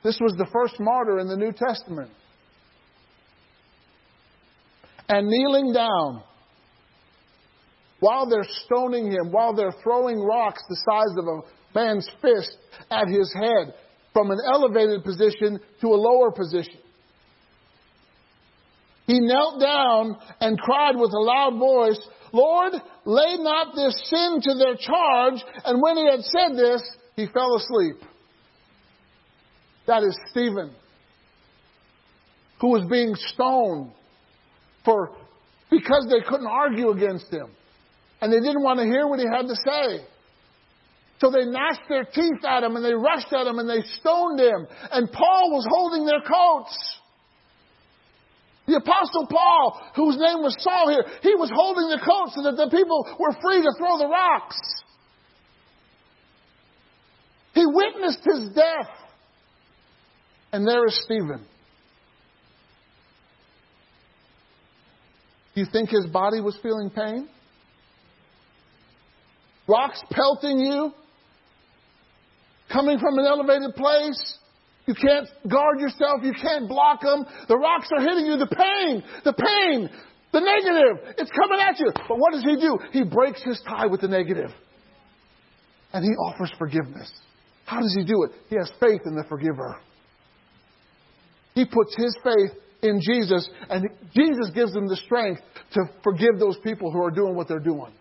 This 0.04 0.20
was 0.20 0.34
the 0.38 0.48
first 0.52 0.80
martyr 0.80 1.20
in 1.20 1.28
the 1.28 1.38
New 1.38 1.52
Testament 1.52 2.10
and 5.10 5.28
kneeling 5.28 5.74
down 5.74 6.24
while 8.00 8.30
they're 8.30 8.48
stoning 8.66 9.10
him, 9.10 9.32
while 9.32 9.54
they're 9.54 9.76
throwing 9.82 10.20
rocks 10.20 10.62
the 10.68 10.76
size 10.76 11.18
of 11.18 11.26
a 11.26 11.42
man's 11.74 12.10
fist 12.22 12.58
at 12.92 13.08
his 13.08 13.34
head 13.34 13.74
from 14.12 14.30
an 14.30 14.40
elevated 14.46 15.04
position 15.04 15.60
to 15.82 15.88
a 15.88 15.96
lower 15.96 16.32
position. 16.32 16.78
He 19.08 19.20
knelt 19.20 19.60
down 19.60 20.18
and 20.40 20.60
cried 20.60 20.96
with 20.96 21.12
a 21.14 21.20
loud 21.20 21.58
voice, 21.58 22.00
Lord, 22.32 22.74
lay 23.06 23.38
not 23.38 23.76
this 23.76 24.10
sin 24.10 24.40
to 24.42 24.54
their 24.56 24.76
charge. 24.76 25.44
And 25.66 25.82
when 25.82 25.98
he 25.98 26.06
had 26.06 26.22
said 26.22 26.58
this, 26.58 26.82
he 27.16 27.28
fell 27.28 27.56
asleep. 27.56 27.98
That 29.88 30.04
is 30.04 30.18
Stephen, 30.30 30.74
who 32.60 32.70
was 32.70 32.86
being 32.90 33.16
stoned 33.16 33.92
for 34.86 35.12
because 35.70 36.08
they 36.10 36.22
couldn't 36.28 36.48
argue 36.48 36.90
against 36.92 37.32
him. 37.32 37.48
And 38.22 38.32
they 38.32 38.40
didn't 38.40 38.64
want 38.64 38.80
to 38.80 38.86
hear 38.86 39.08
what 39.08 39.20
he 39.20 39.26
had 39.26 39.48
to 39.48 39.56
say. 39.56 40.06
So 41.20 41.32
they 41.32 41.46
gnashed 41.46 41.88
their 41.90 42.04
teeth 42.04 42.44
at 42.48 42.64
him 42.64 42.76
and 42.76 42.84
they 42.84 42.94
rushed 42.94 43.32
at 43.32 43.48
him 43.48 43.60
and 43.60 43.70
they 43.70 43.82
stoned 44.00 44.40
him. 44.40 44.68
And 44.92 45.12
Paul 45.12 45.52
was 45.52 45.66
holding 45.70 46.06
their 46.06 46.22
coats. 46.22 47.00
The 48.66 48.78
apostle 48.78 49.28
Paul, 49.28 49.82
whose 49.96 50.18
name 50.18 50.42
was 50.42 50.56
Saul 50.60 50.90
here, 50.90 51.04
he 51.22 51.36
was 51.36 51.52
holding 51.54 51.90
the 51.90 52.00
coats 52.00 52.36
so 52.36 52.44
that 52.44 52.56
the 52.56 52.76
people 52.76 53.08
were 53.20 53.36
free 53.42 53.62
to 53.62 53.72
throw 53.78 53.98
the 53.98 54.08
rocks. 54.08 54.58
He 57.54 57.66
witnessed 57.66 58.24
his 58.24 58.50
death. 58.56 58.90
And 60.54 60.68
there 60.68 60.86
is 60.86 61.02
Stephen. 61.04 61.46
Do 65.54 65.62
you 65.62 65.68
think 65.72 65.90
his 65.90 66.06
body 66.08 66.42
was 66.42 66.58
feeling 66.64 66.90
pain? 66.90 67.28
Rocks 69.68 70.02
pelting 70.12 70.60
you? 70.60 70.92
Coming 72.72 72.98
from 73.00 73.20
an 73.20 73.26
elevated 73.26 73.76
place? 73.76 74.38
You 74.86 74.96
can't 74.96 75.28
guard 75.50 75.80
yourself. 75.80 76.22
You 76.24 76.34
can't 76.34 76.68
block 76.68 77.02
them. 77.02 77.26
The 77.48 77.58
rocks 77.58 77.88
are 77.96 78.02
hitting 78.02 78.26
you. 78.26 78.38
The 78.38 78.48
pain, 78.48 79.04
the 79.24 79.34
pain, 79.34 79.90
the 80.34 80.40
negative, 80.40 81.16
it's 81.18 81.32
coming 81.32 81.60
at 81.62 81.80
you. 81.80 81.92
But 81.94 82.18
what 82.18 82.34
does 82.34 82.44
he 82.44 82.56
do? 82.56 82.78
He 82.92 83.04
breaks 83.04 83.42
his 83.44 83.62
tie 83.68 83.86
with 83.86 84.02
the 84.02 84.08
negative. 84.08 84.52
And 85.94 86.04
he 86.04 86.10
offers 86.12 86.52
forgiveness. 86.58 87.12
How 87.66 87.80
does 87.80 87.96
he 87.98 88.04
do 88.04 88.24
it? 88.24 88.32
He 88.50 88.56
has 88.56 88.70
faith 88.82 89.02
in 89.06 89.16
the 89.16 89.24
forgiver. 89.30 89.78
He 91.54 91.66
puts 91.66 91.96
his 91.96 92.18
faith 92.24 92.52
in 92.84 93.00
Jesus, 93.02 93.50
and 93.70 93.88
Jesus 94.14 94.52
gives 94.54 94.74
them 94.74 94.88
the 94.88 94.98
strength 94.98 95.42
to 95.74 95.82
forgive 96.04 96.38
those 96.38 96.58
people 96.64 96.92
who 96.92 97.02
are 97.02 97.12
doing 97.12 97.36
what 97.36 97.48
they're 97.48 97.60
doing. 97.60 97.92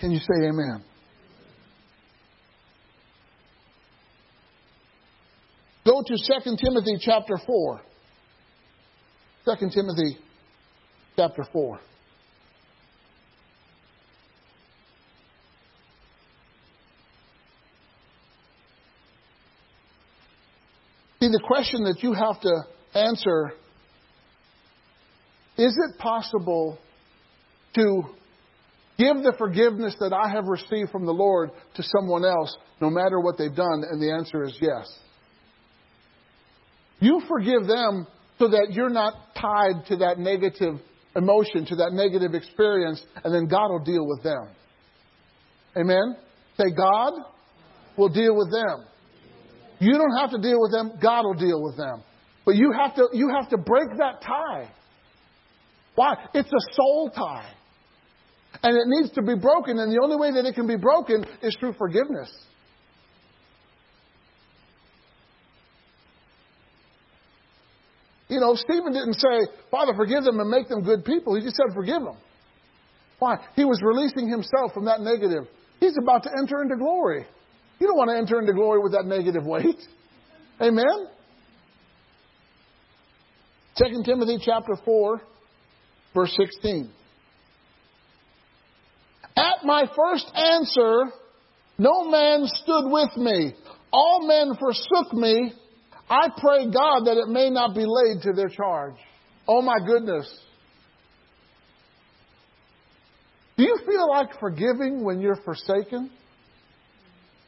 Can 0.00 0.10
you 0.10 0.18
say 0.18 0.48
amen? 0.48 0.82
Go 5.84 6.02
to 6.04 6.16
2 6.44 6.56
Timothy 6.64 6.96
chapter 7.00 7.36
4. 7.46 7.80
2 9.44 9.70
Timothy 9.70 10.18
chapter 11.16 11.44
4. 11.52 11.80
See, 21.22 21.28
the 21.28 21.40
question 21.46 21.84
that 21.84 22.02
you 22.02 22.14
have 22.14 22.40
to 22.40 22.62
answer 22.98 23.52
is 25.56 25.72
it 25.88 25.98
possible 26.00 26.78
to 27.76 28.02
give 28.98 29.18
the 29.18 29.32
forgiveness 29.38 29.94
that 30.00 30.12
I 30.12 30.30
have 30.30 30.46
received 30.48 30.90
from 30.90 31.06
the 31.06 31.12
Lord 31.12 31.50
to 31.76 31.82
someone 31.96 32.24
else, 32.24 32.56
no 32.80 32.90
matter 32.90 33.20
what 33.20 33.38
they've 33.38 33.54
done? 33.54 33.84
And 33.88 34.02
the 34.02 34.10
answer 34.10 34.42
is 34.42 34.58
yes. 34.60 34.92
You 36.98 37.22
forgive 37.28 37.68
them 37.68 38.08
so 38.40 38.48
that 38.48 38.70
you're 38.72 38.90
not 38.90 39.14
tied 39.40 39.86
to 39.90 39.96
that 39.98 40.18
negative 40.18 40.80
emotion, 41.14 41.66
to 41.66 41.76
that 41.76 41.92
negative 41.92 42.34
experience, 42.34 43.00
and 43.22 43.32
then 43.32 43.46
God 43.46 43.68
will 43.68 43.84
deal 43.84 44.08
with 44.08 44.24
them. 44.24 44.48
Amen? 45.76 46.16
Say, 46.56 46.74
God 46.76 47.12
will 47.96 48.08
deal 48.08 48.36
with 48.36 48.50
them. 48.50 48.86
You 49.82 49.94
don't 49.98 50.16
have 50.16 50.30
to 50.30 50.38
deal 50.38 50.60
with 50.60 50.70
them. 50.70 50.92
God 51.02 51.24
will 51.24 51.34
deal 51.34 51.60
with 51.60 51.76
them. 51.76 52.04
But 52.46 52.54
you 52.54 52.72
have 52.72 52.94
to, 52.94 53.08
you 53.12 53.30
have 53.34 53.50
to 53.50 53.58
break 53.58 53.88
that 53.98 54.22
tie. 54.22 54.70
Why? 55.96 56.14
It's 56.34 56.48
a 56.48 56.74
soul 56.74 57.10
tie. 57.10 57.50
And 58.62 58.76
it 58.76 58.84
needs 58.86 59.12
to 59.14 59.22
be 59.22 59.34
broken, 59.34 59.78
and 59.78 59.92
the 59.92 60.00
only 60.00 60.16
way 60.16 60.30
that 60.32 60.46
it 60.46 60.54
can 60.54 60.68
be 60.68 60.76
broken 60.76 61.24
is 61.42 61.56
through 61.58 61.72
forgiveness. 61.72 62.30
You 68.28 68.38
know, 68.38 68.54
Stephen 68.54 68.92
didn't 68.92 69.14
say, 69.14 69.52
Father, 69.70 69.94
forgive 69.96 70.22
them 70.22 70.38
and 70.38 70.48
make 70.48 70.68
them 70.68 70.82
good 70.84 71.04
people. 71.04 71.34
He 71.34 71.42
just 71.42 71.56
said, 71.56 71.74
forgive 71.74 72.02
them. 72.02 72.16
Why? 73.18 73.36
He 73.56 73.64
was 73.64 73.80
releasing 73.82 74.28
himself 74.28 74.72
from 74.72 74.84
that 74.84 75.00
negative. 75.00 75.48
He's 75.80 75.96
about 76.00 76.22
to 76.22 76.30
enter 76.38 76.62
into 76.62 76.76
glory. 76.76 77.26
You 77.82 77.88
don't 77.88 77.96
want 77.96 78.10
to 78.10 78.16
enter 78.16 78.38
into 78.38 78.52
glory 78.52 78.78
with 78.80 78.92
that 78.92 79.06
negative 79.06 79.44
weight. 79.44 79.82
Amen? 80.60 81.08
2 83.76 84.02
Timothy 84.04 84.38
chapter 84.40 84.74
4, 84.84 85.20
verse 86.14 86.32
16. 86.38 86.88
At 89.34 89.64
my 89.64 89.86
first 89.96 90.30
answer, 90.32 91.06
no 91.76 92.08
man 92.08 92.44
stood 92.44 92.88
with 92.88 93.16
me. 93.16 93.52
All 93.92 94.28
men 94.28 94.56
forsook 94.60 95.12
me. 95.12 95.52
I 96.08 96.28
pray 96.38 96.70
God 96.70 97.06
that 97.06 97.16
it 97.16 97.28
may 97.28 97.50
not 97.50 97.74
be 97.74 97.84
laid 97.84 98.22
to 98.22 98.32
their 98.32 98.48
charge. 98.48 98.94
Oh 99.48 99.60
my 99.60 99.78
goodness. 99.84 100.32
Do 103.56 103.64
you 103.64 103.76
feel 103.84 104.08
like 104.08 104.38
forgiving 104.38 105.02
when 105.02 105.20
you're 105.20 105.40
forsaken? 105.44 106.12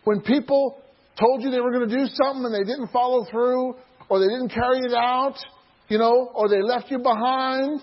When 0.04 0.20
people 0.20 0.80
told 1.18 1.42
you 1.42 1.50
they 1.50 1.60
were 1.60 1.72
going 1.72 1.88
to 1.88 1.96
do 1.96 2.06
something 2.06 2.44
and 2.44 2.54
they 2.54 2.70
didn't 2.70 2.88
follow 2.88 3.24
through, 3.30 3.76
or 4.08 4.18
they 4.18 4.26
didn't 4.26 4.50
carry 4.50 4.80
it 4.80 4.94
out, 4.94 5.36
you 5.88 5.98
know, 5.98 6.30
or 6.34 6.48
they 6.48 6.62
left 6.62 6.90
you 6.90 6.98
behind, 6.98 7.80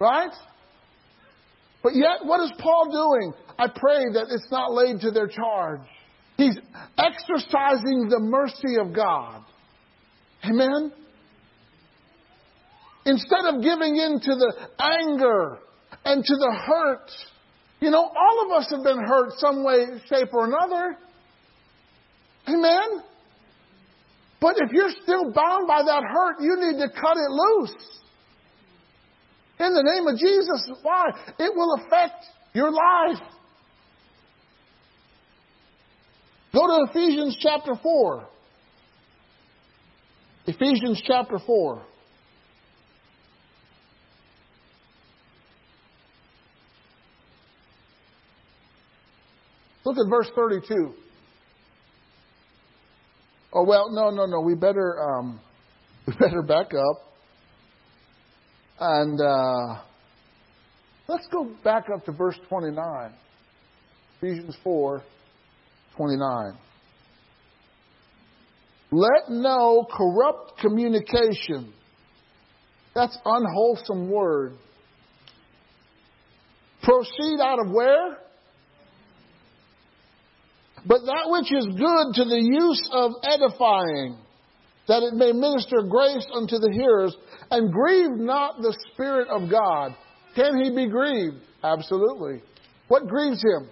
right? 0.00 0.32
But 1.82 1.94
yet, 1.94 2.24
what 2.24 2.40
is 2.44 2.52
Paul 2.58 2.90
doing? 2.90 3.32
I 3.58 3.68
pray 3.68 4.04
that 4.14 4.26
it's 4.30 4.50
not 4.50 4.72
laid 4.72 5.00
to 5.00 5.10
their 5.10 5.28
charge. 5.28 5.80
He's 6.36 6.58
exercising 6.98 8.08
the 8.08 8.20
mercy 8.20 8.76
of 8.78 8.94
God. 8.94 9.42
Amen? 10.44 10.92
Instead 13.06 13.44
of 13.46 13.62
giving 13.62 13.96
in 13.96 14.20
to 14.20 14.34
the 14.34 14.52
anger 14.80 15.58
and 16.04 16.24
to 16.24 16.34
the 16.34 16.58
hurt, 16.66 17.10
you 17.80 17.90
know, 17.90 18.02
all 18.02 18.46
of 18.46 18.60
us 18.60 18.68
have 18.70 18.82
been 18.82 18.98
hurt 18.98 19.32
some 19.38 19.64
way, 19.64 19.86
shape, 20.08 20.34
or 20.34 20.46
another. 20.46 20.96
Amen? 22.48 23.02
But 24.40 24.56
if 24.58 24.70
you're 24.72 24.90
still 25.02 25.32
bound 25.32 25.66
by 25.66 25.82
that 25.82 26.02
hurt, 26.04 26.36
you 26.40 26.56
need 26.56 26.78
to 26.78 26.88
cut 26.88 27.16
it 27.16 27.30
loose. 27.30 27.74
In 29.58 29.72
the 29.72 29.82
name 29.82 30.06
of 30.06 30.18
Jesus. 30.18 30.70
Why? 30.82 31.06
It 31.38 31.54
will 31.54 31.74
affect 31.74 32.24
your 32.52 32.70
life. 32.70 33.22
Go 36.52 36.66
to 36.66 36.90
Ephesians 36.90 37.36
chapter 37.40 37.74
4. 37.82 38.28
Ephesians 40.46 41.02
chapter 41.06 41.38
4. 41.38 41.82
Look 49.84 49.98
at 49.98 50.10
verse 50.10 50.28
32. 50.34 50.94
Oh 53.58 53.64
well, 53.64 53.90
no, 53.90 54.10
no, 54.10 54.26
no. 54.26 54.40
We 54.40 54.54
better 54.54 55.02
um, 55.02 55.40
we 56.06 56.12
better 56.20 56.42
back 56.42 56.74
up 56.74 57.06
and 58.78 59.18
uh, 59.18 59.80
let's 61.08 61.26
go 61.32 61.50
back 61.64 61.86
up 61.94 62.04
to 62.04 62.12
verse 62.12 62.38
29. 62.50 63.12
Ephesians 64.18 64.54
4, 64.62 65.02
29. 65.96 66.58
Let 68.92 69.30
no 69.30 69.86
corrupt 69.90 70.58
communication. 70.60 71.72
That's 72.94 73.16
unwholesome 73.24 74.10
word. 74.10 74.52
Proceed 76.82 77.40
out 77.40 77.58
of 77.64 77.72
where? 77.72 78.18
But 80.86 81.02
that 81.04 81.26
which 81.26 81.52
is 81.52 81.66
good 81.66 82.06
to 82.14 82.24
the 82.24 82.38
use 82.40 82.88
of 82.92 83.12
edifying, 83.24 84.18
that 84.86 85.02
it 85.02 85.14
may 85.14 85.32
minister 85.32 85.82
grace 85.82 86.26
unto 86.32 86.58
the 86.58 86.70
hearers, 86.72 87.16
and 87.50 87.72
grieve 87.72 88.16
not 88.16 88.62
the 88.62 88.76
Spirit 88.92 89.28
of 89.28 89.50
God. 89.50 89.96
Can 90.36 90.62
he 90.62 90.70
be 90.70 90.88
grieved? 90.88 91.42
Absolutely. 91.64 92.40
What 92.86 93.08
grieves 93.08 93.42
him? 93.42 93.68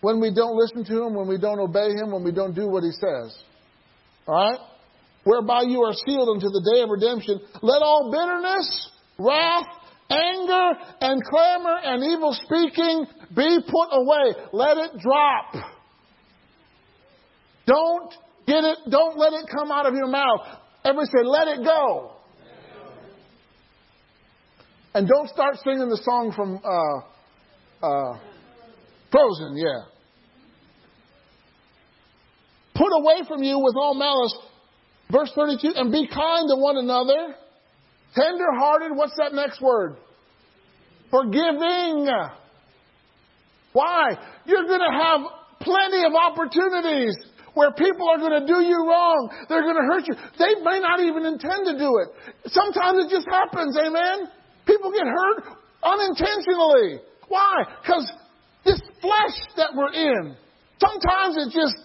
When 0.00 0.20
we 0.20 0.32
don't 0.32 0.54
listen 0.54 0.84
to 0.84 1.02
him, 1.02 1.14
when 1.14 1.28
we 1.28 1.38
don't 1.38 1.58
obey 1.58 1.90
him, 1.90 2.12
when 2.12 2.22
we 2.22 2.32
don't 2.32 2.54
do 2.54 2.68
what 2.68 2.82
he 2.82 2.90
says. 2.92 3.36
Alright? 4.28 4.60
Whereby 5.24 5.62
you 5.62 5.82
are 5.82 5.94
sealed 6.06 6.28
unto 6.28 6.48
the 6.48 6.70
day 6.72 6.82
of 6.82 6.90
redemption. 6.90 7.40
Let 7.62 7.82
all 7.82 8.10
bitterness, 8.12 8.90
wrath, 9.18 9.66
anger, 10.10 10.70
and 11.00 11.22
clamor, 11.24 11.78
and 11.82 12.04
evil 12.04 12.32
speaking 12.32 13.06
be 13.34 13.58
put 13.66 13.88
away. 13.92 14.34
Let 14.52 14.76
it 14.76 15.00
drop. 15.00 15.77
Don't 17.68 18.14
get 18.46 18.64
it, 18.64 18.78
don't 18.90 19.18
let 19.18 19.34
it 19.34 19.44
come 19.54 19.70
out 19.70 19.84
of 19.84 19.94
your 19.94 20.08
mouth. 20.08 20.40
Everybody 20.84 21.06
say, 21.08 21.22
let 21.24 21.48
it 21.48 21.64
go. 21.64 22.12
And 24.94 25.06
don't 25.06 25.28
start 25.28 25.56
singing 25.62 25.88
the 25.90 26.00
song 26.02 26.32
from 26.34 26.60
uh, 26.64 27.86
uh, 27.86 28.18
Frozen, 29.12 29.56
yeah. 29.56 29.84
Put 32.74 32.88
away 32.92 33.28
from 33.28 33.42
you 33.42 33.58
with 33.58 33.74
all 33.76 33.94
malice. 33.94 34.34
Verse 35.10 35.30
32, 35.34 35.72
and 35.76 35.92
be 35.92 36.06
kind 36.06 36.48
to 36.48 36.56
one 36.56 36.78
another. 36.78 37.34
Tender 38.14 38.46
hearted, 38.58 38.96
what's 38.96 39.16
that 39.18 39.34
next 39.34 39.60
word? 39.60 39.96
Forgiving. 41.10 42.08
Why? 43.72 44.08
You're 44.46 44.64
going 44.64 44.80
to 44.80 44.98
have 45.02 45.20
plenty 45.60 46.04
of 46.04 46.12
opportunities 46.14 47.14
where 47.54 47.72
people 47.72 48.08
are 48.08 48.18
going 48.18 48.40
to 48.40 48.46
do 48.46 48.62
you 48.62 48.86
wrong. 48.86 49.30
They're 49.48 49.62
going 49.62 49.76
to 49.76 49.88
hurt 49.88 50.06
you. 50.06 50.14
They 50.38 50.60
may 50.62 50.80
not 50.80 51.00
even 51.00 51.24
intend 51.24 51.66
to 51.66 51.78
do 51.78 51.98
it. 51.98 52.08
Sometimes 52.52 53.04
it 53.04 53.10
just 53.10 53.26
happens, 53.28 53.76
amen? 53.76 54.28
People 54.66 54.92
get 54.92 55.06
hurt 55.06 55.44
unintentionally. 55.82 57.00
Why? 57.28 57.64
Because 57.82 58.10
this 58.64 58.80
flesh 59.00 59.36
that 59.56 59.70
we're 59.74 59.92
in, 59.92 60.36
sometimes 60.80 61.36
it 61.36 61.52
just 61.52 61.76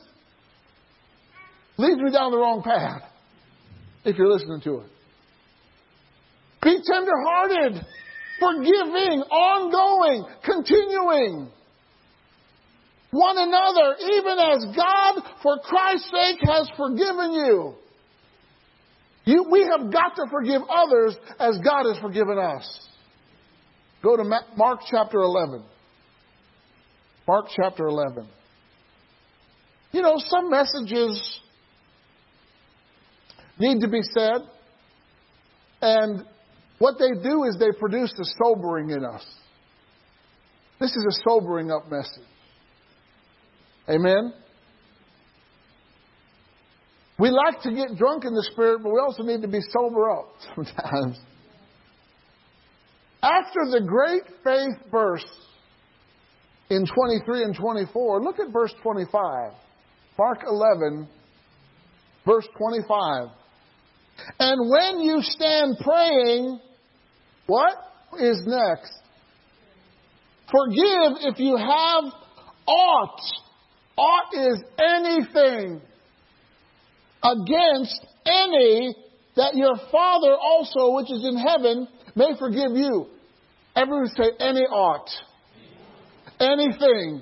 leads 1.78 2.00
me 2.00 2.12
down 2.12 2.32
the 2.32 2.38
wrong 2.38 2.62
path 2.64 3.02
if 4.06 4.18
you're 4.18 4.32
listening 4.32 4.62
to 4.62 4.82
it. 4.82 4.90
Be 6.62 6.80
tenderhearted, 6.86 7.86
forgiving, 8.40 9.22
ongoing, 9.32 10.26
continuing 10.44 11.52
one 13.14 13.38
another, 13.38 13.96
even 14.02 14.40
as 14.40 14.76
God, 14.76 15.24
for 15.44 15.60
Christ's 15.60 16.10
sake, 16.10 16.40
has 16.50 16.68
forgiven 16.76 17.32
you. 17.32 17.74
you. 19.26 19.46
We 19.52 19.62
have 19.62 19.92
got 19.92 20.16
to 20.16 20.26
forgive 20.32 20.64
others 20.68 21.16
as 21.40 21.60
God 21.64 21.86
has 21.86 22.02
forgiven 22.02 22.40
us. 22.40 22.90
Go 24.02 24.18
to 24.18 24.24
Mark 24.58 24.80
chapter 24.90 25.20
11. 25.20 25.64
Mark 27.28 27.46
chapter 27.56 27.86
11. 27.86 28.28
You 29.92 30.02
know, 30.02 30.16
some 30.18 30.50
messages 30.50 31.40
need 33.60 33.80
to 33.82 33.88
be 33.88 34.02
said, 34.02 34.42
and 35.82 36.26
what 36.80 36.96
they 36.98 37.12
do 37.22 37.44
is 37.44 37.58
they 37.60 37.72
produce 37.80 38.12
a 38.20 38.26
sobering 38.44 38.90
in 38.90 39.06
us. 39.06 39.24
This 40.80 40.90
is 40.96 41.06
a 41.08 41.30
sobering 41.30 41.72
up 41.72 41.90
message. 41.92 42.28
Amen? 43.90 44.34
We 47.20 47.30
like 47.30 47.62
to 47.62 47.72
get 47.72 47.96
drunk 47.98 48.26
in 48.26 48.34
the 48.34 48.48
spirit, 48.52 48.82
but 48.84 48.92
we 48.92 49.00
also 49.00 49.24
need 49.24 49.42
to 49.42 49.48
be 49.48 49.60
sober 49.72 50.10
up 50.10 50.30
sometimes. 50.56 51.20
After 53.22 53.60
the 53.72 53.82
great 53.86 54.24
faith 54.44 54.92
verse 54.92 55.26
in 56.70 56.86
23 56.86 57.44
and 57.44 57.56
24, 57.56 58.22
look 58.22 58.40
at 58.40 58.52
verse 58.52 58.74
25. 58.82 59.54
Mark 60.18 60.40
11, 60.46 61.08
verse 62.26 62.48
25. 62.58 63.30
And 64.40 64.70
when 64.70 65.00
you 65.00 65.22
stand 65.22 65.78
praying, 65.82 66.60
what 67.48 67.76
is 68.20 68.44
next? 68.46 68.94
Forgive 70.52 71.34
if 71.34 71.40
you 71.40 71.58
have 71.58 72.04
aught 72.68 73.22
Ought 73.98 74.34
is 74.34 74.64
anything 74.80 75.82
against 77.24 78.06
any 78.26 78.96
that 79.36 79.56
your 79.56 79.76
Father 79.92 80.36
also, 80.40 80.96
which 80.96 81.12
is 81.12 81.24
in 81.24 81.38
heaven, 81.38 81.88
may 82.16 82.32
forgive 82.38 82.72
you. 82.74 83.08
Everyone 83.76 84.08
say 84.08 84.32
any 84.40 84.62
ought. 84.62 85.10
Anything 86.40 87.22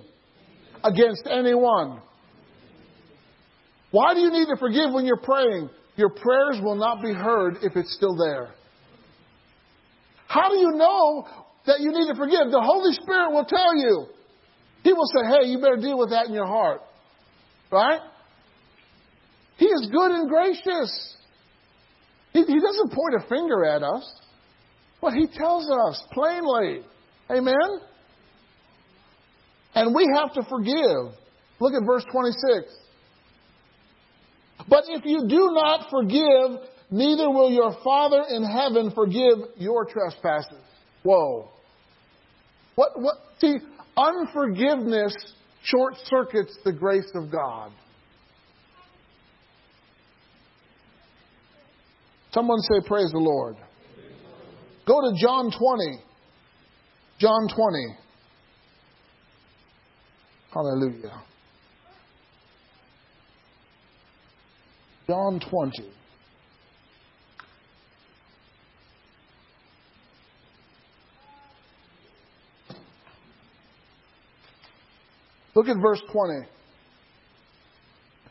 against 0.83 1.27
anyone. 1.29 2.01
Why 3.91 4.13
do 4.13 4.21
you 4.21 4.31
need 4.31 4.47
to 4.47 4.57
forgive 4.57 4.93
when 4.93 5.05
you're 5.05 5.17
praying? 5.17 5.69
Your 5.95 6.09
prayers 6.09 6.59
will 6.63 6.75
not 6.75 7.01
be 7.01 7.13
heard 7.13 7.57
if 7.61 7.75
it's 7.75 7.93
still 7.93 8.15
there. 8.15 8.53
How 10.27 10.49
do 10.49 10.57
you 10.57 10.71
know 10.71 11.27
that 11.67 11.81
you 11.81 11.91
need 11.91 12.07
to 12.07 12.15
forgive? 12.15 12.51
The 12.51 12.61
Holy 12.61 12.93
Spirit 12.93 13.31
will 13.31 13.45
tell 13.45 13.75
you. 13.75 14.07
He 14.83 14.93
will 14.93 15.05
say, 15.05 15.27
hey, 15.27 15.47
you 15.47 15.59
better 15.59 15.77
deal 15.77 15.97
with 15.97 16.09
that 16.09 16.27
in 16.27 16.33
your 16.33 16.47
heart. 16.47 16.81
Right? 17.71 17.99
He 19.57 19.65
is 19.65 19.89
good 19.91 20.11
and 20.11 20.29
gracious. 20.29 21.15
He, 22.33 22.39
he 22.39 22.59
doesn't 22.59 22.91
point 22.91 23.15
a 23.17 23.27
finger 23.27 23.63
at 23.65 23.83
us, 23.83 24.11
but 25.01 25.13
he 25.13 25.27
tells 25.27 25.69
us 25.69 26.03
plainly. 26.11 26.81
Amen? 27.29 27.79
And 29.75 29.95
we 29.95 30.07
have 30.15 30.33
to 30.33 30.43
forgive. 30.49 31.15
Look 31.59 31.73
at 31.73 31.85
verse 31.85 32.03
26. 32.11 32.73
But 34.67 34.85
if 34.87 35.05
you 35.05 35.27
do 35.27 35.51
not 35.53 35.89
forgive, 35.89 36.67
neither 36.89 37.29
will 37.29 37.51
your 37.51 37.75
Father 37.83 38.23
in 38.29 38.43
heaven 38.43 38.91
forgive 38.93 39.37
your 39.57 39.85
trespasses. 39.85 40.63
Whoa. 41.03 41.49
What, 42.75 42.91
what, 42.95 43.15
see, 43.39 43.57
Unforgiveness 43.97 45.13
short 45.63 45.95
circuits 46.05 46.57
the 46.63 46.71
grace 46.71 47.11
of 47.15 47.31
God. 47.31 47.71
Someone 52.33 52.59
say, 52.61 52.79
Praise 52.87 53.11
the 53.11 53.19
Lord. 53.19 53.55
Go 54.87 55.01
to 55.01 55.21
John 55.21 55.51
20. 55.51 56.03
John 57.19 57.47
20. 57.55 57.97
Hallelujah. 60.53 61.21
John 65.07 65.39
20. 65.39 66.00
Look 75.55 75.67
at 75.67 75.77
verse 75.81 76.01
20. 76.11 76.47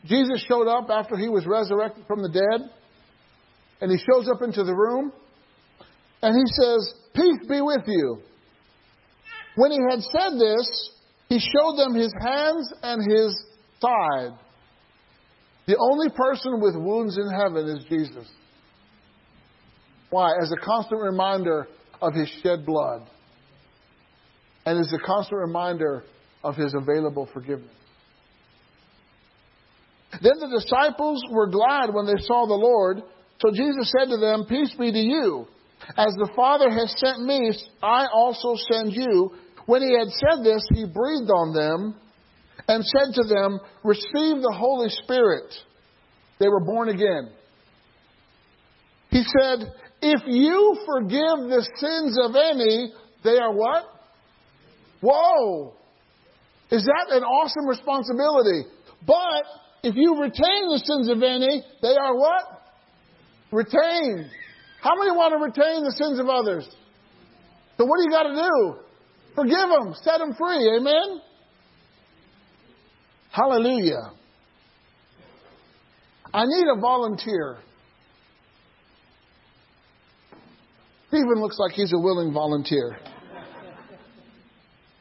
Jesus 0.05 0.43
showed 0.47 0.67
up 0.67 0.89
after 0.89 1.15
he 1.15 1.29
was 1.29 1.45
resurrected 1.45 2.05
from 2.07 2.23
the 2.23 2.29
dead, 2.29 2.69
and 3.81 3.91
he 3.91 3.97
shows 3.97 4.27
up 4.27 4.41
into 4.41 4.63
the 4.63 4.73
room, 4.73 5.11
and 6.21 6.35
he 6.35 6.43
says, 6.61 6.93
Peace 7.13 7.47
be 7.47 7.61
with 7.61 7.83
you. 7.87 8.19
When 9.55 9.71
he 9.71 9.79
had 9.89 10.01
said 10.01 10.39
this, 10.39 10.91
he 11.29 11.39
showed 11.39 11.77
them 11.77 11.93
his 11.93 12.13
hands 12.21 12.73
and 12.81 13.11
his 13.11 13.45
side. 13.79 14.37
The 15.67 15.77
only 15.77 16.09
person 16.09 16.59
with 16.59 16.75
wounds 16.75 17.17
in 17.17 17.29
heaven 17.29 17.67
is 17.67 17.85
Jesus. 17.89 18.27
Why? 20.09 20.31
As 20.41 20.51
a 20.51 20.65
constant 20.65 21.01
reminder 21.01 21.67
of 22.01 22.13
his 22.13 22.29
shed 22.41 22.65
blood. 22.65 23.07
And 24.65 24.79
as 24.79 24.91
a 24.93 25.05
constant 25.05 25.39
reminder 25.39 26.03
of 26.43 26.55
his 26.55 26.73
available 26.73 27.29
forgiveness. 27.33 27.71
Then 30.21 30.39
the 30.39 30.59
disciples 30.59 31.23
were 31.31 31.47
glad 31.47 31.93
when 31.93 32.05
they 32.05 32.21
saw 32.23 32.45
the 32.45 32.53
Lord. 32.53 33.01
So 33.39 33.51
Jesus 33.51 33.91
said 33.97 34.09
to 34.09 34.17
them, 34.17 34.45
Peace 34.47 34.73
be 34.77 34.91
to 34.91 34.99
you. 34.99 35.47
As 35.97 36.13
the 36.13 36.31
Father 36.35 36.69
has 36.69 36.93
sent 36.97 37.23
me, 37.23 37.51
I 37.81 38.07
also 38.13 38.55
send 38.71 38.93
you. 38.93 39.31
When 39.65 39.81
he 39.81 39.97
had 39.97 40.09
said 40.09 40.43
this, 40.43 40.61
he 40.73 40.85
breathed 40.85 41.31
on 41.31 41.53
them 41.53 41.95
and 42.67 42.83
said 42.83 43.13
to 43.15 43.27
them, 43.27 43.59
Receive 43.83 44.41
the 44.41 44.53
Holy 44.55 44.89
Spirit. 44.89 45.53
They 46.39 46.49
were 46.49 46.63
born 46.63 46.89
again. 46.89 47.31
He 49.09 49.23
said, 49.23 49.71
If 50.01 50.21
you 50.27 50.77
forgive 50.85 51.49
the 51.49 51.67
sins 51.77 52.17
of 52.21 52.35
any, 52.35 52.93
they 53.23 53.37
are 53.37 53.53
what? 53.53 53.85
Whoa! 55.01 55.73
Is 56.71 56.83
that 56.85 57.15
an 57.15 57.23
awesome 57.23 57.67
responsibility? 57.67 58.69
But 59.05 59.43
if 59.83 59.95
you 59.95 60.21
retain 60.21 60.69
the 60.69 60.81
sins 60.83 61.09
of 61.09 61.21
any, 61.21 61.63
they 61.81 61.95
are 61.95 62.15
what? 62.15 62.43
Retained. 63.51 64.29
How 64.81 64.95
many 64.95 65.11
want 65.11 65.33
to 65.33 65.61
retain 65.61 65.83
the 65.83 65.91
sins 65.91 66.19
of 66.19 66.27
others? 66.27 66.67
So 67.77 67.85
what 67.85 67.97
do 67.97 68.03
you 68.03 68.09
got 68.09 68.23
to 68.23 68.35
do? 68.35 68.79
Forgive 69.35 69.69
them. 69.69 69.93
Set 70.01 70.19
them 70.19 70.33
free. 70.33 70.77
Amen? 70.77 71.21
Hallelujah. 73.31 74.11
I 76.33 76.45
need 76.45 76.65
a 76.77 76.79
volunteer. 76.79 77.57
Stephen 81.09 81.41
looks 81.41 81.57
like 81.59 81.73
he's 81.73 81.91
a 81.91 81.99
willing 81.99 82.31
volunteer. 82.33 82.97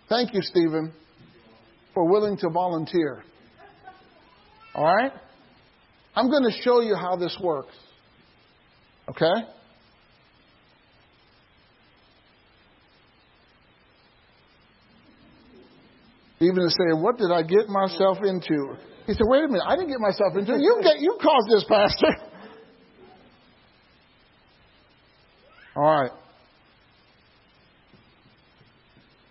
Thank 0.08 0.34
you, 0.34 0.42
Stephen, 0.42 0.92
for 2.00 2.08
willing 2.08 2.38
to 2.38 2.48
volunteer. 2.48 3.22
All 4.74 4.86
right? 4.86 5.12
I'm 6.16 6.30
going 6.30 6.44
to 6.44 6.62
show 6.62 6.80
you 6.80 6.94
how 6.94 7.16
this 7.16 7.36
works. 7.42 7.74
Okay? 9.10 9.46
Even 16.40 16.54
to 16.54 16.70
say, 16.70 16.94
What 16.94 17.18
did 17.18 17.30
I 17.30 17.42
get 17.42 17.68
myself 17.68 18.16
into? 18.24 18.76
He 19.06 19.12
said, 19.12 19.24
Wait 19.24 19.44
a 19.44 19.48
minute, 19.48 19.64
I 19.66 19.76
didn't 19.76 19.90
get 19.90 20.00
myself 20.00 20.34
into 20.38 20.54
it. 20.54 20.60
You, 20.62 20.80
get, 20.82 21.00
you 21.00 21.18
caused 21.20 21.50
this, 21.50 21.66
Pastor. 21.68 22.16
All 25.76 26.00
right. 26.00 26.12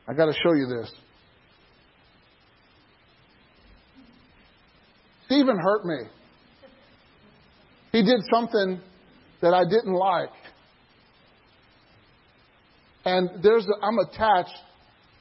I 0.08 0.14
got 0.14 0.28
to 0.28 0.34
show 0.34 0.54
you 0.54 0.68
this. 0.68 0.94
Stephen 5.50 5.64
hurt 5.64 5.86
me. 5.86 5.98
He 7.92 8.04
did 8.04 8.22
something 8.32 8.80
that 9.42 9.54
I 9.54 9.64
didn't 9.64 9.94
like. 9.94 10.30
And 13.06 13.42
there's 13.42 13.66
a, 13.66 13.86
I'm 13.86 13.98
attached 13.98 14.56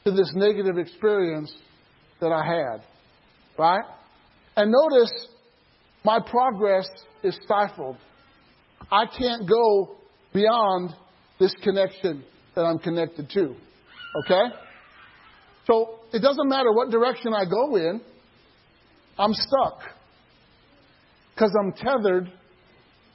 to 0.04 0.10
this 0.10 0.30
negative 0.34 0.76
experience 0.76 1.52
that 2.20 2.30
I 2.30 2.44
had. 2.44 2.82
Right? 3.58 3.84
And 4.56 4.70
notice 4.70 5.12
my 6.04 6.18
progress 6.20 6.88
is 7.22 7.38
stifled. 7.44 7.96
I 8.90 9.04
can't 9.06 9.48
go 9.48 9.96
beyond 10.34 10.90
this 11.40 11.54
connection 11.62 12.24
that 12.54 12.62
I'm 12.62 12.78
connected 12.78 13.30
to. 13.30 13.54
Okay? 14.24 14.54
So 15.66 16.00
it 16.12 16.20
doesn't 16.20 16.48
matter 16.48 16.72
what 16.72 16.90
direction 16.90 17.32
I 17.32 17.44
go 17.44 17.76
in, 17.76 18.00
I'm 19.18 19.32
stuck. 19.32 19.97
Because 21.38 21.54
I'm 21.56 21.72
tethered. 21.72 22.32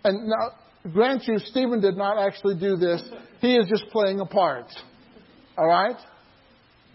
And 0.06 0.30
now, 0.30 0.92
grant 0.94 1.28
you, 1.28 1.40
Stephen 1.40 1.82
did 1.82 1.98
not 1.98 2.18
actually 2.18 2.58
do 2.58 2.78
this. 2.78 3.04
He 3.42 3.58
is 3.58 3.68
just 3.68 3.92
playing 3.92 4.22
a 4.22 4.26
part. 4.26 4.68
All 5.58 5.68
right? 5.68 5.98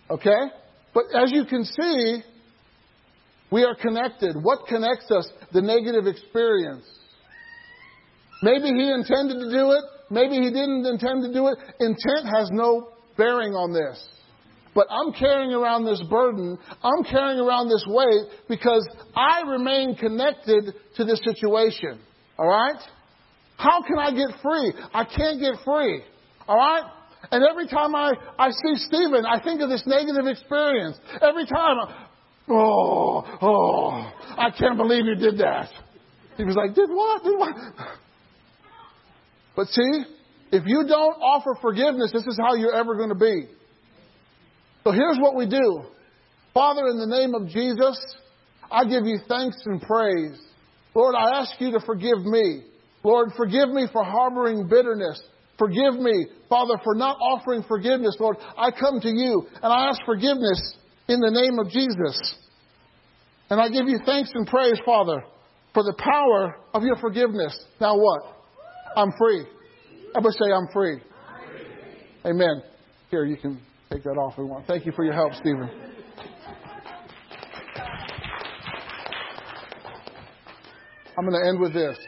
Okay? 0.08 0.46
But 0.94 1.04
as 1.14 1.30
you 1.30 1.44
can 1.44 1.64
see, 1.64 2.22
we 3.52 3.64
are 3.64 3.74
connected. 3.74 4.36
What 4.40 4.66
connects 4.68 5.10
us? 5.10 5.28
The 5.52 5.60
negative 5.60 6.06
experience. 6.06 6.86
Maybe 8.42 8.68
he 8.68 8.90
intended 8.90 9.38
to 9.38 9.50
do 9.50 9.72
it. 9.72 9.84
Maybe 10.10 10.36
he 10.36 10.48
didn't 10.48 10.86
intend 10.86 11.24
to 11.24 11.32
do 11.32 11.48
it. 11.48 11.58
Intent 11.78 12.34
has 12.34 12.48
no 12.50 12.88
bearing 13.18 13.52
on 13.52 13.74
this. 13.74 14.02
But 14.78 14.86
I'm 14.92 15.12
carrying 15.12 15.52
around 15.52 15.86
this 15.86 16.00
burden. 16.08 16.56
I'm 16.84 17.02
carrying 17.02 17.40
around 17.40 17.66
this 17.66 17.84
weight 17.88 18.28
because 18.48 18.88
I 19.12 19.40
remain 19.40 19.96
connected 19.96 20.72
to 20.94 21.04
this 21.04 21.20
situation. 21.24 21.98
All 22.38 22.46
right? 22.46 22.80
How 23.56 23.82
can 23.82 23.98
I 23.98 24.12
get 24.12 24.40
free? 24.40 24.72
I 24.94 25.02
can't 25.02 25.40
get 25.40 25.54
free. 25.64 26.04
All 26.46 26.54
right? 26.54 26.84
And 27.32 27.42
every 27.50 27.66
time 27.66 27.96
I, 27.96 28.12
I 28.38 28.50
see 28.50 28.76
Stephen, 28.76 29.26
I 29.26 29.42
think 29.42 29.60
of 29.62 29.68
this 29.68 29.82
negative 29.84 30.28
experience. 30.28 30.96
Every 31.22 31.46
time, 31.46 31.76
oh, 32.48 33.24
oh, 33.42 34.12
I 34.38 34.50
can't 34.56 34.76
believe 34.76 35.06
you 35.06 35.16
did 35.16 35.38
that. 35.38 35.70
He 36.36 36.44
was 36.44 36.54
like, 36.54 36.76
did 36.76 36.88
what? 36.88 37.24
Did 37.24 37.36
what? 37.36 37.56
But 39.56 39.66
see, 39.66 40.04
if 40.52 40.62
you 40.66 40.84
don't 40.86 41.16
offer 41.20 41.58
forgiveness, 41.60 42.12
this 42.12 42.28
is 42.28 42.38
how 42.40 42.54
you're 42.54 42.76
ever 42.76 42.94
going 42.94 43.08
to 43.08 43.16
be. 43.16 43.57
So 44.88 44.92
here's 44.92 45.18
what 45.18 45.36
we 45.36 45.46
do. 45.46 45.82
Father, 46.54 46.86
in 46.88 46.96
the 46.96 47.14
name 47.14 47.34
of 47.34 47.46
Jesus, 47.46 48.00
I 48.72 48.84
give 48.84 49.04
you 49.04 49.18
thanks 49.28 49.58
and 49.66 49.82
praise. 49.82 50.40
Lord, 50.94 51.14
I 51.14 51.40
ask 51.40 51.60
you 51.60 51.72
to 51.72 51.80
forgive 51.84 52.24
me. 52.24 52.62
Lord, 53.04 53.32
forgive 53.36 53.68
me 53.68 53.86
for 53.92 54.02
harboring 54.02 54.66
bitterness. 54.66 55.20
Forgive 55.58 55.92
me, 55.92 56.28
Father, 56.48 56.80
for 56.82 56.94
not 56.94 57.18
offering 57.20 57.64
forgiveness. 57.68 58.16
Lord, 58.18 58.38
I 58.56 58.70
come 58.70 58.98
to 59.02 59.10
you 59.10 59.46
and 59.62 59.70
I 59.70 59.90
ask 59.90 60.00
forgiveness 60.06 60.76
in 61.06 61.20
the 61.20 61.32
name 61.32 61.58
of 61.58 61.70
Jesus. 61.70 62.36
And 63.50 63.60
I 63.60 63.68
give 63.68 63.88
you 63.88 63.98
thanks 64.06 64.30
and 64.32 64.46
praise, 64.46 64.80
Father, 64.86 65.22
for 65.74 65.82
the 65.82 65.94
power 65.98 66.60
of 66.72 66.82
your 66.82 66.96
forgiveness. 66.96 67.58
Now 67.78 67.98
what? 67.98 68.22
I'm 68.96 69.12
free. 69.18 69.44
Everybody 70.16 70.36
say, 70.38 70.50
I'm 70.50 70.68
free. 70.72 71.02
Amen. 72.24 72.62
Here, 73.10 73.26
you 73.26 73.36
can 73.36 73.67
take 73.90 74.02
that 74.04 74.18
off 74.18 74.34
you 74.36 74.46
want. 74.46 74.66
Thank 74.66 74.86
you 74.86 74.92
for 74.92 75.04
your 75.04 75.14
help, 75.14 75.34
Stephen. 75.34 75.68
I'm 81.16 81.28
going 81.28 81.42
to 81.42 81.48
end 81.48 81.60
with 81.60 81.72
this. 81.74 81.98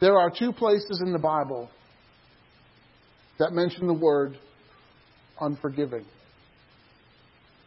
There 0.00 0.16
are 0.16 0.30
two 0.30 0.52
places 0.52 1.02
in 1.04 1.12
the 1.12 1.18
Bible 1.18 1.68
that 3.38 3.52
mention 3.52 3.86
the 3.86 3.94
word 3.94 4.38
unforgiving. 5.40 6.04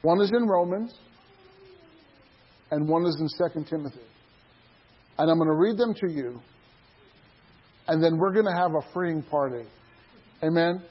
One 0.02 0.22
is 0.22 0.32
in 0.32 0.48
Romans, 0.48 0.94
and 2.72 2.88
one 2.88 3.06
is 3.06 3.18
in 3.20 3.28
2 3.54 3.66
Timothy. 3.70 4.00
And 5.18 5.32
I'm 5.32 5.38
going 5.38 5.50
to 5.50 5.56
read 5.56 5.78
them 5.78 5.94
to 5.96 6.12
you, 6.12 6.40
and 7.88 8.04
then 8.04 8.18
we're 8.18 8.34
going 8.34 8.46
to 8.46 8.56
have 8.56 8.72
a 8.72 8.82
freeing 8.94 9.24
party. 9.24 9.66
Amen? 10.44 10.82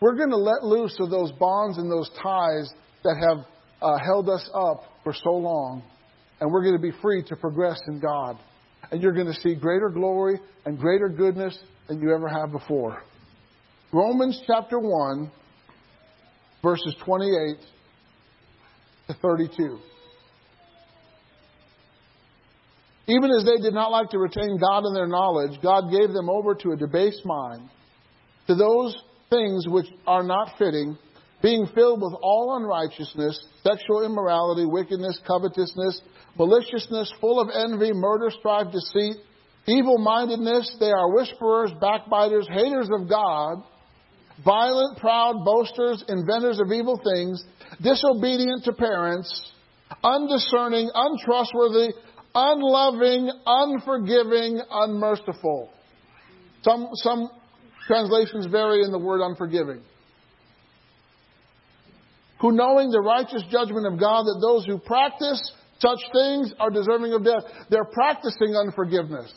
We're 0.00 0.16
going 0.16 0.30
to 0.30 0.36
let 0.36 0.64
loose 0.64 0.96
of 1.00 1.10
those 1.10 1.32
bonds 1.32 1.78
and 1.78 1.90
those 1.90 2.10
ties 2.22 2.72
that 3.04 3.16
have 3.28 3.46
uh, 3.80 3.98
held 4.04 4.28
us 4.28 4.48
up 4.54 4.84
for 5.04 5.12
so 5.12 5.30
long, 5.30 5.82
and 6.40 6.52
we're 6.52 6.62
going 6.62 6.76
to 6.76 6.82
be 6.82 6.92
free 7.00 7.22
to 7.24 7.36
progress 7.36 7.80
in 7.88 8.00
God. 8.00 8.38
and 8.90 9.02
you're 9.02 9.12
going 9.12 9.26
to 9.26 9.40
see 9.40 9.54
greater 9.54 9.88
glory 9.88 10.38
and 10.66 10.78
greater 10.78 11.08
goodness 11.08 11.58
than 11.88 12.00
you 12.00 12.14
ever 12.14 12.28
have 12.28 12.52
before. 12.52 13.02
Romans 13.92 14.40
chapter 14.46 14.78
1, 14.78 15.30
verses 16.62 16.94
28 17.04 17.56
to 19.08 19.14
32. 19.20 19.78
Even 23.08 23.30
as 23.30 23.44
they 23.44 23.60
did 23.62 23.74
not 23.74 23.90
like 23.90 24.10
to 24.10 24.18
retain 24.18 24.58
God 24.58 24.84
in 24.86 24.94
their 24.94 25.08
knowledge, 25.08 25.60
God 25.62 25.90
gave 25.90 26.12
them 26.12 26.30
over 26.30 26.54
to 26.54 26.70
a 26.70 26.76
debased 26.76 27.24
mind, 27.24 27.68
to 28.46 28.54
those 28.54 28.96
things 29.30 29.66
which 29.68 29.86
are 30.06 30.22
not 30.22 30.54
fitting, 30.58 30.96
being 31.42 31.66
filled 31.74 32.00
with 32.00 32.14
all 32.22 32.56
unrighteousness, 32.56 33.38
sexual 33.64 34.04
immorality, 34.04 34.64
wickedness, 34.64 35.18
covetousness, 35.26 36.00
maliciousness, 36.38 37.12
full 37.20 37.40
of 37.40 37.48
envy, 37.54 37.92
murder, 37.92 38.30
strife, 38.30 38.72
deceit, 38.72 39.16
evil 39.66 39.98
mindedness. 39.98 40.76
They 40.78 40.90
are 40.90 41.14
whisperers, 41.14 41.72
backbiters, 41.80 42.46
haters 42.48 42.88
of 42.92 43.08
God, 43.08 43.64
violent, 44.44 44.98
proud, 44.98 45.44
boasters, 45.44 46.04
inventors 46.08 46.60
of 46.60 46.70
evil 46.72 47.00
things, 47.02 47.44
disobedient 47.82 48.64
to 48.64 48.72
parents, 48.72 49.52
undiscerning, 50.02 50.90
untrustworthy, 50.94 51.92
unloving, 52.34 53.30
unforgiving, 53.46 54.60
unmerciful. 54.70 55.70
Some, 56.62 56.88
some 56.94 57.28
translations 57.86 58.46
vary 58.46 58.82
in 58.82 58.90
the 58.90 58.98
word 58.98 59.20
unforgiving. 59.22 59.82
Who 62.40 62.52
knowing 62.52 62.90
the 62.90 63.00
righteous 63.00 63.42
judgment 63.50 63.86
of 63.86 64.00
God 64.00 64.24
that 64.24 64.38
those 64.40 64.66
who 64.66 64.78
practice 64.78 65.40
such 65.82 65.98
things 66.12 66.54
are 66.60 66.70
deserving 66.70 67.12
of 67.12 67.24
death. 67.24 67.42
They're 67.68 67.84
practicing 67.84 68.54
unforgiveness. 68.54 69.32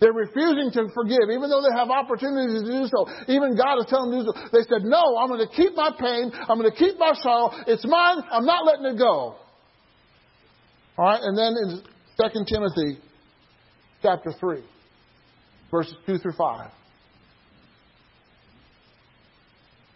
They're 0.00 0.12
refusing 0.12 0.70
to 0.72 0.92
forgive, 0.92 1.32
even 1.32 1.48
though 1.48 1.62
they 1.64 1.72
have 1.74 1.88
opportunities 1.88 2.64
to 2.64 2.70
do 2.70 2.84
so. 2.92 3.08
Even 3.32 3.56
God 3.56 3.80
is 3.80 3.86
telling 3.88 4.10
them 4.10 4.26
to 4.26 4.32
do 4.32 4.36
so. 4.36 4.48
They 4.52 4.64
said, 4.68 4.84
No, 4.84 5.16
I'm 5.16 5.28
going 5.28 5.40
to 5.40 5.54
keep 5.56 5.74
my 5.74 5.90
pain. 5.98 6.30
I'm 6.34 6.58
going 6.58 6.70
to 6.70 6.76
keep 6.76 6.98
my 6.98 7.12
sorrow. 7.22 7.50
It's 7.66 7.86
mine. 7.86 8.18
I'm 8.30 8.44
not 8.44 8.66
letting 8.66 8.84
it 8.84 8.98
go. 8.98 9.36
All 10.96 11.04
right, 11.04 11.20
and 11.22 11.36
then 11.36 11.54
in 11.56 11.82
2 12.20 12.44
Timothy 12.46 13.00
chapter 14.02 14.32
3, 14.38 14.62
verses 15.70 15.94
2 16.06 16.18
through 16.18 16.34
5. 16.36 16.70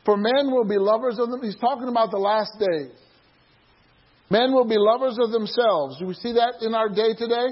For 0.09 0.17
men 0.17 0.51
will 0.51 0.65
be 0.65 0.79
lovers 0.79 1.19
of 1.19 1.29
them. 1.29 1.43
He's 1.43 1.57
talking 1.57 1.87
about 1.87 2.11
the 2.11 2.17
last 2.17 2.53
days. 2.59 2.97
Men 4.31 4.55
will 4.55 4.65
be 4.65 4.79
lovers 4.79 5.19
of 5.21 5.33
themselves. 5.33 5.99
Do 5.99 6.07
we 6.07 6.15
see 6.15 6.33
that 6.33 6.63
in 6.63 6.75
our 6.75 6.89
day 6.89 7.13
today? 7.13 7.49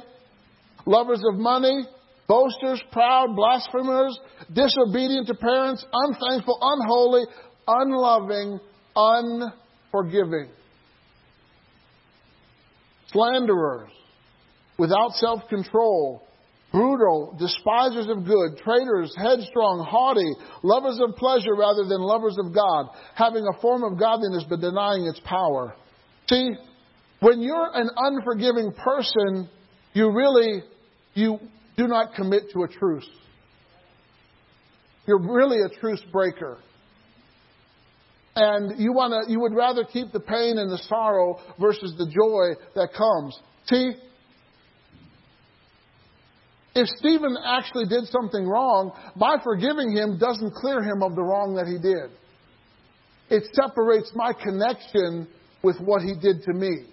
Lovers 0.86 1.20
of 1.30 1.38
money, 1.38 1.84
boasters, 2.26 2.82
proud, 2.92 3.36
blasphemers, 3.36 4.18
disobedient 4.50 5.26
to 5.26 5.34
parents, 5.34 5.84
unthankful, 5.92 6.56
unholy, 6.62 7.24
unloving, 7.68 8.58
unforgiving. 8.96 10.48
Slanderers, 13.12 13.90
without 14.78 15.10
self 15.10 15.46
control, 15.50 16.25
brutal, 16.76 17.34
despisers 17.38 18.06
of 18.10 18.26
good, 18.26 18.58
traitors, 18.62 19.14
headstrong, 19.16 19.82
haughty, 19.88 20.30
lovers 20.62 21.00
of 21.00 21.16
pleasure 21.16 21.54
rather 21.56 21.84
than 21.88 22.02
lovers 22.02 22.36
of 22.38 22.54
God, 22.54 22.88
having 23.14 23.46
a 23.46 23.60
form 23.62 23.82
of 23.82 23.98
godliness 23.98 24.44
but 24.46 24.60
denying 24.60 25.06
its 25.06 25.18
power. 25.24 25.74
See, 26.28 26.50
when 27.20 27.40
you're 27.40 27.70
an 27.72 27.88
unforgiving 27.96 28.72
person, 28.72 29.48
you 29.94 30.12
really 30.12 30.64
you 31.14 31.38
do 31.78 31.86
not 31.86 32.14
commit 32.14 32.50
to 32.52 32.64
a 32.64 32.68
truce. 32.68 33.08
You're 35.06 35.34
really 35.34 35.62
a 35.62 35.80
truce 35.80 36.02
breaker. 36.12 36.58
And 38.34 38.78
you 38.78 38.92
want 38.92 39.14
to 39.14 39.32
you 39.32 39.40
would 39.40 39.54
rather 39.54 39.82
keep 39.82 40.12
the 40.12 40.20
pain 40.20 40.58
and 40.58 40.70
the 40.70 40.82
sorrow 40.88 41.40
versus 41.58 41.94
the 41.96 42.04
joy 42.04 42.62
that 42.74 42.92
comes. 42.92 43.38
See, 43.64 43.94
if 46.76 46.86
Stephen 46.98 47.38
actually 47.42 47.86
did 47.86 48.04
something 48.08 48.46
wrong, 48.46 48.92
my 49.16 49.38
forgiving 49.42 49.96
him 49.96 50.18
doesn't 50.18 50.52
clear 50.52 50.82
him 50.82 51.02
of 51.02 51.16
the 51.16 51.22
wrong 51.22 51.54
that 51.54 51.66
he 51.66 51.78
did. 51.78 52.10
It 53.30 53.48
separates 53.54 54.12
my 54.14 54.34
connection 54.34 55.26
with 55.62 55.80
what 55.80 56.02
he 56.02 56.14
did 56.14 56.42
to 56.42 56.52
me. 56.52 56.84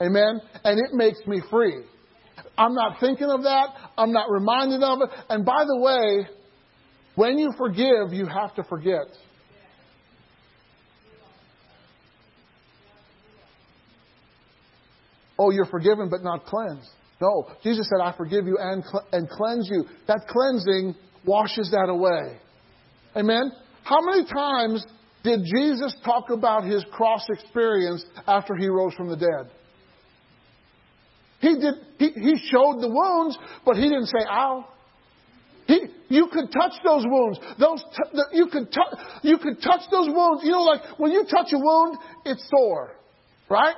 Amen? 0.00 0.40
And 0.62 0.78
it 0.78 0.94
makes 0.94 1.18
me 1.26 1.42
free. 1.50 1.82
I'm 2.56 2.72
not 2.72 3.00
thinking 3.00 3.28
of 3.28 3.42
that. 3.42 3.70
I'm 3.98 4.12
not 4.12 4.30
reminded 4.30 4.84
of 4.84 5.00
it. 5.02 5.10
And 5.28 5.44
by 5.44 5.64
the 5.66 5.80
way, 5.80 6.28
when 7.16 7.36
you 7.36 7.50
forgive, 7.58 8.12
you 8.12 8.26
have 8.26 8.54
to 8.54 8.62
forget. 8.62 9.08
Oh, 15.36 15.50
you're 15.50 15.66
forgiven 15.66 16.08
but 16.08 16.22
not 16.22 16.46
cleansed. 16.46 16.90
No, 17.20 17.48
Jesus 17.62 17.88
said, 17.88 18.04
I 18.04 18.14
forgive 18.16 18.46
you 18.46 18.58
and, 18.60 18.84
and 19.12 19.28
cleanse 19.28 19.68
you. 19.70 19.84
That 20.06 20.26
cleansing 20.28 20.94
washes 21.24 21.70
that 21.70 21.88
away. 21.88 22.38
Amen? 23.16 23.52
How 23.84 24.00
many 24.02 24.26
times 24.26 24.84
did 25.24 25.40
Jesus 25.44 25.96
talk 26.04 26.30
about 26.30 26.64
his 26.64 26.84
cross 26.92 27.26
experience 27.30 28.04
after 28.26 28.54
he 28.56 28.66
rose 28.66 28.94
from 28.94 29.08
the 29.08 29.16
dead? 29.16 29.50
He 31.40 31.54
did. 31.54 31.74
He, 31.98 32.10
he 32.20 32.36
showed 32.50 32.80
the 32.80 32.88
wounds, 32.88 33.38
but 33.64 33.76
he 33.76 33.82
didn't 33.82 34.06
say, 34.06 34.24
"Ow." 34.28 34.66
He, 35.66 35.80
you 36.08 36.28
could 36.32 36.52
touch 36.52 36.72
those 36.84 37.04
wounds. 37.04 37.40
Those 37.58 37.82
t- 37.82 38.20
you 38.32 38.46
could 38.46 38.72
touch. 38.72 38.98
You 39.22 39.38
could 39.38 39.60
touch 39.60 39.82
those 39.90 40.08
wounds. 40.08 40.44
You 40.44 40.52
know, 40.52 40.62
like 40.62 40.82
when 40.98 41.12
you 41.12 41.24
touch 41.24 41.52
a 41.52 41.58
wound, 41.58 41.98
it's 42.24 42.48
sore, 42.48 42.92
right? 43.50 43.74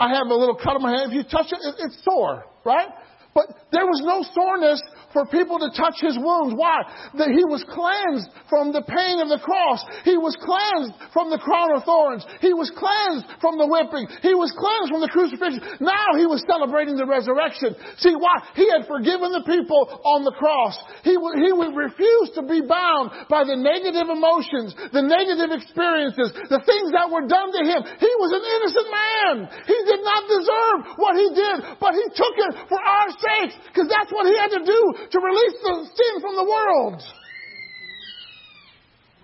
I 0.00 0.08
have 0.08 0.28
a 0.28 0.34
little 0.34 0.56
cut 0.56 0.74
on 0.76 0.82
my 0.82 0.96
hand. 0.96 1.12
If 1.12 1.14
you 1.14 1.22
touch 1.22 1.52
it, 1.52 1.60
it 1.60 1.74
it's 1.78 2.02
sore, 2.02 2.46
right? 2.64 2.88
But 3.34 3.46
there 3.70 3.84
was 3.84 4.00
no 4.02 4.24
soreness 4.34 4.82
for 5.12 5.26
people 5.26 5.58
to 5.58 5.70
touch 5.74 5.98
his 5.98 6.14
wounds. 6.18 6.54
Why? 6.54 6.86
That 7.18 7.34
he 7.34 7.42
was 7.42 7.66
cleansed 7.66 8.30
from 8.46 8.70
the 8.70 8.82
pain 8.82 9.18
of 9.18 9.28
the 9.28 9.42
cross. 9.42 9.82
He 10.06 10.14
was 10.14 10.38
cleansed 10.38 10.94
from 11.12 11.30
the 11.30 11.42
crown 11.42 11.74
of 11.74 11.82
thorns. 11.82 12.22
He 12.38 12.54
was 12.54 12.70
cleansed 12.70 13.26
from 13.42 13.58
the 13.58 13.66
whipping. 13.66 14.06
He 14.22 14.34
was 14.34 14.54
cleansed 14.54 14.90
from 14.94 15.02
the 15.02 15.10
crucifixion. 15.10 15.82
Now 15.82 16.14
he 16.14 16.26
was 16.26 16.42
celebrating 16.46 16.94
the 16.94 17.06
resurrection. 17.06 17.74
See 17.98 18.14
why? 18.14 18.42
He 18.54 18.70
had 18.70 18.86
forgiven 18.86 19.34
the 19.34 19.46
people 19.46 19.90
on 20.06 20.22
the 20.22 20.34
cross. 20.34 20.78
He 21.02 21.18
would, 21.18 21.42
he 21.42 21.50
would 21.50 21.74
refuse 21.74 22.30
to 22.38 22.42
be 22.46 22.62
bound 22.62 23.10
by 23.26 23.42
the 23.42 23.58
negative 23.58 24.06
emotions, 24.06 24.74
the 24.94 25.02
negative 25.02 25.50
experiences, 25.50 26.30
the 26.46 26.62
things 26.62 26.94
that 26.94 27.10
were 27.10 27.26
done 27.26 27.50
to 27.50 27.62
him. 27.66 27.80
He 27.98 28.12
was 28.22 28.30
an 28.30 28.44
innocent 28.46 28.88
man. 28.90 29.34
He 29.66 29.78
did 29.90 30.02
not 30.06 30.22
deserve 30.30 30.78
what 31.02 31.14
he 31.18 31.28
did, 31.34 31.56
but 31.82 31.98
he 31.98 32.06
took 32.14 32.34
it 32.38 32.52
for 32.70 32.78
our 32.78 33.08
sakes 33.10 33.58
because 33.70 33.90
that's 33.90 34.14
what 34.14 34.30
he 34.30 34.34
had 34.38 34.54
to 34.54 34.62
do 34.62 34.99
to 35.10 35.18
release 35.18 35.56
the 35.62 35.88
sin 35.94 36.20
from 36.20 36.36
the 36.36 36.44
world. 36.44 37.02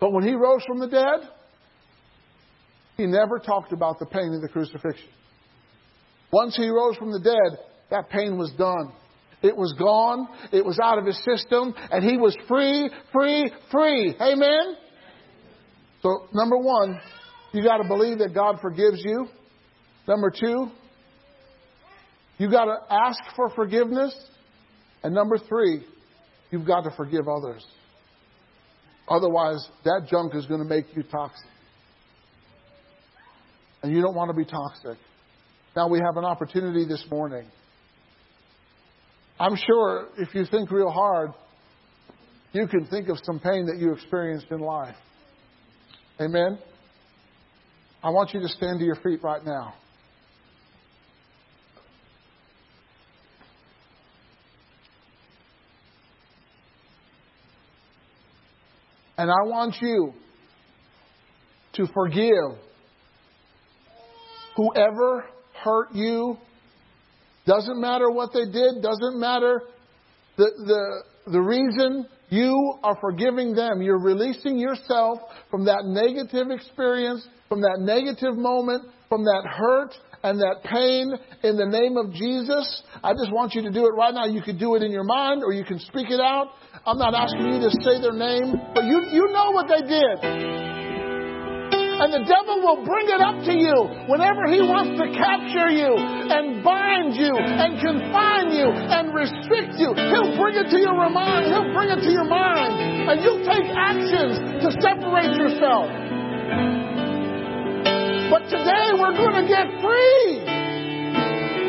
But 0.01 0.13
when 0.13 0.25
he 0.25 0.35
rose 0.35 0.63
from 0.67 0.79
the 0.79 0.89
dead, 0.89 1.29
he 2.97 3.07
never 3.07 3.39
talked 3.39 3.73
about 3.73 3.99
the 3.99 4.07
pain 4.07 4.33
of 4.35 4.41
the 4.41 4.49
crucifixion. 4.49 5.09
Once 6.33 6.57
he 6.57 6.69
rose 6.69 6.97
from 6.97 7.13
the 7.13 7.21
dead, 7.21 7.59
that 7.91 8.11
pain 8.11 8.37
was 8.37 8.53
done. 8.59 8.93
It 9.43 9.57
was 9.57 9.75
gone. 9.79 10.29
It 10.53 10.65
was 10.65 10.79
out 10.83 10.99
of 10.99 11.07
his 11.07 11.23
system. 11.25 11.75
And 11.91 12.05
he 12.05 12.17
was 12.17 12.37
free, 12.49 12.91
free, 13.13 13.51
free. 13.71 14.15
Amen? 14.21 14.77
So, 16.03 16.27
number 16.33 16.57
one, 16.57 17.01
you 17.53 17.63
got 17.63 17.79
to 17.79 17.89
believe 17.89 18.19
that 18.19 18.35
God 18.35 18.59
forgives 18.61 19.03
you. 19.05 19.29
Number 20.09 20.31
two, 20.31 20.69
you 22.39 22.51
got 22.51 22.65
to 22.67 22.77
ask 22.91 23.19
for 23.35 23.51
forgiveness. 23.51 24.15
And 25.07 25.15
number 25.15 25.39
three, 25.39 25.85
you've 26.51 26.67
got 26.67 26.81
to 26.81 26.91
forgive 26.97 27.29
others. 27.29 27.65
Otherwise, 29.09 29.65
that 29.85 30.09
junk 30.11 30.35
is 30.35 30.47
going 30.47 30.61
to 30.61 30.67
make 30.67 30.87
you 30.97 31.05
toxic. 31.05 31.49
And 33.85 33.95
you 33.95 34.03
don't 34.03 34.17
want 34.17 34.33
to 34.33 34.37
be 34.37 34.45
toxic. 34.45 34.99
Now 35.77 35.89
we 35.89 36.01
have 36.01 36.17
an 36.17 36.25
opportunity 36.25 36.85
this 36.89 37.07
morning. 37.09 37.47
I'm 39.39 39.55
sure 39.55 40.09
if 40.19 40.35
you 40.35 40.45
think 40.45 40.73
real 40.73 40.91
hard, 40.91 41.31
you 42.53 42.67
can 42.67 42.85
think 42.89 43.09
of 43.09 43.19
some 43.23 43.39
pain 43.39 43.65
that 43.67 43.79
you 43.79 43.93
experienced 43.93 44.47
in 44.51 44.59
life. 44.59 44.97
Amen? 46.21 46.59
I 48.03 48.11
want 48.11 48.35
you 48.35 48.41
to 48.41 48.49
stand 48.49 48.81
to 48.81 48.85
your 48.85 48.97
feet 48.97 49.23
right 49.23 49.45
now. 49.45 49.75
And 59.19 59.31
I 59.31 59.49
want 59.49 59.77
you 59.81 60.13
to 61.75 61.87
forgive 61.95 62.59
whoever 64.57 65.25
hurt 65.63 65.89
you 65.95 66.39
Doesn't 67.47 67.81
matter 67.81 68.11
what 68.11 68.33
they 68.33 68.45
did, 68.45 68.83
doesn't 68.83 69.21
matter 69.21 69.63
the, 70.37 70.51
the, 70.67 71.31
the 71.33 71.41
reason 71.41 72.07
you 72.29 72.75
are 72.83 72.99
forgiving 73.01 73.55
them. 73.55 73.81
You're 73.81 74.03
releasing 74.03 74.59
yourself 74.59 75.21
from 75.49 75.65
that 75.67 75.85
negative 75.85 76.51
experience, 76.51 77.27
from 77.49 77.61
that 77.61 77.79
negative 77.79 78.37
moment, 78.37 78.83
from 79.09 79.25
that 79.25 79.45
hurt 79.49 79.95
and 80.27 80.43
that 80.43 80.67
pain 80.67 81.15
in 81.47 81.55
the 81.55 81.71
name 81.71 81.95
of 81.95 82.11
Jesus. 82.11 82.83
I 82.99 83.15
just 83.15 83.31
want 83.31 83.55
you 83.55 83.63
to 83.63 83.71
do 83.71 83.87
it 83.87 83.95
right 83.95 84.11
now. 84.11 84.27
You 84.27 84.43
could 84.43 84.59
do 84.59 84.75
it 84.75 84.83
in 84.83 84.91
your 84.91 85.07
mind 85.07 85.47
or 85.47 85.55
you 85.55 85.63
can 85.63 85.79
speak 85.79 86.11
it 86.11 86.19
out. 86.19 86.51
I'm 86.83 86.99
not 86.99 87.15
asking 87.15 87.47
you 87.47 87.63
to 87.63 87.71
say 87.87 88.03
their 88.03 88.11
name, 88.11 88.59
but 88.75 88.91
you, 88.91 89.07
you 89.15 89.31
know 89.31 89.55
what 89.55 89.71
they 89.71 89.87
did. 89.87 90.19
And 91.97 92.13
the 92.13 92.27
devil 92.27 92.59
will 92.61 92.83
bring 92.85 93.07
it 93.07 93.23
up 93.23 93.39
to 93.47 93.55
you 93.55 93.79
whenever 94.11 94.51
he 94.51 94.61
wants 94.67 94.99
to 94.99 95.07
capture 95.15 95.71
you 95.71 95.95
and 95.95 96.61
bind 96.61 97.15
you 97.15 97.33
and 97.33 97.79
confine 97.79 98.51
you 98.51 98.67
and 98.69 99.15
restrict 99.15 99.79
you. 99.79 99.95
He'll 99.95 100.35
bring 100.37 100.59
it 100.59 100.69
to 100.75 100.79
your 100.83 100.93
mind. 101.09 101.55
He'll 101.55 101.73
bring 101.73 101.89
it 101.89 102.03
to 102.03 102.11
your 102.11 102.27
mind. 102.27 103.15
And 103.15 103.23
you'll 103.23 103.47
take 103.47 103.71
actions 103.73 104.43
to 104.61 104.69
separate 104.83 105.39
yourself. 105.39 106.76
But 108.31 108.51
today 108.51 108.91
we're 108.99 109.15
going 109.15 109.39
to 109.39 109.47
get 109.47 109.71
free. 109.79 110.43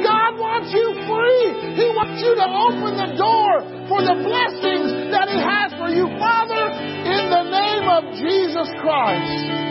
God 0.01 0.41
wants 0.41 0.73
you 0.73 0.89
free. 1.05 1.45
He 1.77 1.85
wants 1.93 2.17
you 2.17 2.33
to 2.33 2.47
open 2.49 2.97
the 2.97 3.13
door 3.13 3.61
for 3.85 4.01
the 4.01 4.17
blessings 4.25 5.13
that 5.13 5.29
He 5.29 5.37
has 5.37 5.69
for 5.77 5.89
you. 5.93 6.09
Father, 6.17 6.65
in 7.05 7.23
the 7.29 7.43
name 7.45 7.85
of 7.85 8.01
Jesus 8.17 8.67
Christ 8.81 9.67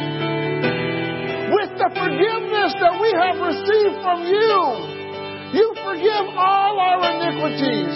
with 1.52 1.70
the 1.78 1.90
forgiveness 1.94 2.74
that 2.78 2.94
we 2.98 3.10
have 3.14 3.38
received 3.38 3.96
from 4.02 4.26
you. 4.26 4.54
You 5.54 5.74
forgive 5.82 6.26
all 6.34 6.74
our 6.78 7.02
iniquities. 7.06 7.94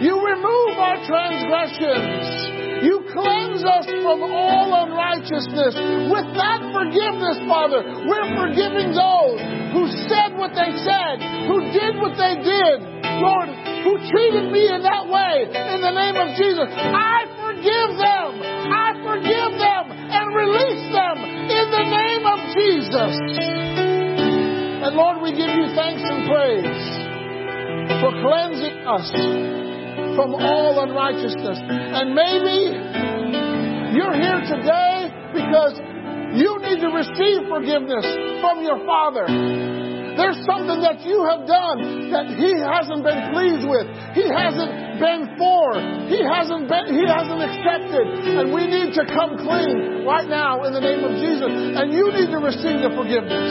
You 0.00 0.16
remove 0.16 0.76
our 0.76 1.00
transgressions. 1.04 2.53
You 2.84 3.00
cleanse 3.16 3.64
us 3.64 3.88
from 3.88 4.20
all 4.28 4.68
unrighteousness. 4.84 5.72
With 6.12 6.28
that 6.36 6.60
forgiveness, 6.68 7.40
Father, 7.48 7.80
we're 8.04 8.28
forgiving 8.36 8.92
those 8.92 9.40
who 9.72 9.88
said 10.04 10.36
what 10.36 10.52
they 10.52 10.68
said, 10.84 11.16
who 11.48 11.64
did 11.72 11.96
what 11.96 12.12
they 12.20 12.36
did, 12.44 12.76
Lord, 13.24 13.48
who 13.88 13.96
treated 14.12 14.52
me 14.52 14.68
in 14.68 14.84
that 14.84 15.08
way. 15.08 15.48
In 15.48 15.80
the 15.80 15.96
name 15.96 16.12
of 16.12 16.36
Jesus, 16.36 16.68
I 16.76 17.24
forgive 17.40 17.90
them. 17.96 18.30
I 18.68 18.88
forgive 19.00 19.52
them 19.56 19.84
and 19.88 20.24
release 20.36 20.84
them 20.92 21.16
in 21.24 21.66
the 21.72 21.84
name 21.88 22.24
of 22.28 22.38
Jesus. 22.52 23.12
And 24.84 24.92
Lord, 24.92 25.24
we 25.24 25.32
give 25.32 25.48
you 25.48 25.72
thanks 25.72 26.04
and 26.04 26.28
praise 26.28 26.84
for 28.04 28.12
cleansing 28.20 28.76
us 28.84 29.08
from 30.16 30.34
all 30.34 30.82
unrighteousness. 30.82 31.58
And 31.60 32.14
maybe 32.14 32.72
you're 33.94 34.16
here 34.16 34.40
today 34.46 35.10
because 35.34 35.74
you 36.34 36.50
need 36.62 36.82
to 36.82 36.90
receive 36.90 37.46
forgiveness 37.46 38.06
from 38.42 38.62
your 38.62 38.82
Father. 38.86 39.26
There's 40.14 40.38
something 40.46 40.78
that 40.86 41.02
you 41.02 41.26
have 41.26 41.42
done 41.42 42.10
that 42.14 42.38
He 42.38 42.54
hasn't 42.54 43.02
been 43.02 43.20
pleased 43.34 43.66
with. 43.66 43.86
He 44.14 44.26
hasn't 44.30 45.02
been 45.02 45.34
for. 45.34 45.74
He 46.06 46.22
hasn't 46.22 46.70
been, 46.70 46.86
He 46.94 47.02
hasn't 47.02 47.42
accepted. 47.42 48.06
And 48.38 48.54
we 48.54 48.70
need 48.70 48.94
to 48.94 49.02
come 49.10 49.34
clean 49.42 50.06
right 50.06 50.30
now 50.30 50.62
in 50.64 50.72
the 50.72 50.78
name 50.78 51.02
of 51.02 51.18
Jesus. 51.18 51.50
And 51.50 51.90
you 51.90 52.14
need 52.14 52.30
to 52.30 52.38
receive 52.38 52.78
the 52.78 52.94
forgiveness. 52.94 53.50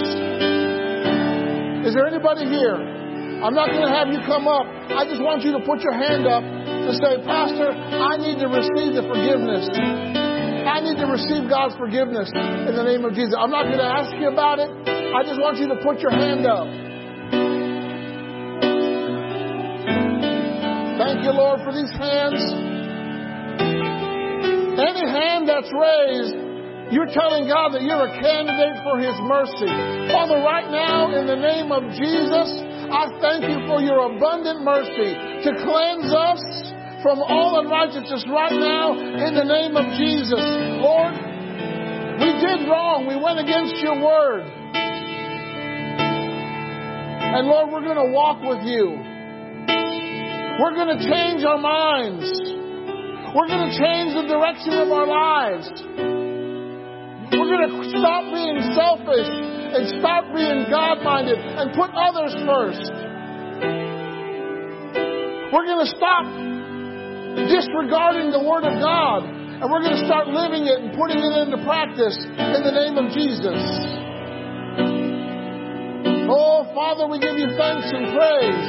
Is 1.84 1.91
there 1.91 2.07
anybody 2.07 2.48
here? 2.48 3.02
I'm 3.44 3.52
not 3.52 3.76
going 3.76 3.84
to 3.84 3.91
have 3.91 4.07
you 4.07 4.24
come 4.24 4.48
up. 4.48 4.64
I 4.95 5.03
just 5.03 5.20
want 5.20 5.44
you 5.44 5.52
to 5.52 5.61
put 5.68 5.84
your 5.84 5.91
hand 5.91 6.24
up 6.24 6.40
to 6.48 6.91
say, 6.95 7.20
Pastor, 7.28 7.76
I 7.76 8.15
need 8.15 8.40
to 8.40 8.48
receive 8.48 8.95
the 8.95 9.03
forgiveness. 9.03 9.68
I 10.64 10.80
need 10.80 10.95
to 11.03 11.11
receive 11.11 11.52
God's 11.52 11.76
forgiveness 11.76 12.32
in 12.32 12.72
the 12.72 12.88
name 12.88 13.03
of 13.03 13.11
Jesus. 13.11 13.36
I'm 13.36 13.52
not 13.52 13.68
going 13.68 13.84
to 13.84 13.91
ask 13.99 14.15
you 14.15 14.32
about 14.32 14.64
it. 14.64 14.72
I 14.88 15.28
just 15.28 15.44
want 15.44 15.60
you 15.60 15.68
to 15.76 15.78
put 15.84 15.99
your 15.99 16.15
hand 16.15 16.48
up. 16.48 16.72
Thank 21.03 21.28
you, 21.28 21.36
Lord, 21.36 21.60
for 21.68 21.76
these 21.76 21.91
hands. 21.99 22.40
Any 24.80 25.03
hand 25.03 25.52
that's 25.52 25.68
raised, 25.68 26.95
you're 26.95 27.11
telling 27.11 27.52
God 27.52 27.76
that 27.76 27.84
you're 27.84 28.07
a 28.07 28.14
candidate 28.24 28.78
for 28.88 29.03
His 29.03 29.20
mercy. 29.28 29.68
Father, 30.15 30.40
right 30.40 30.72
now, 30.72 31.11
in 31.11 31.28
the 31.28 31.36
name 31.36 31.76
of 31.76 31.84
Jesus, 31.91 32.72
I 32.91 33.07
thank 33.22 33.47
you 33.47 33.68
for 33.68 33.80
your 33.81 34.11
abundant 34.11 34.64
mercy 34.64 35.15
to 35.47 35.49
cleanse 35.64 36.11
us 36.11 36.43
from 37.03 37.19
all 37.19 37.60
unrighteousness 37.60 38.26
right 38.31 38.55
now 38.55 38.95
in 38.95 39.35
the 39.35 39.43
name 39.43 39.76
of 39.76 39.85
Jesus. 39.99 40.43
Lord, 40.80 41.14
we 42.23 42.31
did 42.39 42.68
wrong. 42.68 43.05
We 43.07 43.19
went 43.19 43.39
against 43.39 43.76
your 43.84 43.99
word. 43.99 44.47
And 47.34 47.47
Lord, 47.47 47.72
we're 47.72 47.84
going 47.84 47.99
to 47.99 48.11
walk 48.14 48.39
with 48.39 48.64
you. 48.64 48.95
We're 50.61 50.76
going 50.77 50.95
to 50.95 51.01
change 51.03 51.43
our 51.43 51.57
minds. 51.57 52.30
We're 53.35 53.49
going 53.49 53.68
to 53.68 53.76
change 53.76 54.14
the 54.14 54.30
direction 54.30 54.77
of 54.77 54.88
our 54.93 55.07
lives. 55.10 55.65
We're 57.34 57.49
going 57.49 57.68
to 57.68 57.89
stop 57.89 58.30
being 58.31 58.61
selfish 58.77 59.27
and 59.74 60.00
stop 60.00 60.30
being 60.30 60.70
God 60.70 61.02
minded 61.02 61.38
and 61.38 61.74
put 61.74 61.90
others 61.91 62.34
first. 62.45 62.94
We're 65.50 65.66
going 65.66 65.86
to 65.86 65.91
stop 65.94 66.26
disregarding 67.50 68.30
the 68.30 68.41
Word 68.41 68.66
of 68.66 68.78
God 68.78 69.26
and 69.26 69.72
we're 69.72 69.80
going 69.80 69.95
to 69.95 70.06
start 70.06 70.28
living 70.28 70.68
it 70.68 70.76
and 70.76 70.91
putting 70.98 71.24
it 71.24 71.34
into 71.40 71.58
practice 71.64 72.18
in 72.20 72.62
the 72.68 72.74
name 72.74 73.00
of 73.00 73.16
Jesus. 73.16 73.64
Oh, 76.28 76.68
Father, 76.76 77.08
we 77.08 77.16
give 77.16 77.40
you 77.40 77.48
thanks 77.56 77.88
and 77.95 78.12
praise 78.12 78.68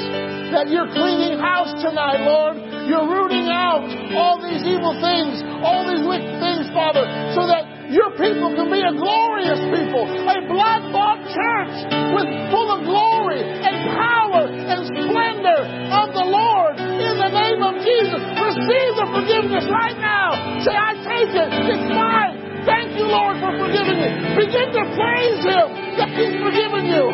that 0.54 0.70
you're 0.70 0.86
cleaning 0.94 1.34
house 1.42 1.74
tonight, 1.82 2.22
Lord. 2.22 2.62
You're 2.86 3.10
rooting 3.10 3.50
out 3.50 3.82
all 4.14 4.38
these 4.38 4.62
evil 4.62 4.94
things, 5.02 5.42
all 5.66 5.82
these 5.82 6.06
wicked 6.06 6.38
things, 6.38 6.70
Father, 6.70 7.02
so 7.34 7.48
that 7.50 7.73
your 7.92 8.10
people 8.16 8.56
can 8.56 8.72
be 8.72 8.80
a 8.80 8.94
glorious 8.96 9.60
people, 9.68 10.04
a 10.08 10.38
blood 10.48 10.82
bought 10.88 11.20
church 11.28 11.74
with 12.16 12.28
full 12.48 12.68
of 12.72 12.80
glory 12.88 13.44
and 13.44 13.76
power 13.92 14.48
and 14.48 14.80
splendor 14.88 15.60
of 15.92 16.08
the 16.16 16.24
Lord 16.24 16.80
in 16.80 17.14
the 17.20 17.28
name 17.28 17.60
of 17.60 17.74
Jesus. 17.84 18.20
Receive 18.40 18.92
the 18.96 19.08
forgiveness 19.12 19.66
right 19.68 19.98
now. 20.00 20.32
Say, 20.64 20.72
I 20.72 20.92
take 21.04 21.32
it. 21.36 21.50
It's 21.76 21.88
mine. 21.92 22.64
Thank 22.64 22.96
you, 22.96 23.04
Lord, 23.04 23.36
for 23.44 23.52
forgiving 23.52 24.00
me. 24.00 24.10
Begin 24.40 24.72
to 24.72 24.82
praise 24.96 25.40
Him 25.44 25.66
that 26.00 26.08
He's 26.16 26.34
forgiven 26.40 26.88
you. 26.88 27.04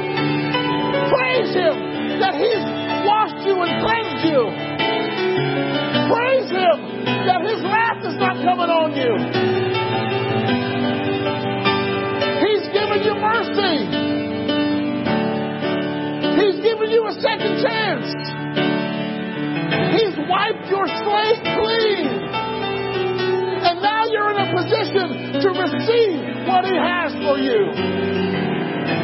Praise 1.10 1.50
Him 1.50 1.74
that 2.22 2.38
He's 2.38 2.62
washed 3.02 3.42
you 3.42 3.58
and 3.58 3.74
cleansed 3.82 4.22
you. 4.22 4.40
Praise 6.06 6.48
Him 6.54 6.76
that 7.26 7.42
His 7.42 7.60
wrath 7.66 8.06
is 8.06 8.14
not 8.22 8.38
coming 8.46 8.70
on 8.70 8.94
you. 8.94 9.49
You 16.90 17.06
a 17.06 17.14
second 17.14 17.62
chance. 17.62 18.08
He's 19.94 20.14
wiped 20.26 20.66
your 20.68 20.86
slate 20.86 21.42
clean. 21.54 22.06
And 23.62 23.82
now 23.82 24.04
you're 24.06 24.30
in 24.34 24.38
a 24.42 24.50
position 24.50 25.40
to 25.42 25.48
receive 25.54 26.46
what 26.46 26.64
He 26.66 26.74
has 26.74 27.12
for 27.22 27.38
you. 27.38 27.70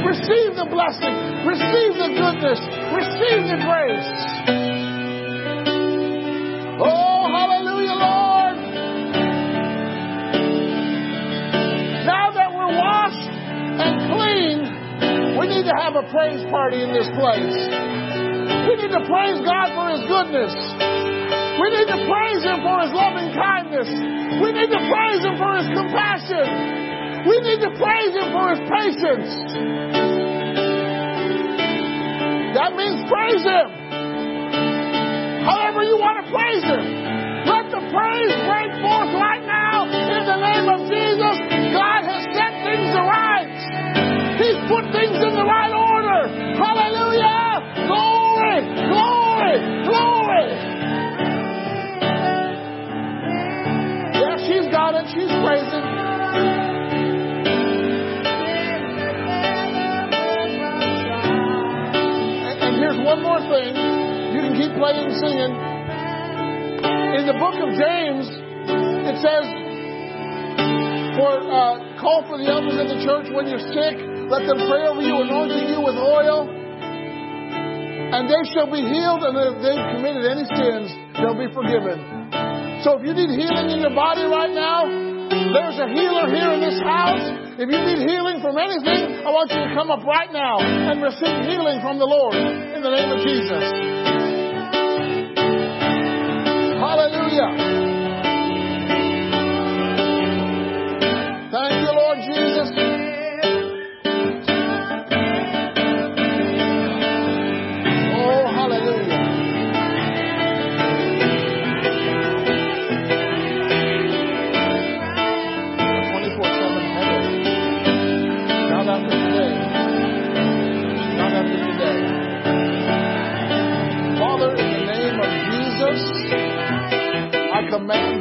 Receive 0.02 0.56
the 0.58 0.66
blessing. 0.70 1.14
Receive 1.46 1.92
the 1.94 2.10
goodness. 2.14 2.60
Receive 2.90 3.42
the 3.50 3.58
grace. 3.62 4.65
Need 15.66 15.74
to 15.74 15.82
have 15.82 15.98
a 15.98 16.06
praise 16.14 16.46
party 16.46 16.78
in 16.78 16.94
this 16.94 17.10
place. 17.18 17.58
We 18.70 18.72
need 18.78 18.92
to 18.94 19.02
praise 19.02 19.38
God 19.42 19.74
for 19.74 19.86
His 19.90 20.02
goodness. 20.06 20.54
We 21.58 21.66
need 21.74 21.90
to 21.90 21.98
praise 22.06 22.42
Him 22.46 22.62
for 22.62 22.76
His 22.86 22.94
loving 22.94 23.34
kindness. 23.34 23.90
We 24.46 24.54
need 24.54 24.70
to 24.70 24.82
praise 24.86 25.22
Him 25.26 25.34
for 25.34 25.52
His 25.58 25.66
compassion. 25.74 26.46
We 27.26 27.36
need 27.42 27.60
to 27.66 27.70
praise 27.82 28.12
Him 28.14 28.28
for 28.30 28.46
His 28.54 28.62
patience. 28.62 29.30
That 32.54 32.70
means 32.78 33.02
praise 33.10 33.42
Him. 33.42 33.66
However 35.50 35.82
you 35.82 35.98
want 35.98 36.22
to 36.22 36.26
praise 36.30 36.62
Him. 36.62 36.84
Let 37.46 37.70
the 37.70 37.82
praise 37.90 38.34
break 38.46 38.70
forth 38.82 39.10
right 39.18 39.45
Praising. 55.16 55.80
And, 62.44 62.56
and 62.60 62.76
here's 62.76 63.00
one 63.00 63.24
more 63.24 63.40
thing. 63.48 63.72
You 64.36 64.40
can 64.44 64.52
keep 64.60 64.76
playing, 64.76 65.08
singing. 65.16 65.56
In 67.16 67.24
the 67.24 67.32
book 67.40 67.56
of 67.64 67.72
James, 67.80 68.28
it 68.28 69.16
says, 69.24 69.48
"For 71.16 71.32
uh, 71.32 71.96
call 71.96 72.28
for 72.28 72.36
the 72.36 72.52
elders 72.52 72.76
of 72.76 72.92
the 72.92 73.00
church 73.00 73.32
when 73.32 73.48
you're 73.48 73.72
sick. 73.72 73.96
Let 74.28 74.44
them 74.44 74.68
pray 74.68 74.84
over 74.84 75.00
you, 75.00 75.16
anointing 75.16 75.72
you 75.72 75.80
with 75.80 75.96
oil." 75.96 76.52
and 78.06 78.30
they 78.30 78.38
shall 78.54 78.70
be 78.70 78.86
healed, 78.86 79.26
and 79.26 79.34
if 79.34 79.58
they've 79.60 79.86
committed 79.98 80.24
any 80.30 80.46
sins, 80.54 80.94
they'll 81.18 81.34
be 81.34 81.52
forgiven. 81.52 81.98
So 82.86 82.94
if 82.94 83.02
you 83.02 83.12
need 83.12 83.34
healing 83.34 83.66
in 83.66 83.80
your 83.82 83.94
body 83.98 84.22
right 84.22 84.54
now, 84.54 85.05
there's 85.30 85.78
a 85.78 85.88
healer 85.90 86.26
here 86.30 86.50
in 86.54 86.60
this 86.60 86.80
house. 86.80 87.22
If 87.58 87.68
you 87.68 87.80
need 87.80 88.08
healing 88.08 88.40
from 88.40 88.58
anything, 88.58 89.24
I 89.24 89.30
want 89.30 89.50
you 89.50 89.58
to 89.58 89.74
come 89.74 89.90
up 89.90 90.04
right 90.04 90.32
now 90.32 90.60
and 90.60 91.02
receive 91.02 91.48
healing 91.48 91.80
from 91.80 91.98
the 91.98 92.06
Lord 92.06 92.34
in 92.36 92.82
the 92.82 92.90
name 92.90 93.10
of 93.10 93.20
Jesus. 93.24 93.64
Hallelujah. 96.78 97.75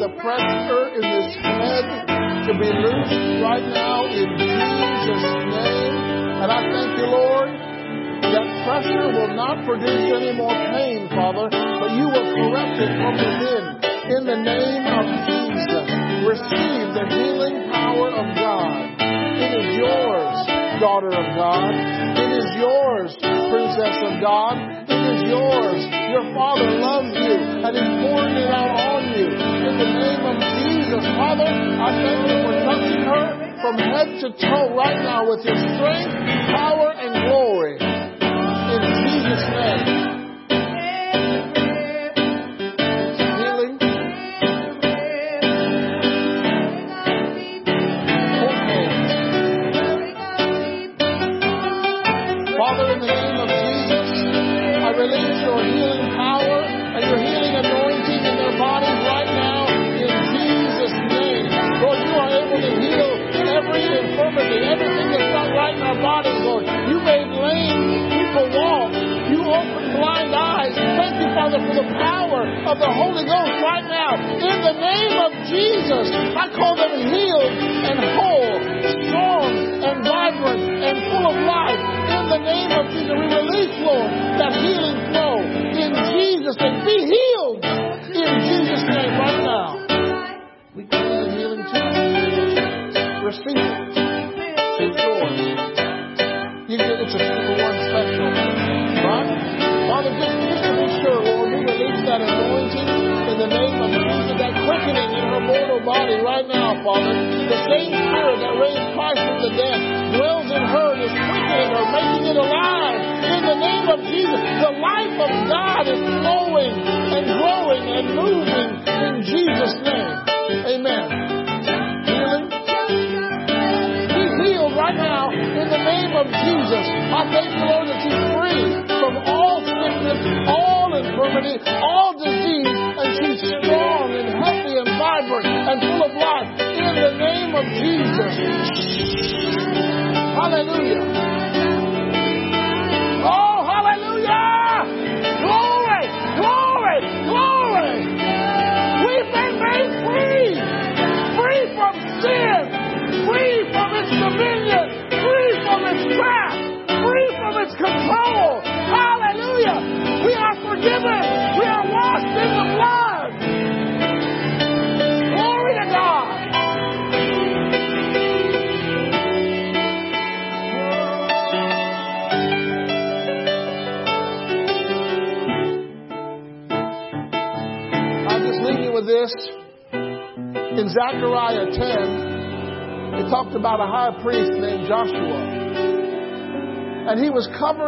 The 0.05 0.21
pressure 0.21 0.85
in 0.93 1.01
this 1.01 1.33
head 1.41 1.85
to 2.45 2.53
be 2.61 2.69
loosed 2.69 3.41
right 3.41 3.65
now 3.73 4.05
in 4.05 4.29
Jesus' 4.37 5.41
name. 5.49 5.93
And 6.45 6.49
I 6.53 6.61
thank 6.61 6.93
you, 6.93 7.09
Lord, 7.09 7.49
that 7.49 8.45
pressure 8.69 9.09
will 9.17 9.33
not 9.33 9.65
produce 9.65 10.05
any 10.13 10.37
more 10.37 10.53
pain, 10.77 11.09
Father, 11.09 11.49
but 11.49 11.89
you 11.97 12.05
will 12.05 12.29
correct 12.37 12.77
it 12.85 12.91
from 13.01 13.13
within. 13.17 13.65
In 14.13 14.21
the 14.29 14.39
name 14.45 14.85
of 14.85 15.05
Jesus, 15.25 15.89
receive 16.21 16.85
the 16.93 17.05
healing 17.09 17.65
power 17.73 18.13
of 18.13 18.27
God. 18.37 18.77
It 19.01 19.51
is 19.57 19.69
yours, 19.73 20.37
daughter 20.85 21.17
of 21.17 21.27
God. 21.33 21.73
It 22.13 22.29
is 22.29 22.49
yours, 22.61 23.09
princess 23.25 23.97
of 24.05 24.21
God. 24.21 24.85
It 24.85 25.01
is 25.17 25.21
yours. 25.33 25.81
Your 26.13 26.29
Father 26.37 26.69
loves 26.77 27.09
you 27.09 27.33
and 27.65 27.73
is 27.73 27.89
pouring 28.05 28.37
it 28.37 28.53
out 28.53 28.84
Father, 31.25 31.49
I 31.49 31.89
thank 32.05 32.21
you 32.29 32.37
for 32.45 32.53
touching 32.69 33.01
her 33.01 33.57
from 33.57 33.77
head 33.81 34.21
to 34.21 34.29
toe 34.45 34.75
right 34.77 35.01
now 35.01 35.27
with 35.27 35.43
your 35.43 35.57
strength, 35.57 36.13
power, 36.53 36.93
and 36.93 37.25
glory. 37.25 37.84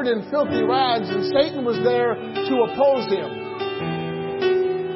Covered 0.07 0.23
in 0.23 0.29
filthy 0.31 0.63
rags, 0.63 1.09
and 1.09 1.23
Satan 1.25 1.65
was 1.65 1.77
there 1.84 2.15
to 2.15 2.55
oppose 2.71 3.07
him. 3.11 3.29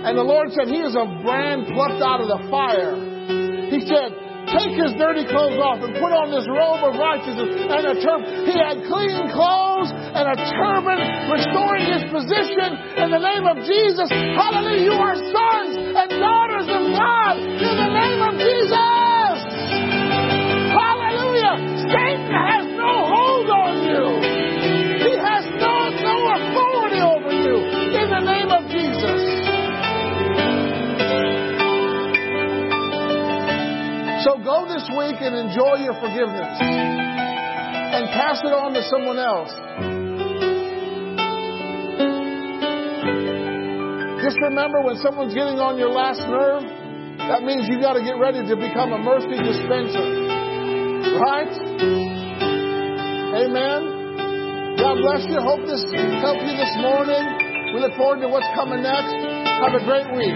And 0.05 0.17
the 0.17 0.23
Lord 0.23 0.49
said, 0.51 0.67
He 0.67 0.81
is 0.81 0.95
a 0.95 1.05
brand 1.21 1.67
plucked 1.67 2.01
out 2.01 2.21
of 2.21 2.27
the 2.27 2.41
fire. 2.49 2.95
He 3.69 3.85
said, 3.85 4.17
Take 4.49 4.73
his 4.73 4.91
dirty 4.97 5.23
clothes 5.29 5.61
off 5.61 5.79
and 5.79 5.93
put 6.01 6.11
on 6.11 6.33
this 6.33 6.43
robe 6.49 6.81
of 6.83 6.97
righteousness 6.97 7.71
and 7.71 7.83
a 7.87 7.95
turban. 8.01 8.49
He 8.49 8.57
had 8.57 8.83
clean 8.89 9.29
clothes 9.31 9.93
and 9.93 10.25
a 10.27 10.35
turban, 10.49 10.97
restoring 11.29 11.85
his 11.87 12.03
position 12.09 12.73
in 12.99 13.13
the 13.13 13.21
name 13.21 13.45
of 13.47 13.61
Jesus. 13.63 14.09
Hallelujah. 14.09 14.91
You 14.91 14.97
are 14.97 15.15
sons 15.15 15.60
forgiveness 36.11 36.59
and 36.59 38.03
pass 38.11 38.43
it 38.43 38.51
on 38.51 38.75
to 38.75 38.83
someone 38.91 39.15
else. 39.15 39.51
Just 44.19 44.37
remember 44.43 44.83
when 44.83 44.99
someone's 44.99 45.33
getting 45.33 45.57
on 45.63 45.79
your 45.79 45.89
last 45.89 46.19
nerve, 46.27 46.63
that 47.31 47.47
means 47.47 47.67
you've 47.71 47.81
got 47.81 47.95
to 47.95 48.03
get 48.03 48.19
ready 48.19 48.43
to 48.43 48.55
become 48.59 48.91
a 48.91 48.99
mercy 48.99 49.39
dispenser. 49.39 50.03
Right? 51.15 51.55
Amen. 53.47 54.75
God 54.77 54.95
bless 54.99 55.23
you. 55.31 55.39
Hope 55.39 55.63
this 55.63 55.83
helped 56.19 56.43
you 56.43 56.55
this 56.59 56.75
morning. 56.83 57.23
We 57.71 57.79
look 57.79 57.95
forward 57.95 58.19
to 58.19 58.27
what's 58.27 58.51
coming 58.51 58.83
next. 58.83 59.15
Have 59.63 59.79
a 59.79 59.83
great 59.87 60.11
week. 60.11 60.35